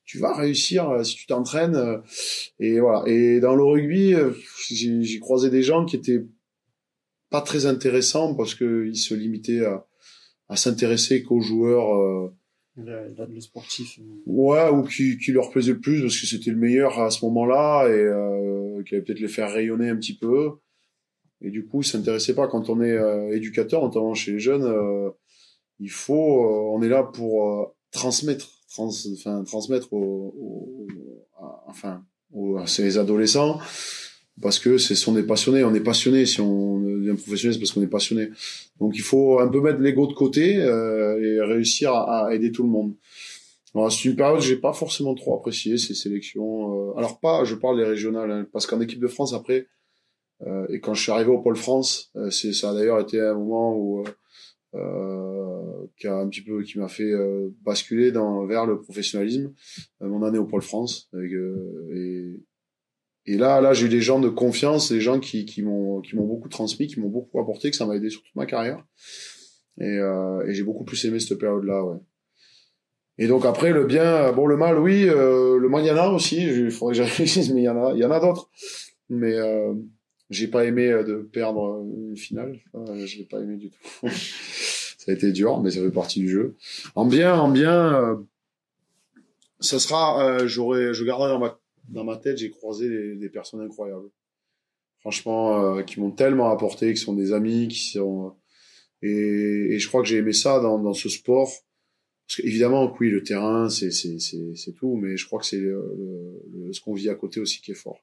tu 0.07 0.19
vas 0.19 0.35
réussir 0.35 0.89
euh, 0.89 1.03
si 1.05 1.17
tu 1.17 1.27
t'entraînes. 1.27 1.77
Euh, 1.77 1.99
et 2.59 2.81
voilà. 2.81 3.03
Et 3.07 3.41
dans 3.41 3.55
le 3.55 3.63
rugby, 3.63 4.15
j'ai 4.71 5.19
croisé 5.21 5.51
des 5.51 5.63
gens 5.63 5.85
qui 5.85 5.97
étaient 5.97 6.25
pas 7.29 7.43
très 7.43 7.67
intéressants 7.67 8.35
parce 8.35 8.55
que 8.55 8.87
ils 8.89 8.97
se 8.97 9.13
limitaient 9.13 9.67
à, 9.67 9.87
à 10.49 10.57
s'intéresser 10.57 11.23
qu'aux 11.23 11.43
joueurs 11.43 12.33
le, 12.85 13.15
le, 13.29 13.41
sportif. 13.41 13.99
Ouais, 14.27 14.69
ou 14.71 14.83
qui, 14.83 15.17
leur 15.33 15.51
plaisait 15.51 15.73
le 15.73 15.81
plus 15.81 16.03
parce 16.03 16.21
que 16.21 16.27
c'était 16.27 16.51
le 16.51 16.57
meilleur 16.57 17.01
à 17.01 17.11
ce 17.11 17.25
moment-là 17.25 17.89
et 17.89 17.93
euh, 17.93 18.83
qui 18.85 18.95
allait 18.95 19.05
peut-être 19.05 19.21
les 19.21 19.29
faire 19.29 19.53
rayonner 19.53 19.89
un 19.89 19.97
petit 19.97 20.17
peu. 20.17 20.53
Et 21.43 21.51
du 21.51 21.67
coup, 21.67 21.81
ils 21.81 21.87
s'intéressaient 21.87 22.35
pas. 22.35 22.49
Quand 22.49 22.69
on 22.69 22.81
est 22.81 22.93
euh, 22.93 23.35
éducateur, 23.35 23.83
notamment 23.83 24.15
chez 24.15 24.33
les 24.33 24.39
jeunes, 24.39 24.65
euh, 24.65 25.11
il 25.79 25.91
faut, 25.91 26.45
euh, 26.45 26.77
on 26.77 26.83
est 26.83 26.89
là 26.89 27.03
pour 27.03 27.49
euh, 27.49 27.65
transmettre, 27.91 28.49
trans, 28.69 28.91
transmettre 29.47 29.93
aux, 29.93 30.87
enfin, 31.67 32.05
aux, 32.33 32.65
ces 32.67 32.99
adolescents 32.99 33.59
parce 34.41 34.59
que 34.59 34.79
c'est 34.79 35.09
on 35.09 35.17
est 35.17 35.23
passionné, 35.23 35.65
on 35.65 35.75
est 35.75 35.81
passionné. 35.81 36.27
Si 36.27 36.41
on 36.41 36.81
devient 36.81 37.17
professionnel, 37.17 37.55
c'est 37.55 37.61
parce 37.61 37.73
qu'on 37.73 37.83
est 37.83 37.87
passionné. 37.87 38.31
Donc 38.81 38.97
il 38.97 39.03
faut 39.03 39.41
un 39.41 39.49
peu 39.49 39.61
mettre 39.61 39.81
l'ego 39.81 40.07
de 40.07 40.15
côté 40.15 40.57
euh, 40.57 41.21
et 41.23 41.41
réussir 41.41 41.93
à, 41.93 42.27
à, 42.27 42.35
aider 42.35 42.53
tout 42.53 42.63
le 42.63 42.69
monde. 42.69 42.95
C'est 43.91 44.09
une 44.09 44.17
période 44.17 44.39
que 44.39 44.45
j'ai 44.45 44.57
pas 44.57 44.73
forcément 44.73 45.15
trop 45.15 45.37
apprécié 45.37 45.79
ces 45.79 45.95
sélections. 45.95 46.91
Euh, 46.91 46.99
alors 46.99 47.21
pas, 47.21 47.45
je 47.45 47.55
parle 47.55 47.77
des 47.77 47.85
régionales, 47.85 48.31
hein, 48.31 48.47
parce 48.53 48.67
qu'en 48.67 48.81
équipe 48.81 49.01
de 49.01 49.07
France 49.07 49.33
après, 49.33 49.69
euh, 50.47 50.67
et 50.69 50.81
quand 50.81 50.95
je 50.95 51.03
suis 51.03 51.13
arrivé 51.13 51.31
au 51.31 51.41
pôle 51.41 51.57
France, 51.57 52.11
euh, 52.17 52.31
c'est 52.31 52.53
ça 52.53 52.71
a 52.71 52.75
d'ailleurs 52.75 53.01
été 53.01 53.21
un 53.21 53.35
moment 53.35 53.77
où 53.77 54.05
euh, 54.75 55.87
qui 55.99 56.07
a 56.07 56.17
un 56.17 56.29
petit 56.29 56.43
peu 56.43 56.63
qui 56.63 56.79
m'a 56.79 56.89
fait 56.89 57.13
basculer 57.63 58.13
dans 58.13 58.47
vers 58.47 58.67
le 58.67 58.81
professionnalisme. 58.81 59.53
mon 60.01 60.23
année 60.23 60.39
au 60.39 60.47
pôle 60.47 60.63
France 60.63 61.09
avec, 61.13 61.33
et 61.33 62.41
et 63.31 63.37
là, 63.37 63.61
là, 63.61 63.73
j'ai 63.73 63.87
eu 63.87 63.89
des 63.89 64.01
gens 64.01 64.19
de 64.19 64.29
confiance, 64.29 64.91
des 64.91 65.01
gens 65.01 65.21
qui, 65.21 65.45
qui 65.45 65.63
m'ont, 65.63 66.01
qui 66.01 66.17
m'ont 66.17 66.27
beaucoup 66.27 66.49
transmis, 66.49 66.89
qui 66.89 66.99
m'ont 66.99 67.09
beaucoup 67.09 67.39
apporté, 67.39 67.71
que 67.71 67.77
ça 67.77 67.87
m'a 67.87 67.95
aidé 67.95 68.11
sur 68.11 68.23
toute 68.23 68.35
ma 68.35 68.45
carrière. 68.45 68.85
Et, 69.81 69.85
euh, 69.85 70.45
j'ai 70.53 70.65
beaucoup 70.65 70.83
plus 70.83 71.05
aimé 71.05 71.21
cette 71.21 71.39
période-là. 71.39 72.01
Et 73.19 73.29
donc 73.29 73.45
après, 73.45 73.71
le 73.71 73.85
bien, 73.85 74.33
bon, 74.33 74.47
le 74.47 74.57
mal, 74.57 74.81
oui, 74.81 75.05
euh, 75.09 75.59
le 75.59 75.69
mal, 75.69 75.85
il 75.85 75.87
y 75.87 75.91
en 75.93 75.97
a 75.97 76.09
aussi. 76.09 76.43
Il 76.43 76.73
faudrait 76.73 76.95
que 76.95 77.05
j'arrive, 77.05 77.53
mais 77.55 77.61
il 77.61 77.65
y 77.65 77.69
en 77.69 77.85
a, 77.85 77.95
y 77.95 78.05
en 78.05 78.11
a 78.11 78.19
d'autres. 78.19 78.51
Mais 79.09 79.35
euh, 79.35 79.75
j'ai 80.29 80.49
pas 80.49 80.65
aimé 80.65 80.89
euh, 80.89 81.05
de 81.05 81.17
perdre 81.19 81.87
une 82.09 82.17
finale. 82.17 82.59
Euh, 82.75 83.07
je 83.07 83.19
l'ai 83.19 83.27
pas 83.27 83.39
aimé 83.39 83.59
du 83.59 83.71
tout. 83.71 84.09
ça 84.09 85.13
a 85.13 85.15
été 85.15 85.31
dur, 85.31 85.61
mais 85.61 85.71
ça 85.71 85.81
fait 85.81 85.93
partie 85.93 86.19
du 86.19 86.29
jeu. 86.29 86.57
En 86.97 87.07
bien, 87.07 87.39
en 87.39 87.49
bien, 87.49 88.19
ça 89.61 89.79
sera, 89.79 90.47
j'aurais, 90.49 90.95
je 90.95 91.05
garderai 91.05 91.29
dans 91.29 91.39
ma 91.39 91.60
dans 91.91 92.05
ma 92.05 92.17
tête, 92.17 92.39
j'ai 92.39 92.51
croisé 92.51 93.17
des, 93.17 93.29
personnes 93.29 93.61
incroyables. 93.61 94.09
Franchement, 95.01 95.77
euh, 95.77 95.83
qui 95.83 96.01
m'ont 96.01 96.11
tellement 96.11 96.51
apporté, 96.51 96.93
qui 96.93 97.01
sont 97.01 97.15
des 97.15 97.33
amis, 97.33 97.69
qui 97.69 97.93
sont 97.93 98.35
et, 99.03 99.75
et 99.75 99.79
je 99.79 99.89
crois 99.89 100.03
que 100.03 100.09
j'ai 100.09 100.19
aimé 100.19 100.33
ça 100.33 100.61
dans, 100.61 100.79
dans 100.79 100.93
ce 100.93 101.09
sport. 101.09 101.51
Parce 102.27 102.43
qu'évidemment, 102.43 102.95
oui, 103.01 103.11
le 103.11 103.23
terrain, 103.23 103.69
c'est 103.69 103.91
tout, 104.77 104.97
mais 104.97 105.17
je 105.17 105.27
crois 105.27 105.41
que 105.41 105.47
c'est 105.47 105.59
ce 105.59 106.81
qu'on 106.81 106.95
vit 106.95 107.09
à 107.09 107.15
côté 107.15 107.41
aussi 107.41 107.61
qui 107.61 107.73
est 107.73 107.75
fort. 107.75 108.01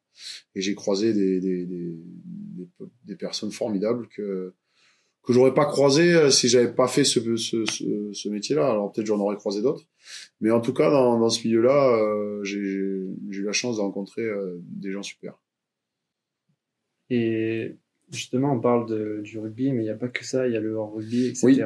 Et 0.53 0.61
j'ai 0.61 0.75
croisé 0.75 1.13
des, 1.13 1.39
des 1.39 1.65
des, 1.65 1.95
des 3.05 3.15
personnes 3.15 3.51
formidables 3.51 4.07
que 4.09 4.53
que 5.27 5.33
j'aurais 5.33 5.53
pas 5.53 5.65
croisé 5.65 6.13
euh, 6.13 6.29
si 6.29 6.47
j'avais 6.47 6.71
pas 6.71 6.87
fait 6.87 7.03
ce, 7.03 7.19
ce, 7.35 7.65
ce, 7.65 8.13
ce 8.13 8.29
métier-là. 8.29 8.71
Alors 8.71 8.93
peut-être 8.93 9.07
j'en 9.07 9.19
aurais 9.19 9.35
croisé 9.35 9.61
d'autres. 9.61 9.83
Mais 10.39 10.51
en 10.51 10.61
tout 10.61 10.73
cas, 10.73 10.89
dans, 10.89 11.19
dans 11.19 11.29
ce 11.29 11.45
milieu-là, 11.45 11.97
euh, 11.97 12.41
j'ai 12.45 12.59
eu 12.59 13.43
la 13.43 13.51
chance 13.51 13.75
de 13.75 13.81
rencontrer 13.81 14.21
euh, 14.21 14.57
des 14.61 14.93
gens 14.93 15.03
super. 15.03 15.37
Et 17.09 17.75
justement, 18.09 18.53
on 18.53 18.61
parle 18.61 18.87
de, 18.87 19.19
du 19.21 19.37
rugby, 19.37 19.73
mais 19.73 19.81
il 19.81 19.85
n'y 19.85 19.89
a 19.89 19.95
pas 19.95 20.07
que 20.07 20.25
ça, 20.25 20.47
il 20.47 20.53
y 20.53 20.57
a 20.57 20.61
le 20.61 20.73
hors-rugby, 20.75 21.27
etc. 21.27 21.43
Oui. 21.43 21.61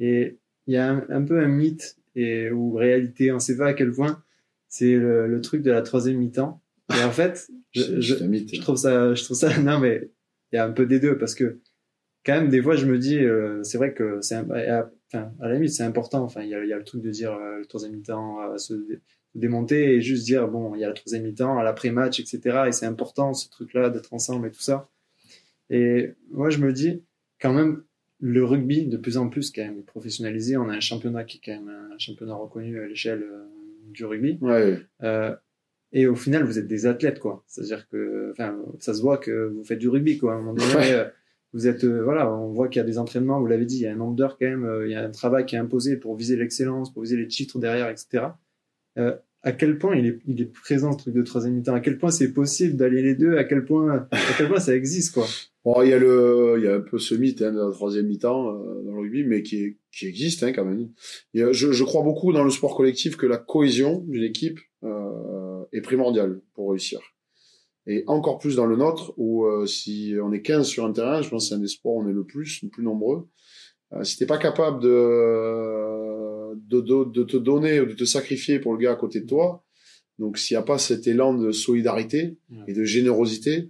Et 0.00 0.38
il 0.66 0.72
y 0.72 0.78
a 0.78 0.90
un, 0.90 1.06
un, 1.10 1.22
peu 1.22 1.38
un 1.38 1.48
mythe 1.48 1.98
et, 2.16 2.50
ou 2.50 2.72
réalité, 2.72 3.30
on 3.32 3.34
ne 3.34 3.40
sait 3.40 3.58
pas 3.58 3.66
à 3.66 3.74
quel 3.74 3.92
point, 3.92 4.22
c'est 4.68 4.94
le, 4.94 5.26
le, 5.26 5.40
truc 5.42 5.60
de 5.60 5.70
la 5.70 5.82
troisième 5.82 6.16
mi-temps. 6.16 6.62
Et 6.98 7.04
en 7.04 7.10
fait, 7.10 7.50
je, 7.72 8.00
je, 8.00 8.14
je, 8.14 8.60
trouve 8.62 8.76
ça, 8.76 9.14
je 9.14 9.24
trouve 9.24 9.36
ça, 9.36 9.58
non 9.60 9.78
mais 9.78 10.10
il 10.52 10.56
y 10.56 10.58
a 10.58 10.64
un 10.64 10.72
peu 10.72 10.86
des 10.86 11.00
deux 11.00 11.18
parce 11.18 11.34
que 11.34 11.60
quand 12.24 12.34
même, 12.34 12.48
des 12.48 12.62
fois, 12.62 12.74
je 12.74 12.86
me 12.86 12.98
dis, 12.98 13.18
euh, 13.18 13.62
c'est 13.62 13.78
vrai 13.78 13.92
que 13.92 14.20
c'est, 14.22 14.36
enfin, 14.36 15.32
à 15.40 15.48
la 15.48 15.54
limite, 15.54 15.72
c'est 15.72 15.82
important. 15.82 16.22
Enfin, 16.22 16.42
il 16.42 16.48
y 16.48 16.54
a, 16.54 16.64
y 16.64 16.72
a, 16.72 16.78
le 16.78 16.84
truc 16.84 17.02
de 17.02 17.10
dire 17.10 17.32
euh, 17.32 17.58
le 17.58 17.66
troisième 17.66 17.92
mi-temps, 17.92 18.40
euh, 18.40 18.56
se 18.56 18.74
dé 18.74 19.00
démonter 19.34 19.94
et 19.94 20.00
juste 20.00 20.24
dire, 20.24 20.46
bon, 20.46 20.76
il 20.76 20.80
y 20.80 20.84
a 20.84 20.88
le 20.88 20.94
troisième 20.94 21.24
mi-temps, 21.24 21.58
à 21.58 21.64
l'après-match, 21.64 22.20
etc. 22.20 22.66
Et 22.68 22.72
c'est 22.72 22.86
important, 22.86 23.34
ce 23.34 23.50
truc-là, 23.50 23.90
d'être 23.90 24.14
ensemble 24.14 24.46
et 24.46 24.50
tout 24.52 24.60
ça. 24.60 24.88
Et 25.70 26.12
moi, 26.30 26.50
je 26.50 26.58
me 26.58 26.72
dis, 26.72 27.02
quand 27.40 27.52
même, 27.52 27.82
le 28.20 28.44
rugby, 28.44 28.86
de 28.86 28.96
plus 28.96 29.16
en 29.16 29.28
plus, 29.28 29.50
quand 29.50 29.62
même, 29.62 29.78
est 29.78 29.86
professionnalisé. 29.86 30.56
On 30.56 30.68
a 30.68 30.74
un 30.74 30.80
championnat 30.80 31.24
qui 31.24 31.38
est 31.38 31.40
quand 31.44 31.60
même 31.60 31.68
un 31.92 31.98
championnat 31.98 32.34
reconnu 32.34 32.80
à 32.80 32.86
l'échelle 32.86 33.24
euh, 33.24 33.44
du 33.90 34.04
rugby. 34.04 34.38
Ouais. 34.40 34.78
Et 35.96 36.06
au 36.06 36.14
final, 36.16 36.44
vous 36.44 36.58
êtes 36.58 36.66
des 36.66 36.86
athlètes, 36.86 37.18
quoi. 37.20 37.44
C'est-à-dire 37.46 37.88
que, 37.88 38.30
enfin, 38.32 38.56
ça 38.78 38.94
se 38.94 39.02
voit 39.02 39.18
que 39.18 39.52
vous 39.54 39.64
faites 39.64 39.78
du 39.78 39.88
rugby, 39.88 40.16
quoi. 40.18 40.32
À 40.32 40.36
un 40.36 40.38
moment 40.38 40.54
donné, 40.54 40.74
ouais 40.74 41.12
vous 41.54 41.68
êtes 41.68 41.84
euh, 41.84 42.02
voilà 42.02 42.30
on 42.30 42.52
voit 42.52 42.68
qu'il 42.68 42.80
y 42.80 42.82
a 42.82 42.86
des 42.86 42.98
entraînements 42.98 43.40
vous 43.40 43.46
l'avez 43.46 43.64
dit 43.64 43.76
il 43.76 43.82
y 43.82 43.86
a 43.86 43.92
un 43.92 43.96
nombre 43.96 44.16
d'heures 44.16 44.36
quand 44.38 44.46
même 44.46 44.64
euh, 44.64 44.86
il 44.86 44.92
y 44.92 44.94
a 44.94 45.02
un 45.02 45.10
travail 45.10 45.46
qui 45.46 45.54
est 45.54 45.58
imposé 45.58 45.96
pour 45.96 46.16
viser 46.16 46.36
l'excellence 46.36 46.92
pour 46.92 47.02
viser 47.02 47.16
les 47.16 47.28
titres 47.28 47.58
derrière 47.58 47.88
etc 47.88 48.26
euh, 48.98 49.14
à 49.42 49.52
quel 49.52 49.78
point 49.78 49.94
il 49.96 50.06
est, 50.06 50.52
présent 50.52 50.92
ce 50.92 50.96
truc 50.96 51.14
de 51.14 51.20
troisième 51.20 51.52
mi-temps, 51.52 51.74
à 51.74 51.80
quel 51.80 51.98
point 51.98 52.10
c'est 52.10 52.32
possible 52.32 52.76
d'aller 52.76 53.02
les 53.02 53.14
deux, 53.14 53.36
à 53.36 53.44
quel 53.44 53.66
point, 53.66 54.08
à 54.10 54.18
quel 54.38 54.48
point 54.48 54.58
ça 54.58 54.74
existe 54.74 55.12
quoi? 55.12 55.26
Bon, 55.66 55.82
il 55.82 55.90
y 55.90 55.92
a 55.92 55.98
le, 55.98 56.54
il 56.56 56.64
y 56.64 56.66
a 56.66 56.76
un 56.76 56.80
peu 56.80 56.96
ce 56.96 57.14
mythe 57.14 57.42
hein, 57.42 57.52
de 57.52 57.58
la 57.58 57.70
troisième 57.70 58.06
mi-temps 58.06 58.42
dans 58.44 58.90
le 58.90 59.00
rugby, 59.00 59.22
mais 59.22 59.42
qui, 59.42 59.76
existe 60.00 60.44
hein, 60.44 60.54
quand 60.54 60.64
même. 60.64 60.88
je, 61.34 61.84
crois 61.84 62.02
beaucoup 62.02 62.32
dans 62.32 62.42
le 62.42 62.48
sport 62.48 62.74
collectif 62.74 63.18
que 63.18 63.26
la 63.26 63.36
cohésion 63.36 63.98
d'une 64.08 64.22
équipe 64.22 64.60
est 65.72 65.80
primordiale 65.82 66.40
pour 66.54 66.70
réussir. 66.70 67.00
Et 67.86 68.04
encore 68.06 68.38
plus 68.38 68.56
dans 68.56 68.66
le 68.66 68.76
nôtre, 68.76 69.12
où 69.16 69.44
euh, 69.44 69.66
si 69.66 70.14
on 70.22 70.32
est 70.32 70.40
15 70.40 70.66
sur 70.66 70.86
un 70.86 70.92
terrain, 70.92 71.20
je 71.20 71.28
pense 71.28 71.44
que 71.44 71.48
c'est 71.50 71.54
un 71.54 71.58
des 71.58 71.68
sports 71.68 71.96
où 71.96 72.02
on 72.02 72.08
est 72.08 72.12
le 72.12 72.24
plus, 72.24 72.62
le 72.62 72.68
plus 72.68 72.82
nombreux. 72.82 73.28
Euh, 73.92 74.04
si 74.04 74.16
t'es 74.16 74.26
pas 74.26 74.38
capable 74.38 74.80
de, 74.80 76.54
de, 76.54 76.80
de, 76.80 77.04
de, 77.04 77.24
te 77.24 77.36
donner 77.36 77.80
ou 77.80 77.86
de 77.86 77.92
te 77.92 78.04
sacrifier 78.04 78.58
pour 78.58 78.72
le 78.72 78.78
gars 78.78 78.92
à 78.92 78.96
côté 78.96 79.20
de 79.20 79.26
toi, 79.26 79.64
donc 80.18 80.38
s'il 80.38 80.56
n'y 80.56 80.62
a 80.62 80.64
pas 80.64 80.78
cet 80.78 81.06
élan 81.06 81.34
de 81.34 81.52
solidarité 81.52 82.38
et 82.68 82.72
de 82.72 82.84
générosité, 82.84 83.68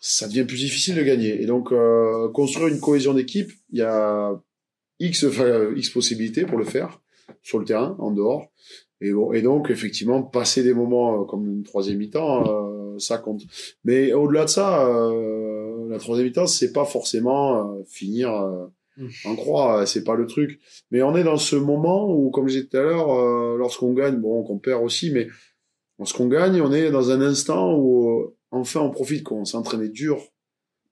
ça 0.00 0.28
devient 0.28 0.44
plus 0.44 0.58
difficile 0.58 0.96
de 0.96 1.02
gagner. 1.02 1.42
Et 1.42 1.46
donc 1.46 1.72
euh, 1.72 2.28
construire 2.30 2.68
une 2.68 2.80
cohésion 2.80 3.14
d'équipe, 3.14 3.50
il 3.70 3.78
y 3.78 3.82
a 3.82 4.40
x 4.98 5.24
enfin, 5.24 5.72
x 5.74 5.90
possibilités 5.90 6.44
pour 6.44 6.58
le 6.58 6.64
faire 6.64 7.00
sur 7.42 7.58
le 7.58 7.64
terrain, 7.64 7.96
en 7.98 8.10
dehors. 8.10 8.52
Et, 9.02 9.12
bon, 9.12 9.32
et 9.32 9.42
donc, 9.42 9.70
effectivement, 9.70 10.22
passer 10.22 10.62
des 10.62 10.72
moments 10.72 11.20
euh, 11.20 11.24
comme 11.24 11.46
une 11.46 11.62
troisième 11.64 11.98
mi-temps, 11.98 12.46
euh, 12.48 12.98
ça 12.98 13.18
compte. 13.18 13.42
Mais 13.84 14.12
au-delà 14.14 14.44
de 14.44 14.50
ça, 14.50 14.86
euh, 14.88 15.86
la 15.90 15.98
troisième 15.98 16.28
mi-temps, 16.28 16.46
c'est 16.46 16.72
pas 16.72 16.86
forcément 16.86 17.74
euh, 17.74 17.82
finir 17.86 18.30
mmh. 18.96 19.06
en 19.26 19.36
croix, 19.36 19.84
c'est 19.84 20.02
pas 20.02 20.14
le 20.14 20.26
truc. 20.26 20.60
Mais 20.90 21.02
on 21.02 21.14
est 21.14 21.24
dans 21.24 21.36
ce 21.36 21.56
moment 21.56 22.10
où, 22.10 22.30
comme 22.30 22.48
j'ai 22.48 22.62
dit 22.62 22.68
tout 22.68 22.78
à 22.78 22.82
l'heure, 22.82 23.56
lorsqu'on 23.58 23.92
gagne, 23.92 24.16
bon, 24.16 24.42
qu'on 24.44 24.58
perd 24.58 24.82
aussi, 24.82 25.10
mais 25.10 25.28
lorsqu'on 25.98 26.28
gagne, 26.28 26.62
on 26.62 26.72
est 26.72 26.90
dans 26.90 27.10
un 27.10 27.20
instant 27.20 27.76
où, 27.76 28.34
enfin, 28.50 28.80
on 28.80 28.90
profite, 28.90 29.24
qu'on 29.24 29.44
s'est 29.44 29.58
entraîné 29.58 29.90
dur 29.90 30.22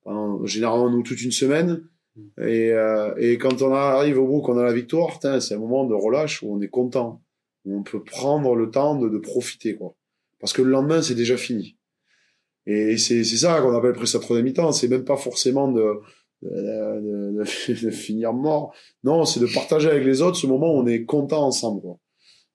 pendant, 0.02 0.44
généralement, 0.44 0.90
nous, 0.90 1.02
toute 1.02 1.22
une 1.22 1.32
semaine. 1.32 1.88
Mmh. 2.16 2.42
Et, 2.46 2.74
et 3.16 3.38
quand 3.38 3.62
on 3.62 3.72
arrive 3.72 4.18
au 4.18 4.26
bout, 4.26 4.42
qu'on 4.42 4.58
a 4.58 4.62
la 4.62 4.74
victoire, 4.74 5.18
c'est 5.40 5.54
un 5.54 5.58
moment 5.58 5.86
de 5.86 5.94
relâche 5.94 6.42
où 6.42 6.54
on 6.54 6.60
est 6.60 6.68
content 6.68 7.22
où 7.64 7.78
on 7.78 7.82
peut 7.82 8.02
prendre 8.02 8.54
le 8.54 8.70
temps 8.70 8.96
de, 8.96 9.08
de 9.08 9.18
profiter, 9.18 9.76
quoi. 9.76 9.96
Parce 10.40 10.52
que 10.52 10.62
le 10.62 10.70
lendemain, 10.70 11.00
c'est 11.00 11.14
déjà 11.14 11.36
fini. 11.36 11.78
Et 12.66 12.96
c'est 12.96 13.24
ça 13.24 13.60
qu'on 13.60 13.74
appelle 13.74 13.92
presque 13.92 14.22
sa 14.22 14.42
mi-temps. 14.42 14.72
C'est 14.72 14.88
même 14.88 15.04
pas 15.04 15.16
forcément 15.16 15.70
de, 15.70 16.00
de, 16.42 17.32
de, 17.82 17.90
finir 17.90 18.32
mort. 18.32 18.74
Non, 19.02 19.24
c'est 19.24 19.40
de 19.40 19.46
partager 19.46 19.88
avec 19.88 20.04
les 20.04 20.22
autres 20.22 20.36
ce 20.36 20.46
moment 20.46 20.74
où 20.74 20.78
on 20.78 20.86
est 20.86 21.04
content 21.04 21.46
ensemble, 21.46 21.80
quoi. 21.80 21.98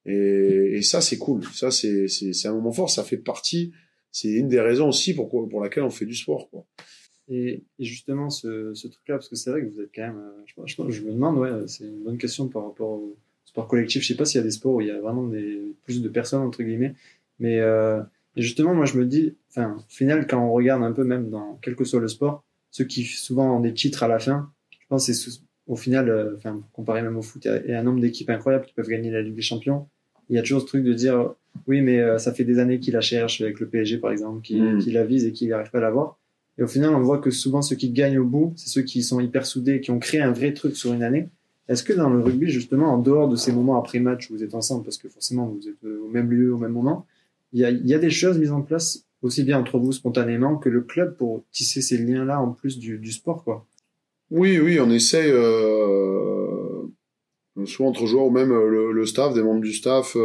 Et, 0.05 0.81
ça, 0.81 1.01
c'est 1.01 1.17
cool. 1.17 1.43
Ça, 1.53 1.69
c'est 1.71 2.45
un 2.45 2.53
moment 2.53 2.71
fort. 2.71 2.89
Ça 2.89 3.03
fait 3.03 3.17
partie. 3.17 3.71
C'est 4.11 4.29
une 4.29 4.47
des 4.47 4.59
raisons 4.59 4.89
aussi 4.89 5.13
pour, 5.13 5.61
laquelle 5.61 5.83
on 5.83 5.91
fait 5.91 6.05
du 6.05 6.15
sport, 6.15 6.49
quoi. 6.49 6.65
Et, 7.27 7.63
justement, 7.77 8.31
ce, 8.31 8.73
truc-là, 8.73 9.15
parce 9.15 9.29
que 9.29 9.35
c'est 9.35 9.51
vrai 9.51 9.61
que 9.61 9.67
vous 9.67 9.81
êtes 9.81 9.91
quand 9.93 10.07
même. 10.07 10.17
Euh, 10.17 10.63
je, 10.65 10.89
je 10.89 11.03
me 11.03 11.11
demande, 11.11 11.37
ouais, 11.37 11.67
c'est 11.67 11.83
une 11.83 12.03
bonne 12.03 12.17
question 12.17 12.47
par 12.47 12.63
rapport 12.63 12.89
au 12.89 13.17
sport 13.49 13.67
collectif. 13.67 14.03
Je 14.03 14.07
sais 14.07 14.15
pas 14.15 14.25
s'il 14.25 14.39
y 14.39 14.41
a 14.41 14.43
des 14.43 14.51
sports 14.51 14.75
où 14.75 14.81
il 14.81 14.87
y 14.87 14.91
a 14.91 14.99
vraiment 14.99 15.23
des, 15.23 15.75
plus 15.83 16.01
de 16.01 16.09
personnes 16.09 16.41
entre 16.41 16.61
guillemets, 16.63 16.93
mais 17.39 17.59
euh, 17.59 18.01
justement 18.37 18.75
moi 18.75 18.85
je 18.85 18.97
me 18.97 19.05
dis, 19.05 19.35
enfin 19.49 19.77
au 19.77 19.91
final 19.91 20.27
quand 20.27 20.39
on 20.39 20.51
regarde 20.51 20.83
un 20.83 20.91
peu 20.91 21.03
même 21.03 21.29
dans 21.29 21.57
quel 21.61 21.75
que 21.75 21.83
soit 21.83 21.99
le 21.99 22.07
sport, 22.07 22.43
ceux 22.71 22.85
qui 22.85 23.03
souvent 23.03 23.57
ont 23.57 23.59
des 23.59 23.73
titres 23.73 24.03
à 24.03 24.07
la 24.07 24.19
fin, 24.19 24.51
je 24.79 24.85
pense 24.87 25.11
c'est 25.11 25.41
au 25.67 25.75
final, 25.75 26.09
euh, 26.09 26.35
enfin 26.37 26.61
comparé 26.73 27.01
même 27.01 27.17
au 27.17 27.21
foot, 27.21 27.45
il 27.45 27.71
y 27.71 27.73
a 27.73 27.79
un 27.79 27.83
nombre 27.83 28.01
d'équipes 28.01 28.29
incroyables 28.29 28.65
qui 28.65 28.73
peuvent 28.73 28.87
gagner 28.87 29.11
la 29.11 29.21
Ligue 29.21 29.35
des 29.35 29.41
Champions. 29.41 29.87
Il 30.29 30.35
y 30.35 30.39
a 30.39 30.41
toujours 30.41 30.61
ce 30.61 30.67
truc 30.67 30.83
de 30.83 30.93
dire 30.93 31.33
oui 31.65 31.81
mais 31.81 31.99
euh, 31.99 32.19
ça 32.19 32.33
fait 32.33 32.43
des 32.43 32.59
années 32.59 32.79
qu'il 32.79 32.93
la 32.93 33.01
cherche 33.01 33.41
avec 33.41 33.59
le 33.59 33.67
PSG 33.67 33.97
par 33.97 34.11
exemple, 34.11 34.41
qui, 34.41 34.61
mm. 34.61 34.77
qui 34.79 34.91
la 34.91 35.03
vise 35.03 35.25
et 35.25 35.31
qui 35.31 35.47
n'arrive 35.47 35.71
pas 35.71 35.79
à 35.79 35.81
l'avoir. 35.81 36.19
Et 36.59 36.63
au 36.63 36.67
final, 36.67 36.93
on 36.93 37.01
voit 37.01 37.19
que 37.19 37.31
souvent 37.31 37.61
ceux 37.61 37.77
qui 37.77 37.89
gagnent 37.89 38.19
au 38.19 38.25
bout, 38.25 38.51
c'est 38.57 38.67
ceux 38.67 38.81
qui 38.81 39.01
sont 39.01 39.21
hyper 39.21 39.45
soudés, 39.45 39.79
qui 39.79 39.91
ont 39.91 39.99
créé 39.99 40.19
un 40.19 40.33
vrai 40.33 40.53
truc 40.53 40.75
sur 40.75 40.93
une 40.93 41.03
année. 41.03 41.29
Est-ce 41.69 41.83
que 41.83 41.93
dans 41.93 42.09
le 42.09 42.21
rugby, 42.21 42.49
justement, 42.49 42.93
en 42.93 42.97
dehors 42.97 43.29
de 43.29 43.35
ces 43.37 43.53
moments 43.53 43.79
après 43.79 43.99
match 43.99 44.29
où 44.29 44.33
vous 44.33 44.43
êtes 44.43 44.55
ensemble, 44.55 44.83
parce 44.83 44.97
que 44.97 45.07
forcément 45.07 45.47
vous 45.47 45.69
êtes 45.69 45.83
euh, 45.85 46.01
au 46.03 46.09
même 46.09 46.29
lieu, 46.29 46.53
au 46.53 46.57
même 46.57 46.73
moment, 46.73 47.05
il 47.53 47.61
y 47.61 47.93
a, 47.93 47.99
des 47.99 48.09
choses 48.09 48.37
mises 48.37 48.51
en 48.51 48.61
place 48.61 49.05
aussi 49.21 49.43
bien 49.43 49.59
entre 49.59 49.79
vous 49.79 49.91
spontanément 49.91 50.57
que 50.57 50.69
le 50.69 50.81
club 50.81 51.17
pour 51.17 51.43
tisser 51.51 51.81
ces 51.81 51.97
liens-là 51.97 52.41
en 52.41 52.51
plus 52.51 52.77
du, 52.77 53.11
sport, 53.11 53.43
quoi? 53.43 53.65
Oui, 54.29 54.59
oui, 54.59 54.79
on 54.79 54.89
essaye 54.91 55.31
euh, 55.31 56.83
soit 57.65 57.87
entre 57.87 58.05
joueurs 58.05 58.25
ou 58.25 58.31
même 58.31 58.51
euh, 58.51 58.91
le, 58.91 59.05
staff, 59.05 59.33
des 59.33 59.41
membres 59.41 59.61
du 59.61 59.73
staff 59.73 60.15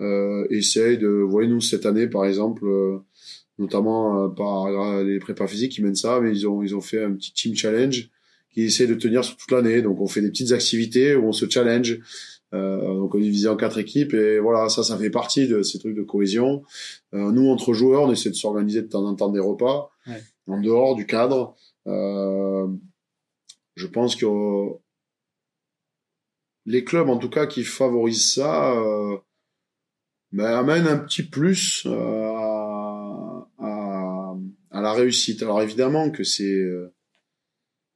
euh, 0.00 0.46
essayent 0.48 0.98
de, 0.98 1.08
voyez 1.08 1.48
nous 1.48 1.60
cette 1.60 1.84
année 1.84 2.06
par 2.06 2.24
exemple, 2.24 2.64
notamment 3.58 4.30
par 4.30 5.02
les 5.04 5.18
prépas 5.18 5.46
physiques 5.46 5.72
qui 5.72 5.82
mènent 5.82 5.94
ça, 5.94 6.20
mais 6.20 6.30
ils 6.30 6.48
ont 6.48 6.62
ils 6.62 6.74
ont 6.74 6.80
fait 6.80 7.04
un 7.04 7.12
petit 7.12 7.34
team 7.34 7.54
challenge 7.54 8.08
qui 8.52 8.62
essaie 8.62 8.86
de 8.86 8.94
tenir 8.94 9.24
sur 9.24 9.36
toute 9.36 9.50
l'année. 9.50 9.82
Donc 9.82 10.00
on 10.00 10.06
fait 10.06 10.20
des 10.20 10.30
petites 10.30 10.52
activités 10.52 11.14
où 11.14 11.26
on 11.28 11.32
se 11.32 11.48
challenge. 11.48 11.98
Euh, 12.52 12.94
donc 12.94 13.14
on 13.14 13.18
est 13.18 13.22
divisé 13.22 13.48
en 13.48 13.56
quatre 13.56 13.78
équipes 13.78 14.12
et 14.12 14.40
voilà 14.40 14.68
ça 14.68 14.82
ça 14.82 14.98
fait 14.98 15.10
partie 15.10 15.46
de 15.46 15.62
ces 15.62 15.78
trucs 15.78 15.94
de 15.94 16.02
cohésion. 16.02 16.64
Euh, 17.14 17.30
nous 17.30 17.48
entre 17.48 17.72
joueurs 17.72 18.02
on 18.02 18.12
essaie 18.12 18.30
de 18.30 18.34
s'organiser 18.34 18.82
de 18.82 18.88
temps 18.88 19.06
en 19.06 19.14
temps 19.14 19.30
des 19.30 19.38
repas 19.38 19.90
ouais. 20.08 20.20
en 20.48 20.60
dehors 20.60 20.96
du 20.96 21.06
cadre. 21.06 21.54
Euh, 21.86 22.66
je 23.76 23.86
pense 23.86 24.16
que 24.16 24.26
les 26.66 26.84
clubs 26.84 27.08
en 27.08 27.18
tout 27.18 27.30
cas 27.30 27.46
qui 27.46 27.64
favorisent 27.64 28.34
ça 28.34 28.72
euh, 28.76 29.16
ben, 30.32 30.46
amènent 30.46 30.86
un 30.86 30.98
petit 30.98 31.22
plus 31.22 31.84
euh, 31.86 32.32
à, 32.36 33.48
à, 33.58 34.34
à, 34.70 34.80
la 34.80 34.92
réussite. 34.92 35.42
Alors 35.42 35.62
évidemment 35.62 36.10
que 36.10 36.24
c'est 36.24 36.44
euh, 36.44 36.92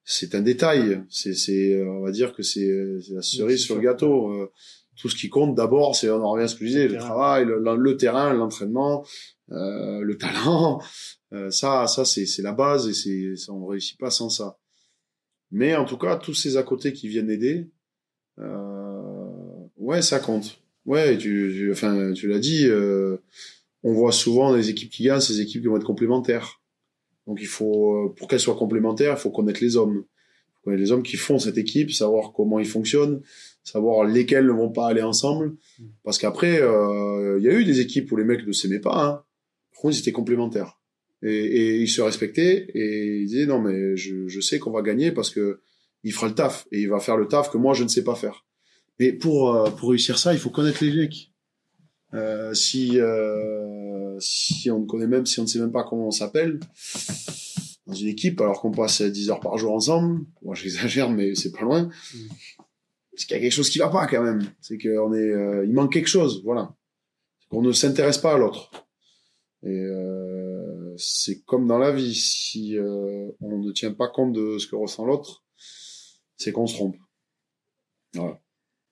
c'est 0.04 0.34
un 0.34 0.40
détail. 0.40 1.02
C'est, 1.08 1.34
c'est, 1.34 1.82
on 1.82 2.00
va 2.02 2.10
dire 2.10 2.34
que 2.34 2.42
c'est, 2.42 2.70
la 3.10 3.22
cerise 3.22 3.62
sur 3.62 3.76
le 3.76 3.82
gâteau. 3.82 4.30
Euh, 4.32 4.50
tout 4.96 5.08
ce 5.08 5.16
qui 5.16 5.28
compte 5.28 5.54
d'abord, 5.54 5.96
c'est 5.96 6.08
on 6.10 6.22
en 6.22 6.30
revient 6.30 6.44
à 6.44 6.48
ce 6.48 6.54
que 6.54 6.64
je 6.64 6.70
disais, 6.70 6.88
le, 6.88 6.98
travail, 6.98 7.44
le, 7.44 7.58
le 7.76 7.96
terrain, 7.96 8.32
l'entraînement, 8.32 9.04
euh, 9.50 10.00
le 10.00 10.16
talent. 10.16 10.80
Euh, 11.32 11.50
ça, 11.50 11.88
ça 11.88 12.04
c'est, 12.04 12.26
c'est 12.26 12.42
la 12.42 12.52
base 12.52 12.88
et 12.88 12.94
c'est, 12.94 13.34
ça, 13.34 13.52
on 13.52 13.66
réussit 13.66 13.98
pas 13.98 14.10
sans 14.10 14.28
ça. 14.28 14.56
Mais 15.50 15.74
en 15.74 15.84
tout 15.84 15.98
cas, 15.98 16.16
tous 16.16 16.34
ces 16.34 16.56
à 16.56 16.62
côté 16.62 16.92
qui 16.92 17.08
viennent 17.08 17.30
aider, 17.30 17.70
euh, 18.38 19.34
ouais, 19.76 20.00
ça 20.00 20.20
compte. 20.20 20.60
Ouais, 20.86 21.18
tu, 21.18 21.52
tu 21.54 21.72
enfin, 21.72 22.12
tu 22.12 22.28
l'as 22.28 22.38
dit. 22.38 22.66
Euh, 22.66 23.16
on 23.82 23.92
voit 23.92 24.12
souvent 24.12 24.54
les 24.54 24.70
équipes 24.70 24.90
qui 24.90 25.04
gagnent, 25.04 25.20
ces 25.20 25.40
équipes 25.40 25.62
qui 25.62 25.68
vont 25.68 25.76
être 25.76 25.84
complémentaires. 25.84 26.60
Donc 27.26 27.38
il 27.40 27.46
faut, 27.46 28.14
pour 28.16 28.28
qu'elle 28.28 28.40
soit 28.40 28.56
complémentaire, 28.56 29.14
il 29.16 29.20
faut 29.20 29.30
connaître 29.30 29.60
les 29.62 29.76
hommes. 29.76 30.04
Il 30.04 30.54
faut 30.54 30.64
connaître 30.64 30.82
les 30.82 30.92
hommes 30.92 31.02
qui 31.02 31.16
font 31.16 31.38
cette 31.38 31.58
équipe, 31.58 31.90
savoir 31.90 32.32
comment 32.32 32.58
ils 32.58 32.66
fonctionnent, 32.66 33.22
savoir 33.62 34.04
lesquels 34.04 34.46
ne 34.46 34.52
vont 34.52 34.70
pas 34.70 34.88
aller 34.88 35.02
ensemble. 35.02 35.56
Parce 36.02 36.18
qu'après, 36.18 36.60
euh, 36.60 37.38
il 37.38 37.44
y 37.44 37.48
a 37.48 37.52
eu 37.52 37.64
des 37.64 37.80
équipes 37.80 38.10
où 38.12 38.16
les 38.16 38.24
mecs 38.24 38.46
ne 38.46 38.52
s'aimaient 38.52 38.80
pas. 38.80 39.04
Hein. 39.04 39.24
Par 39.72 39.82
contre, 39.82 39.96
ils 39.96 40.00
étaient 40.00 40.12
complémentaires. 40.12 40.78
Et, 41.22 41.28
et, 41.28 41.76
ils 41.78 41.88
se 41.88 42.02
respectaient 42.02 42.66
et 42.74 43.20
ils 43.22 43.26
disaient 43.26 43.46
non 43.46 43.58
mais 43.58 43.96
je, 43.96 44.28
je 44.28 44.40
sais 44.40 44.58
qu'on 44.58 44.72
va 44.72 44.82
gagner 44.82 45.10
parce 45.10 45.30
que 45.30 45.60
il 46.02 46.12
fera 46.12 46.28
le 46.28 46.34
taf 46.34 46.66
et 46.70 46.82
il 46.82 46.88
va 46.90 47.00
faire 47.00 47.16
le 47.16 47.26
taf 47.26 47.50
que 47.50 47.56
moi 47.56 47.72
je 47.72 47.82
ne 47.82 47.88
sais 47.88 48.04
pas 48.04 48.14
faire. 48.14 48.44
Mais 49.00 49.12
pour 49.12 49.54
euh, 49.54 49.70
pour 49.70 49.90
réussir 49.90 50.18
ça, 50.18 50.32
il 50.32 50.38
faut 50.38 50.50
connaître 50.50 50.84
les 50.84 50.94
mecs. 50.94 51.32
Euh, 52.12 52.54
si 52.54 53.00
euh, 53.00 53.93
si 54.18 54.70
on 54.70 54.80
ne 54.80 54.86
connaît 54.86 55.06
même, 55.06 55.26
si 55.26 55.40
on 55.40 55.42
ne 55.42 55.48
sait 55.48 55.58
même 55.58 55.72
pas 55.72 55.84
comment 55.84 56.08
on 56.08 56.10
s'appelle, 56.10 56.60
dans 57.86 57.94
une 57.94 58.08
équipe, 58.08 58.40
alors 58.40 58.60
qu'on 58.60 58.70
passe 58.70 59.02
10 59.02 59.30
heures 59.30 59.40
par 59.40 59.58
jour 59.58 59.72
ensemble, 59.72 60.24
moi 60.42 60.54
j'exagère, 60.54 61.10
mais 61.10 61.34
c'est 61.34 61.52
pas 61.52 61.62
loin, 61.62 61.82
mm. 61.82 62.18
c'est 63.14 63.26
qu'il 63.26 63.36
y 63.36 63.38
a 63.38 63.42
quelque 63.42 63.52
chose 63.52 63.70
qui 63.70 63.78
va 63.78 63.88
pas 63.88 64.06
quand 64.06 64.22
même. 64.22 64.42
C'est 64.60 64.78
qu'on 64.78 65.12
est, 65.12 65.30
euh, 65.30 65.64
il 65.66 65.72
manque 65.72 65.92
quelque 65.92 66.08
chose, 66.08 66.42
voilà. 66.44 66.74
On 67.50 67.62
ne 67.62 67.72
s'intéresse 67.72 68.18
pas 68.18 68.34
à 68.34 68.38
l'autre. 68.38 68.70
Et 69.62 69.80
euh, 69.80 70.94
c'est 70.96 71.42
comme 71.42 71.66
dans 71.66 71.78
la 71.78 71.92
vie, 71.92 72.14
si 72.14 72.76
euh, 72.76 73.30
on 73.40 73.58
ne 73.58 73.72
tient 73.72 73.92
pas 73.92 74.08
compte 74.08 74.32
de 74.32 74.58
ce 74.58 74.66
que 74.66 74.76
ressent 74.76 75.06
l'autre, 75.06 75.44
c'est 76.36 76.52
qu'on 76.52 76.66
se 76.66 76.74
trompe. 76.74 76.96
Voilà 78.14 78.43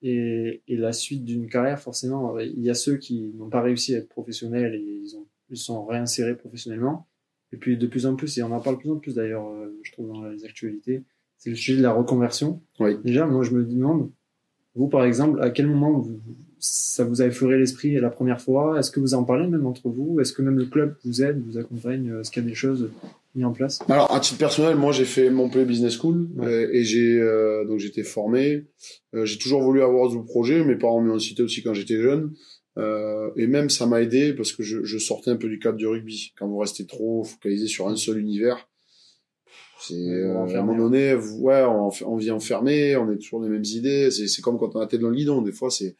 et, 0.03 0.61
et 0.67 0.75
la 0.75 0.91
suite 0.91 1.23
d'une 1.23 1.47
carrière, 1.47 1.79
forcément, 1.79 2.37
il 2.37 2.61
y 2.61 2.69
a 2.69 2.73
ceux 2.73 2.97
qui 2.97 3.31
n'ont 3.35 3.49
pas 3.49 3.61
réussi 3.61 3.95
à 3.95 3.99
être 3.99 4.09
professionnels 4.09 4.75
et 4.75 4.99
ils, 5.03 5.15
ont, 5.15 5.25
ils 5.49 5.57
sont 5.57 5.85
réinsérés 5.85 6.35
professionnellement. 6.35 7.07
Et 7.53 7.57
puis 7.57 7.77
de 7.77 7.87
plus 7.87 8.05
en 8.05 8.15
plus, 8.15 8.37
et 8.37 8.43
on 8.43 8.51
en 8.51 8.59
parle 8.59 8.75
de 8.75 8.81
plus 8.81 8.91
en 8.91 8.97
plus 8.97 9.15
d'ailleurs, 9.15 9.47
euh, 9.47 9.79
je 9.81 9.91
trouve 9.93 10.09
dans 10.09 10.25
les 10.25 10.43
actualités, 10.43 11.03
c'est 11.37 11.51
le 11.51 11.55
sujet 11.55 11.77
de 11.77 11.83
la 11.83 11.93
reconversion. 11.93 12.61
Oui. 12.79 12.97
Déjà, 13.03 13.25
moi 13.25 13.43
je 13.43 13.51
me 13.51 13.63
demande, 13.63 14.11
vous 14.75 14.87
par 14.87 15.05
exemple, 15.05 15.41
à 15.41 15.51
quel 15.51 15.67
moment 15.67 15.91
vous, 15.99 16.19
ça 16.59 17.05
vous 17.05 17.21
a 17.21 17.25
effleuré 17.25 17.57
l'esprit 17.57 17.97
la 17.99 18.09
première 18.09 18.41
fois? 18.41 18.79
Est-ce 18.79 18.91
que 18.91 18.99
vous 18.99 19.13
en 19.13 19.23
parlez 19.23 19.47
même 19.47 19.65
entre 19.65 19.89
vous? 19.89 20.19
Est-ce 20.19 20.33
que 20.33 20.41
même 20.41 20.57
le 20.57 20.65
club 20.65 20.97
vous 21.05 21.21
aide, 21.21 21.41
vous 21.45 21.57
accompagne 21.57 22.13
Est-ce 22.19 22.31
qu'il 22.31 22.43
y 22.43 22.45
a 22.45 22.49
des 22.49 22.55
choses 22.55 22.89
mis 23.35 23.43
en 23.43 23.51
place? 23.51 23.79
Alors, 23.89 24.13
à 24.13 24.19
titre 24.19 24.37
personnel, 24.37 24.75
moi, 24.75 24.91
j'ai 24.91 25.05
fait 25.05 25.29
mon 25.29 25.43
Montpellier 25.43 25.65
Business 25.65 25.97
School 25.97 26.29
ouais. 26.35 26.47
Euh, 26.47 26.69
et 26.73 26.83
j'ai 26.83 27.19
euh, 27.19 27.65
donc 27.65 27.79
j'étais 27.79 28.03
formé. 28.03 28.65
Euh, 29.13 29.25
j'ai 29.25 29.37
toujours 29.37 29.61
voulu 29.61 29.81
avoir 29.81 30.11
ce 30.11 30.17
projet. 30.17 30.63
Mes 30.63 30.75
parents 30.75 31.01
m'ont 31.01 31.19
cité 31.19 31.43
aussi 31.43 31.63
quand 31.63 31.73
j'étais 31.73 32.01
jeune. 32.01 32.33
Euh, 32.77 33.29
et 33.35 33.45
même 33.45 33.69
ça 33.69 33.85
m'a 33.85 34.01
aidé 34.01 34.33
parce 34.33 34.51
que 34.51 34.63
je, 34.63 34.83
je, 34.83 34.97
sortais 34.97 35.29
un 35.29 35.35
peu 35.35 35.47
du 35.47 35.59
cadre 35.59 35.77
du 35.77 35.85
rugby. 35.85 36.33
Quand 36.37 36.47
vous 36.47 36.57
restez 36.57 36.87
trop 36.87 37.23
focalisé 37.23 37.67
sur 37.67 37.87
un 37.87 37.95
seul 37.95 38.17
univers, 38.17 38.67
c'est 39.79 39.93
euh, 39.93 40.37
à 40.37 40.59
un 40.59 40.63
moment 40.63 40.89
donné, 40.89 41.13
ouais, 41.13 41.63
on, 41.63 41.89
on 42.05 42.15
vit 42.15 42.31
enfermé, 42.31 42.95
on 42.95 43.11
est 43.11 43.17
toujours 43.17 43.43
les 43.43 43.49
mêmes 43.49 43.65
idées. 43.65 44.09
C'est 44.09 44.41
comme 44.41 44.57
quand 44.57 44.75
on 44.75 44.79
a 44.79 44.87
tête 44.87 45.01
dans 45.01 45.09
le 45.09 45.15
guidon. 45.15 45.41
Des 45.41 45.51
fois, 45.51 45.69
c'est 45.69 45.97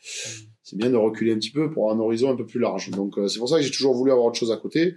c'est 0.63 0.77
bien 0.77 0.89
de 0.89 0.95
reculer 0.95 1.33
un 1.33 1.35
petit 1.35 1.51
peu 1.51 1.69
pour 1.69 1.91
un 1.91 1.99
horizon 1.99 2.31
un 2.31 2.35
peu 2.35 2.45
plus 2.45 2.59
large. 2.59 2.89
Donc 2.91 3.17
euh, 3.17 3.27
c'est 3.27 3.39
pour 3.39 3.49
ça 3.49 3.57
que 3.57 3.63
j'ai 3.63 3.71
toujours 3.71 3.93
voulu 3.93 4.11
avoir 4.11 4.27
autre 4.27 4.39
chose 4.39 4.51
à 4.51 4.57
côté. 4.57 4.95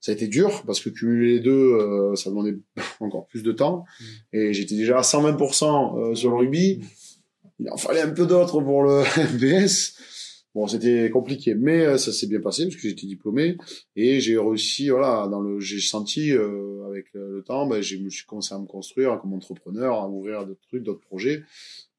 Ça 0.00 0.12
a 0.12 0.14
été 0.14 0.28
dur 0.28 0.62
parce 0.66 0.80
que 0.80 0.88
cumuler 0.88 1.34
les 1.34 1.40
deux, 1.40 1.74
euh, 1.74 2.14
ça 2.16 2.30
demandait 2.30 2.56
encore 3.00 3.26
plus 3.26 3.42
de 3.42 3.52
temps. 3.52 3.84
Mm. 4.00 4.04
Et 4.36 4.52
j'étais 4.52 4.76
déjà 4.76 4.98
à 4.98 5.02
120% 5.02 6.14
sur 6.14 6.30
le 6.30 6.36
rugby. 6.36 6.78
Mm. 6.78 6.86
Il 7.60 7.70
en 7.70 7.76
fallait 7.76 8.00
un 8.00 8.10
peu 8.10 8.26
d'autres 8.26 8.60
pour 8.62 8.82
le 8.82 9.02
MBS. 9.34 9.94
Bon, 10.52 10.66
c'était 10.66 11.10
compliqué, 11.10 11.54
mais 11.54 11.84
euh, 11.84 11.96
ça 11.96 12.12
s'est 12.12 12.26
bien 12.26 12.40
passé 12.40 12.64
parce 12.64 12.74
que 12.74 12.88
j'étais 12.88 13.06
diplômé 13.06 13.56
et 13.94 14.18
j'ai 14.18 14.36
réussi. 14.36 14.88
Voilà, 14.88 15.28
dans 15.28 15.40
le, 15.40 15.60
j'ai 15.60 15.78
senti 15.78 16.32
euh, 16.32 16.84
avec 16.88 17.06
le, 17.12 17.44
temps, 17.46 17.66
ben, 17.68 17.80
j'ai, 17.80 17.98
je 17.98 18.02
me 18.02 18.10
suis 18.10 18.26
commencé 18.26 18.52
à 18.52 18.58
me 18.58 18.66
construire 18.66 19.20
comme 19.20 19.32
entrepreneur, 19.32 19.94
à 19.94 20.08
ouvrir 20.08 20.46
d'autres 20.46 20.66
trucs, 20.68 20.82
d'autres 20.82 21.06
projets 21.06 21.44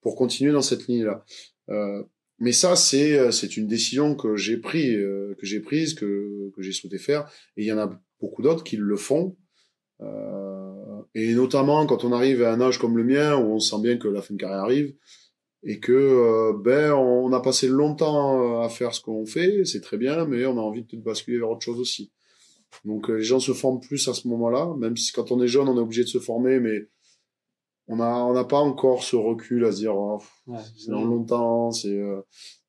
pour 0.01 0.15
continuer 0.15 0.51
dans 0.51 0.61
cette 0.61 0.87
ligne-là. 0.87 1.23
Euh, 2.41 2.43
mais 2.43 2.51
ça, 2.51 2.75
c'est 2.75 3.17
euh, 3.17 3.31
c'est 3.31 3.57
une 3.57 3.67
décision 3.67 4.15
que 4.15 4.35
j'ai 4.35 4.57
pris, 4.57 4.93
que 4.93 5.45
j'ai 5.45 5.59
prise, 5.59 5.93
que 5.93 6.51
que 6.55 6.61
j'ai 6.61 6.71
souhaité 6.71 6.97
faire. 6.97 7.29
Et 7.57 7.63
il 7.63 7.67
y 7.67 7.71
en 7.71 7.77
a 7.77 7.89
beaucoup 8.19 8.41
d'autres 8.41 8.63
qui 8.63 8.77
le 8.77 8.97
font. 8.97 9.37
et 11.13 11.33
notamment 11.35 11.85
quand 11.85 12.03
on 12.05 12.11
arrive 12.11 12.41
à 12.43 12.53
un 12.53 12.61
âge 12.61 12.79
comme 12.79 12.97
le 12.97 13.03
mien 13.03 13.35
où 13.35 13.53
on 13.53 13.59
sent 13.59 13.81
bien 13.81 13.97
que 13.97 14.07
la 14.07 14.21
fin 14.21 14.33
de 14.33 14.39
carrière 14.39 14.63
arrive 14.63 14.95
et 15.63 15.79
que 15.79 15.91
euh, 15.91 16.53
ben 16.57 16.91
on 16.93 17.31
a 17.33 17.39
passé 17.39 17.67
longtemps 17.67 18.61
euh, 18.61 18.65
à 18.65 18.69
faire 18.69 18.93
ce 18.93 19.01
qu'on 19.01 19.25
fait, 19.25 19.63
c'est 19.65 19.81
très 19.81 19.97
bien, 19.97 20.25
mais 20.25 20.45
on 20.45 20.57
a 20.57 20.61
envie 20.61 20.83
de 20.83 20.97
basculer 20.97 21.37
vers 21.37 21.49
autre 21.49 21.63
chose 21.63 21.79
aussi. 21.79 22.11
Donc 22.85 23.09
euh, 23.09 23.17
les 23.17 23.23
gens 23.23 23.39
se 23.39 23.53
forment 23.53 23.79
plus 23.79 24.07
à 24.07 24.13
ce 24.13 24.27
moment-là, 24.27 24.73
même 24.77 24.97
si 24.97 25.11
quand 25.11 25.31
on 25.31 25.41
est 25.41 25.47
jeune, 25.47 25.67
on 25.67 25.77
est 25.77 25.81
obligé 25.81 26.03
de 26.03 26.07
se 26.07 26.19
former, 26.19 26.59
mais 26.59 26.87
on 27.91 27.99
a 27.99 28.23
on 28.23 28.33
n'a 28.33 28.43
pas 28.43 28.57
encore 28.57 29.03
ce 29.03 29.15
recul 29.15 29.65
à 29.65 29.71
se 29.71 29.77
dire 29.77 29.95
oh, 29.95 30.19
c'est 30.77 30.89
dans 30.89 31.03
longtemps, 31.03 31.71
c'est 31.71 31.99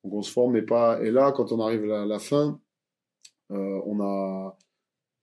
donc 0.03 0.13
on 0.13 0.21
se 0.21 0.31
forme 0.31 0.53
mais 0.53 0.61
pas. 0.61 1.01
Et 1.01 1.09
là, 1.09 1.31
quand 1.31 1.51
on 1.51 1.59
arrive 1.59 1.91
à 1.91 2.05
la 2.05 2.19
fin, 2.19 2.59
on 3.49 3.99
a 4.01 4.57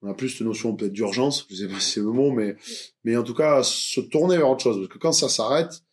on 0.02 0.08
a 0.08 0.14
plus 0.14 0.30
cette 0.30 0.46
notion 0.46 0.74
peut-être 0.74 0.92
d'urgence, 0.92 1.46
je 1.50 1.54
sais 1.54 1.68
pas 1.68 1.78
si 1.78 1.92
c'est 1.92 2.00
le 2.00 2.10
mot, 2.10 2.32
mais 2.32 2.56
mais 3.04 3.16
en 3.16 3.22
tout 3.22 3.34
cas 3.34 3.62
se 3.62 4.00
tourner 4.00 4.36
vers 4.36 4.50
autre 4.50 4.62
chose, 4.62 4.78
parce 4.78 4.88
que 4.88 4.98
quand 4.98 5.12
ça 5.12 5.28
s'arrête 5.28 5.84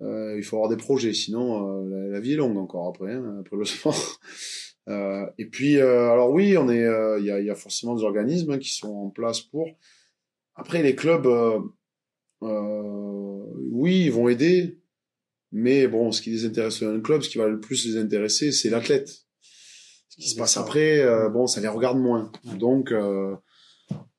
euh, 0.00 0.36
il 0.36 0.44
faut 0.44 0.56
avoir 0.56 0.70
des 0.70 0.76
projets, 0.76 1.12
sinon 1.12 1.82
euh, 1.82 2.10
la, 2.10 2.20
vie 2.20 2.34
est 2.34 2.36
longue 2.36 2.56
encore 2.56 2.88
après, 2.88 3.12
hein, 3.12 3.38
après 3.40 3.56
le 3.56 3.64
sport. 3.64 4.20
Euh, 4.88 5.26
et 5.38 5.46
puis, 5.46 5.80
alors 5.80 6.30
oui, 6.30 6.56
on 6.56 6.68
est, 6.68 6.86
il 7.18 7.24
y 7.24 7.30
a, 7.30 7.40
y, 7.40 7.50
a, 7.50 7.54
forcément 7.54 7.94
des 7.94 8.04
organismes 8.04 8.52
hein, 8.52 8.58
qui 8.58 8.72
sont 8.72 8.94
en 8.94 9.10
place 9.10 9.40
pour. 9.40 9.68
Après, 10.54 10.82
les 10.82 10.94
clubs, 10.94 11.28
oui, 12.40 14.04
ils 14.04 14.12
vont 14.12 14.28
aider, 14.28 14.78
mais 15.52 15.88
bon, 15.88 16.12
ce 16.12 16.22
qui 16.22 16.30
les 16.30 16.44
intéresse 16.44 16.80
dans 16.82 16.90
un 16.90 17.00
club, 17.00 17.22
ce 17.22 17.28
qui 17.28 17.38
va 17.38 17.48
le 17.48 17.60
plus 17.60 17.86
les 17.86 17.96
intéresser, 17.96 18.52
c'est 18.52 18.70
l'athlète. 18.70 19.26
Ce 20.08 20.16
qui 20.16 20.28
se 20.28 20.36
passe 20.36 20.56
après, 20.56 21.04
bon, 21.30 21.46
ça 21.46 21.60
les 21.60 21.68
regarde 21.68 21.98
moins. 21.98 22.30
Donc, 22.58 22.92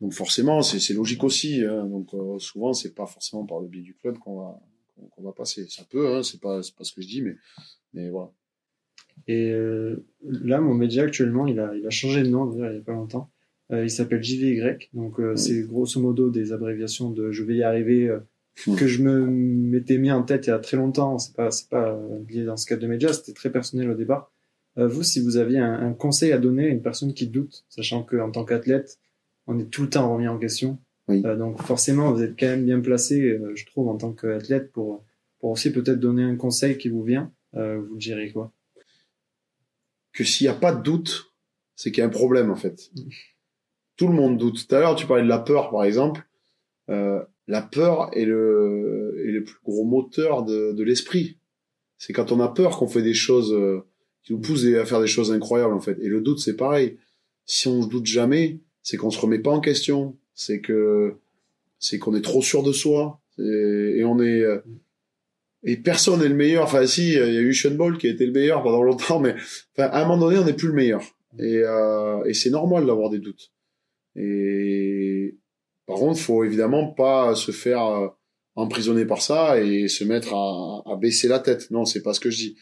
donc 0.01 0.13
forcément, 0.13 0.61
c'est 0.61 0.93
logique 0.93 1.23
aussi. 1.23 1.63
Hein. 1.63 1.85
Donc 1.85 2.09
souvent, 2.41 2.73
c'est 2.73 2.93
pas 2.93 3.05
forcément 3.05 3.45
par 3.45 3.59
le 3.59 3.67
biais 3.67 3.81
du 3.81 3.95
club 3.95 4.17
qu'on 4.17 4.37
va 4.37 4.59
qu'on 5.11 5.23
va 5.23 5.31
passer. 5.31 5.67
Ça 5.69 5.83
peut, 5.89 6.15
hein, 6.15 6.23
c'est 6.23 6.39
pas, 6.39 6.61
pas 6.77 6.83
ce 6.83 6.93
que 6.93 7.01
je 7.01 7.07
dis, 7.07 7.21
mais, 7.21 7.35
mais 7.93 8.09
voilà. 8.09 8.31
Et 9.27 9.51
euh, 9.51 10.05
là, 10.23 10.61
mon 10.61 10.73
média 10.73 11.03
actuellement, 11.03 11.47
il 11.47 11.59
a, 11.59 11.75
il 11.75 11.85
a 11.85 11.89
changé 11.89 12.23
de 12.23 12.29
nom 12.29 12.51
il 12.51 12.71
n'y 12.71 12.77
a 12.77 12.81
pas 12.81 12.93
longtemps. 12.93 13.29
Euh, 13.71 13.83
il 13.83 13.91
s'appelle 13.91 14.23
JVY, 14.23 14.61
donc 14.93 15.19
euh, 15.19 15.35
c'est 15.35 15.61
grosso 15.61 16.01
modo 16.01 16.29
des 16.29 16.53
abréviations 16.53 17.11
de 17.11 17.31
je 17.31 17.43
vais 17.43 17.55
y 17.55 17.63
arriver 17.63 18.09
hmm. 18.65 18.75
que 18.75 18.87
je 18.87 19.03
me 19.03 19.27
m'étais 19.27 19.97
mis 19.97 20.11
en 20.11 20.23
tête 20.23 20.47
il 20.47 20.49
y 20.49 20.53
a 20.53 20.59
très 20.59 20.77
longtemps. 20.77 21.17
C'est 21.19 21.35
pas 21.35 21.51
c'est 21.51 21.69
pas 21.69 21.99
lié 22.27 22.45
dans 22.45 22.57
ce 22.57 22.65
cadre 22.65 22.81
de 22.81 22.87
média, 22.87 23.13
c'était 23.13 23.33
très 23.33 23.51
personnel 23.51 23.89
au 23.89 23.95
départ. 23.95 24.31
vous, 24.75 25.03
si 25.03 25.19
vous 25.21 25.37
aviez 25.37 25.59
un, 25.59 25.73
un, 25.73 25.93
conseil 25.93 26.31
à 26.31 26.37
donner 26.37 26.65
à 26.65 26.69
une 26.69 26.81
personne 26.81 27.13
qui 27.13 27.27
doute, 27.27 27.65
sachant 27.69 28.03
que 28.03 28.17
en 28.17 28.31
tant 28.31 28.45
qu'athlète, 28.45 28.97
on 29.45 29.59
est 29.59 29.69
tout 29.69 29.83
le 29.83 29.89
temps 29.89 30.11
remis 30.13 30.27
en 30.27 30.37
question, 30.37 30.79
euh, 31.09 31.35
donc 31.35 31.61
forcément, 31.61 32.11
vous 32.13 32.21
êtes 32.21 32.39
quand 32.39 32.47
même 32.47 32.65
bien 32.65 32.79
placé, 32.79 33.31
euh, 33.31 33.55
je 33.55 33.65
trouve, 33.65 33.87
en 33.87 33.97
tant 33.97 34.13
qu'athlète 34.13 34.71
pour, 34.71 35.03
pour 35.39 35.51
aussi 35.51 35.71
peut-être 35.71 35.99
donner 35.99 36.23
un 36.23 36.35
conseil 36.35 36.77
qui 36.77 36.89
vous 36.89 37.03
vient. 37.03 37.31
Euh, 37.55 37.81
vous 37.81 37.97
direz 37.97 38.31
quoi? 38.31 38.53
Que 40.13 40.23
s'il 40.23 40.45
n'y 40.45 40.49
a 40.49 40.55
pas 40.55 40.73
de 40.73 40.83
doute, 40.83 41.33
c'est 41.75 41.91
qu'il 41.91 42.01
y 42.01 42.03
a 42.03 42.07
un 42.07 42.11
problème 42.11 42.51
en 42.51 42.55
fait. 42.55 42.91
Tout 43.99 44.07
le 44.07 44.13
monde 44.13 44.37
doute. 44.37 44.65
Tout 44.65 44.75
à 44.75 44.79
l'heure, 44.79 44.95
tu 44.95 45.05
parlais 45.05 45.23
de 45.23 45.27
la 45.27 45.39
peur, 45.39 45.69
par 45.69 45.83
exemple. 45.83 46.21
Euh, 46.89 47.21
la 47.47 47.61
peur 47.61 48.09
est 48.13 48.23
le, 48.23 49.21
est 49.27 49.31
le 49.31 49.43
plus 49.43 49.59
gros 49.63 49.83
moteur 49.83 50.43
de, 50.43 50.71
de 50.71 50.83
l'esprit. 50.83 51.37
C'est 51.97 52.13
quand 52.13 52.31
on 52.31 52.39
a 52.39 52.47
peur 52.47 52.77
qu'on 52.77 52.87
fait 52.87 53.01
des 53.01 53.13
choses 53.13 53.53
qui 54.23 54.31
nous 54.31 54.39
poussent 54.39 54.65
à 54.65 54.85
faire 54.85 55.01
des 55.01 55.07
choses 55.07 55.33
incroyables 55.33 55.73
en 55.73 55.81
fait. 55.81 55.97
Et 56.01 56.07
le 56.07 56.21
doute, 56.21 56.39
c'est 56.39 56.55
pareil. 56.55 56.97
Si 57.45 57.67
on 57.67 57.81
ne 57.81 57.89
doute 57.89 58.05
jamais, 58.05 58.61
c'est 58.83 58.95
qu'on 58.95 59.09
se 59.09 59.19
remet 59.19 59.39
pas 59.39 59.51
en 59.51 59.59
question 59.59 60.15
c'est 60.39 60.61
que 60.61 61.15
c'est 61.79 61.99
qu'on 61.99 62.15
est 62.15 62.21
trop 62.21 62.41
sûr 62.41 62.63
de 62.63 62.71
soi 62.71 63.19
et, 63.37 64.03
on 64.05 64.21
est 64.21 64.43
et 65.63 65.77
personne 65.77 66.21
est 66.21 66.29
le 66.29 66.35
meilleur. 66.35 66.63
Enfin, 66.63 66.85
si, 66.87 67.09
il 67.09 67.13
y 67.13 67.17
a 67.17 67.41
eu 67.41 67.53
Ball 67.71 67.97
qui 67.97 68.07
a 68.07 68.11
été 68.11 68.25
le 68.25 68.31
meilleur 68.31 68.63
pendant 68.63 68.81
longtemps, 68.81 69.19
mais 69.19 69.33
enfin, 69.33 69.89
à 69.89 70.01
un 70.01 70.07
moment 70.07 70.27
donné, 70.27 70.39
on 70.39 70.45
n'est 70.45 70.53
plus 70.53 70.69
le 70.69 70.73
meilleur. 70.73 71.01
Et, 71.37 71.61
euh, 71.63 72.23
et 72.23 72.33
c'est 72.33 72.49
normal 72.49 72.85
d'avoir 72.85 73.09
des 73.09 73.19
doutes. 73.19 73.51
Et 74.15 75.37
par 75.85 75.97
contre, 75.97 76.19
faut 76.19 76.43
évidemment 76.43 76.87
pas 76.87 77.35
se 77.35 77.51
faire 77.51 77.85
euh, 77.85 78.07
emprisonner 78.55 79.05
par 79.05 79.21
ça 79.21 79.61
et 79.61 79.87
se 79.87 80.03
mettre 80.03 80.33
à, 80.33 80.95
baisser 80.97 81.27
la 81.27 81.39
tête. 81.39 81.71
Non, 81.71 81.85
c'est 81.85 82.01
pas 82.01 82.13
ce 82.13 82.19
que 82.19 82.29
je 82.29 82.37
dis. 82.37 82.57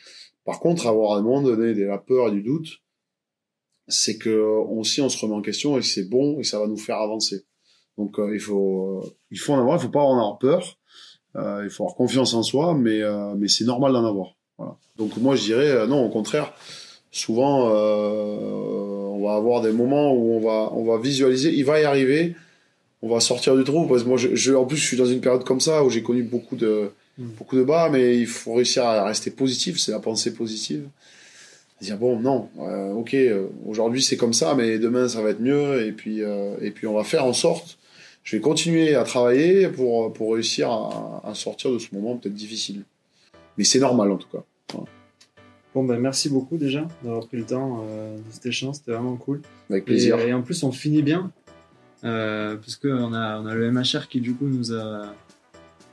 Par 0.45 0.59
contre, 0.59 0.87
avoir 0.87 1.13
à 1.13 1.19
un 1.19 1.21
moment 1.21 1.41
donné 1.41 1.73
de 1.73 1.83
la 1.83 1.97
peur 1.97 2.29
et 2.29 2.31
du 2.31 2.43
doute, 2.43 2.67
c'est 3.87 4.17
que 4.17 4.29
aussi 4.29 5.01
on 5.01 5.09
se 5.09 5.17
remet 5.19 5.35
en 5.35 5.41
question 5.41 5.77
et 5.77 5.81
c'est 5.81 6.09
bon 6.09 6.39
et 6.39 6.43
ça 6.43 6.59
va 6.59 6.67
nous 6.67 6.77
faire 6.77 6.97
avancer. 6.97 7.45
Donc 7.97 8.19
euh, 8.19 8.33
il 8.33 8.39
faut 8.39 9.01
euh, 9.03 9.09
il 9.31 9.39
faut 9.39 9.53
en 9.53 9.59
avoir, 9.59 9.77
il 9.77 9.81
faut 9.81 9.89
pas 9.89 10.01
en 10.01 10.17
avoir 10.17 10.37
peur. 10.37 10.77
Euh, 11.35 11.61
il 11.63 11.69
faut 11.69 11.83
avoir 11.83 11.95
confiance 11.95 12.33
en 12.33 12.43
soi, 12.43 12.73
mais 12.73 13.01
mais 13.37 13.47
c'est 13.47 13.65
normal 13.65 13.93
d'en 13.93 14.05
avoir. 14.05 14.35
Donc 14.97 15.17
moi 15.17 15.35
je 15.35 15.43
dirais 15.43 15.87
non, 15.87 16.05
au 16.05 16.09
contraire. 16.09 16.53
Souvent 17.11 17.69
on 19.17 19.27
va 19.27 19.35
avoir 19.35 19.61
des 19.61 19.71
moments 19.71 20.13
où 20.13 20.33
on 20.35 20.39
va 20.39 20.71
on 20.73 20.83
va 20.83 20.97
visualiser, 20.99 21.51
il 21.53 21.65
va 21.65 21.79
y 21.79 21.83
arriver, 21.83 22.35
on 23.01 23.09
va 23.09 23.19
sortir 23.19 23.55
du 23.55 23.63
trou. 23.63 23.85
Parce 23.87 24.03
que 24.03 24.07
moi 24.07 24.17
je, 24.17 24.35
je 24.35 24.53
en 24.53 24.65
plus 24.65 24.77
je 24.77 24.85
suis 24.85 24.97
dans 24.97 25.05
une 25.05 25.21
période 25.21 25.43
comme 25.43 25.61
ça 25.61 25.83
où 25.83 25.89
j'ai 25.89 26.03
connu 26.03 26.23
beaucoup 26.23 26.55
de 26.55 26.91
mm. 27.17 27.25
beaucoup 27.37 27.55
de 27.55 27.63
bas, 27.63 27.89
mais 27.89 28.17
il 28.17 28.27
faut 28.27 28.53
réussir 28.53 28.83
à 28.83 29.05
rester 29.05 29.31
positif, 29.31 29.79
c'est 29.79 29.91
la 29.91 29.99
pensée 29.99 30.33
positive. 30.33 30.87
Dire 31.81 31.97
bon 31.97 32.19
non 32.19 32.49
euh, 32.59 32.91
ok 32.93 33.15
aujourd'hui 33.67 34.01
c'est 34.01 34.17
comme 34.17 34.33
ça 34.33 34.55
mais 34.55 34.79
demain 34.79 35.07
ça 35.07 35.21
va 35.21 35.31
être 35.31 35.41
mieux. 35.41 35.85
Et 35.85 35.91
puis 35.91 36.23
euh, 36.23 36.55
et 36.61 36.71
puis 36.71 36.87
on 36.87 36.93
va 36.93 37.03
faire 37.03 37.25
en 37.25 37.33
sorte 37.33 37.77
je 38.23 38.35
vais 38.35 38.41
continuer 38.41 38.93
à 38.93 39.03
travailler 39.03 39.69
pour, 39.69 40.11
pour 40.11 40.33
réussir 40.33 40.69
à, 40.69 41.21
à 41.23 41.33
sortir 41.33 41.71
de 41.71 41.79
ce 41.79 41.95
moment 41.95 42.17
peut-être 42.17 42.35
difficile. 42.35 42.83
Mais 43.57 43.63
c'est 43.63 43.79
normal 43.79 44.11
en 44.11 44.17
tout 44.17 44.27
cas. 44.29 44.43
Bon, 45.73 45.83
ben 45.83 45.99
merci 45.99 46.29
beaucoup 46.29 46.57
déjà 46.57 46.87
d'avoir 47.03 47.27
pris 47.27 47.37
le 47.37 47.43
temps 47.43 47.83
euh, 47.87 48.15
de 48.15 48.21
cet 48.31 48.45
échange, 48.47 48.75
c'était 48.75 48.93
vraiment 48.93 49.15
cool. 49.15 49.41
Avec 49.69 49.85
plaisir. 49.85 50.19
Et, 50.19 50.33
en 50.33 50.41
plus, 50.41 50.63
on 50.63 50.71
finit 50.71 51.03
bien, 51.03 51.31
euh, 52.03 52.55
parce 52.55 52.77
qu'on 52.77 53.13
a, 53.13 53.39
on 53.39 53.45
a 53.45 53.53
le 53.53 53.71
MHR 53.71 54.07
qui 54.09 54.21
du 54.21 54.33
coup 54.33 54.47
nous 54.47 54.73
a, 54.73 55.13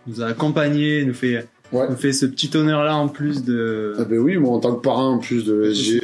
nous 0.07 0.23
a 0.23 0.27
accompagnés, 0.27 1.05
nous 1.05 1.15
fait, 1.15 1.47
ouais. 1.73 1.89
nous 1.89 1.97
fait 1.97 2.13
ce 2.13 2.27
petit 2.27 2.57
honneur-là 2.57 2.97
en 2.97 3.09
plus 3.09 3.45
de... 3.45 3.95
Ah 3.99 4.05
ben 4.05 4.19
oui, 4.19 4.37
moi 4.39 4.53
en 4.53 4.61
tant 4.61 4.75
que 4.75 4.81
parrain 4.81 5.09
en 5.09 5.19
plus 5.19 5.45
de 5.45 5.55
l'ESG. 5.55 6.01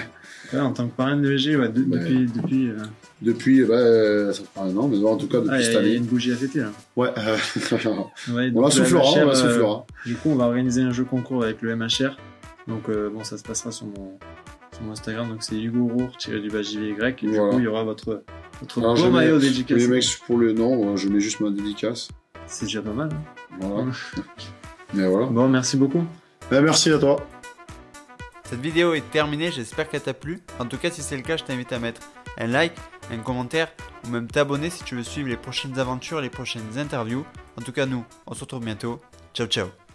Ouais, 0.52 0.60
en 0.60 0.72
tant 0.72 0.86
que 0.86 0.96
parrain 0.96 1.16
de 1.16 1.28
l'EG, 1.28 1.56
ouais, 1.56 1.68
depuis. 1.68 2.26
Depuis, 2.26 2.68
euh... 2.68 2.76
depuis 3.20 3.64
bah, 3.64 4.32
ça 4.32 4.42
fait 4.42 4.60
un 4.60 4.74
an, 4.78 4.88
mais 4.88 4.96
en 5.04 5.16
tout 5.16 5.28
cas 5.28 5.40
depuis 5.40 5.56
ah, 5.56 5.62
cette 5.62 5.76
année. 5.76 5.88
Il 5.88 5.92
y 5.92 5.94
a 5.96 5.98
une 5.98 6.06
bougie 6.06 6.32
à 6.32 6.36
fêter 6.36 6.60
là. 6.60 6.72
Ouais, 6.96 7.10
euh... 7.18 7.36
ouais 8.34 8.50
on 8.54 8.62
la 8.62 8.70
soufflera, 8.70 9.12
on 9.16 9.26
la 9.26 9.34
soufflera. 9.34 9.86
du 10.06 10.14
coup, 10.14 10.30
on 10.30 10.36
va 10.36 10.46
organiser 10.46 10.80
un 10.80 10.92
jeu 10.92 11.04
concours 11.04 11.44
avec 11.44 11.60
le 11.60 11.76
MHR. 11.76 12.16
Donc, 12.68 12.88
euh, 12.88 13.10
bon, 13.10 13.24
ça 13.24 13.38
se 13.38 13.42
passera 13.42 13.72
sur 13.72 13.86
mon, 13.86 14.18
sur 14.72 14.82
mon 14.82 14.92
Instagram. 14.92 15.28
Donc, 15.28 15.42
c'est 15.42 15.56
Hugo 15.56 15.88
Rour 15.88 16.16
tiré 16.18 16.40
du 16.40 16.48
bas 16.48 16.62
JVY. 16.62 16.90
Et 16.90 17.12
du 17.12 17.38
coup, 17.38 17.58
il 17.58 17.64
y 17.64 17.66
aura 17.66 17.82
votre, 17.82 18.22
votre 18.60 18.78
Alors, 18.78 18.94
beau 18.94 19.10
maillot 19.10 19.38
dédicace. 19.38 19.78
Les 19.78 19.88
mecs, 19.88 20.18
pour 20.26 20.36
le 20.36 20.52
nom, 20.52 20.96
je 20.96 21.08
mets 21.08 21.20
juste 21.20 21.40
ma 21.40 21.50
dédicace. 21.50 22.08
C'est 22.46 22.66
déjà 22.66 22.82
pas 22.82 22.92
mal. 22.92 23.10
Hein. 23.12 23.58
Voilà. 23.60 23.90
mais 24.94 25.06
voilà. 25.08 25.26
Bon, 25.26 25.48
merci 25.48 25.76
beaucoup. 25.76 26.04
Ben, 26.50 26.62
merci 26.62 26.92
à 26.92 26.98
toi. 26.98 27.16
Cette 28.44 28.60
vidéo 28.60 28.94
est 28.94 29.10
terminée, 29.10 29.52
j'espère 29.52 29.90
qu'elle 29.90 30.00
t'a 30.00 30.14
plu. 30.14 30.40
En 30.58 30.64
tout 30.64 30.78
cas, 30.78 30.90
si 30.90 31.02
c'est 31.02 31.16
le 31.16 31.22
cas, 31.22 31.36
je 31.36 31.44
t'invite 31.44 31.70
à 31.72 31.78
mettre 31.78 32.00
un 32.38 32.46
like, 32.46 32.72
un 33.12 33.18
commentaire 33.18 33.68
ou 34.06 34.10
même 34.10 34.26
t'abonner 34.26 34.70
si 34.70 34.84
tu 34.84 34.94
veux 34.94 35.02
suivre 35.02 35.28
les 35.28 35.36
prochaines 35.36 35.78
aventures, 35.78 36.22
les 36.22 36.30
prochaines 36.30 36.78
interviews. 36.78 37.26
En 37.58 37.62
tout 37.62 37.72
cas, 37.72 37.84
nous, 37.84 38.04
on 38.26 38.34
se 38.34 38.40
retrouve 38.40 38.64
bientôt. 38.64 39.00
Ciao, 39.34 39.46
ciao 39.46 39.87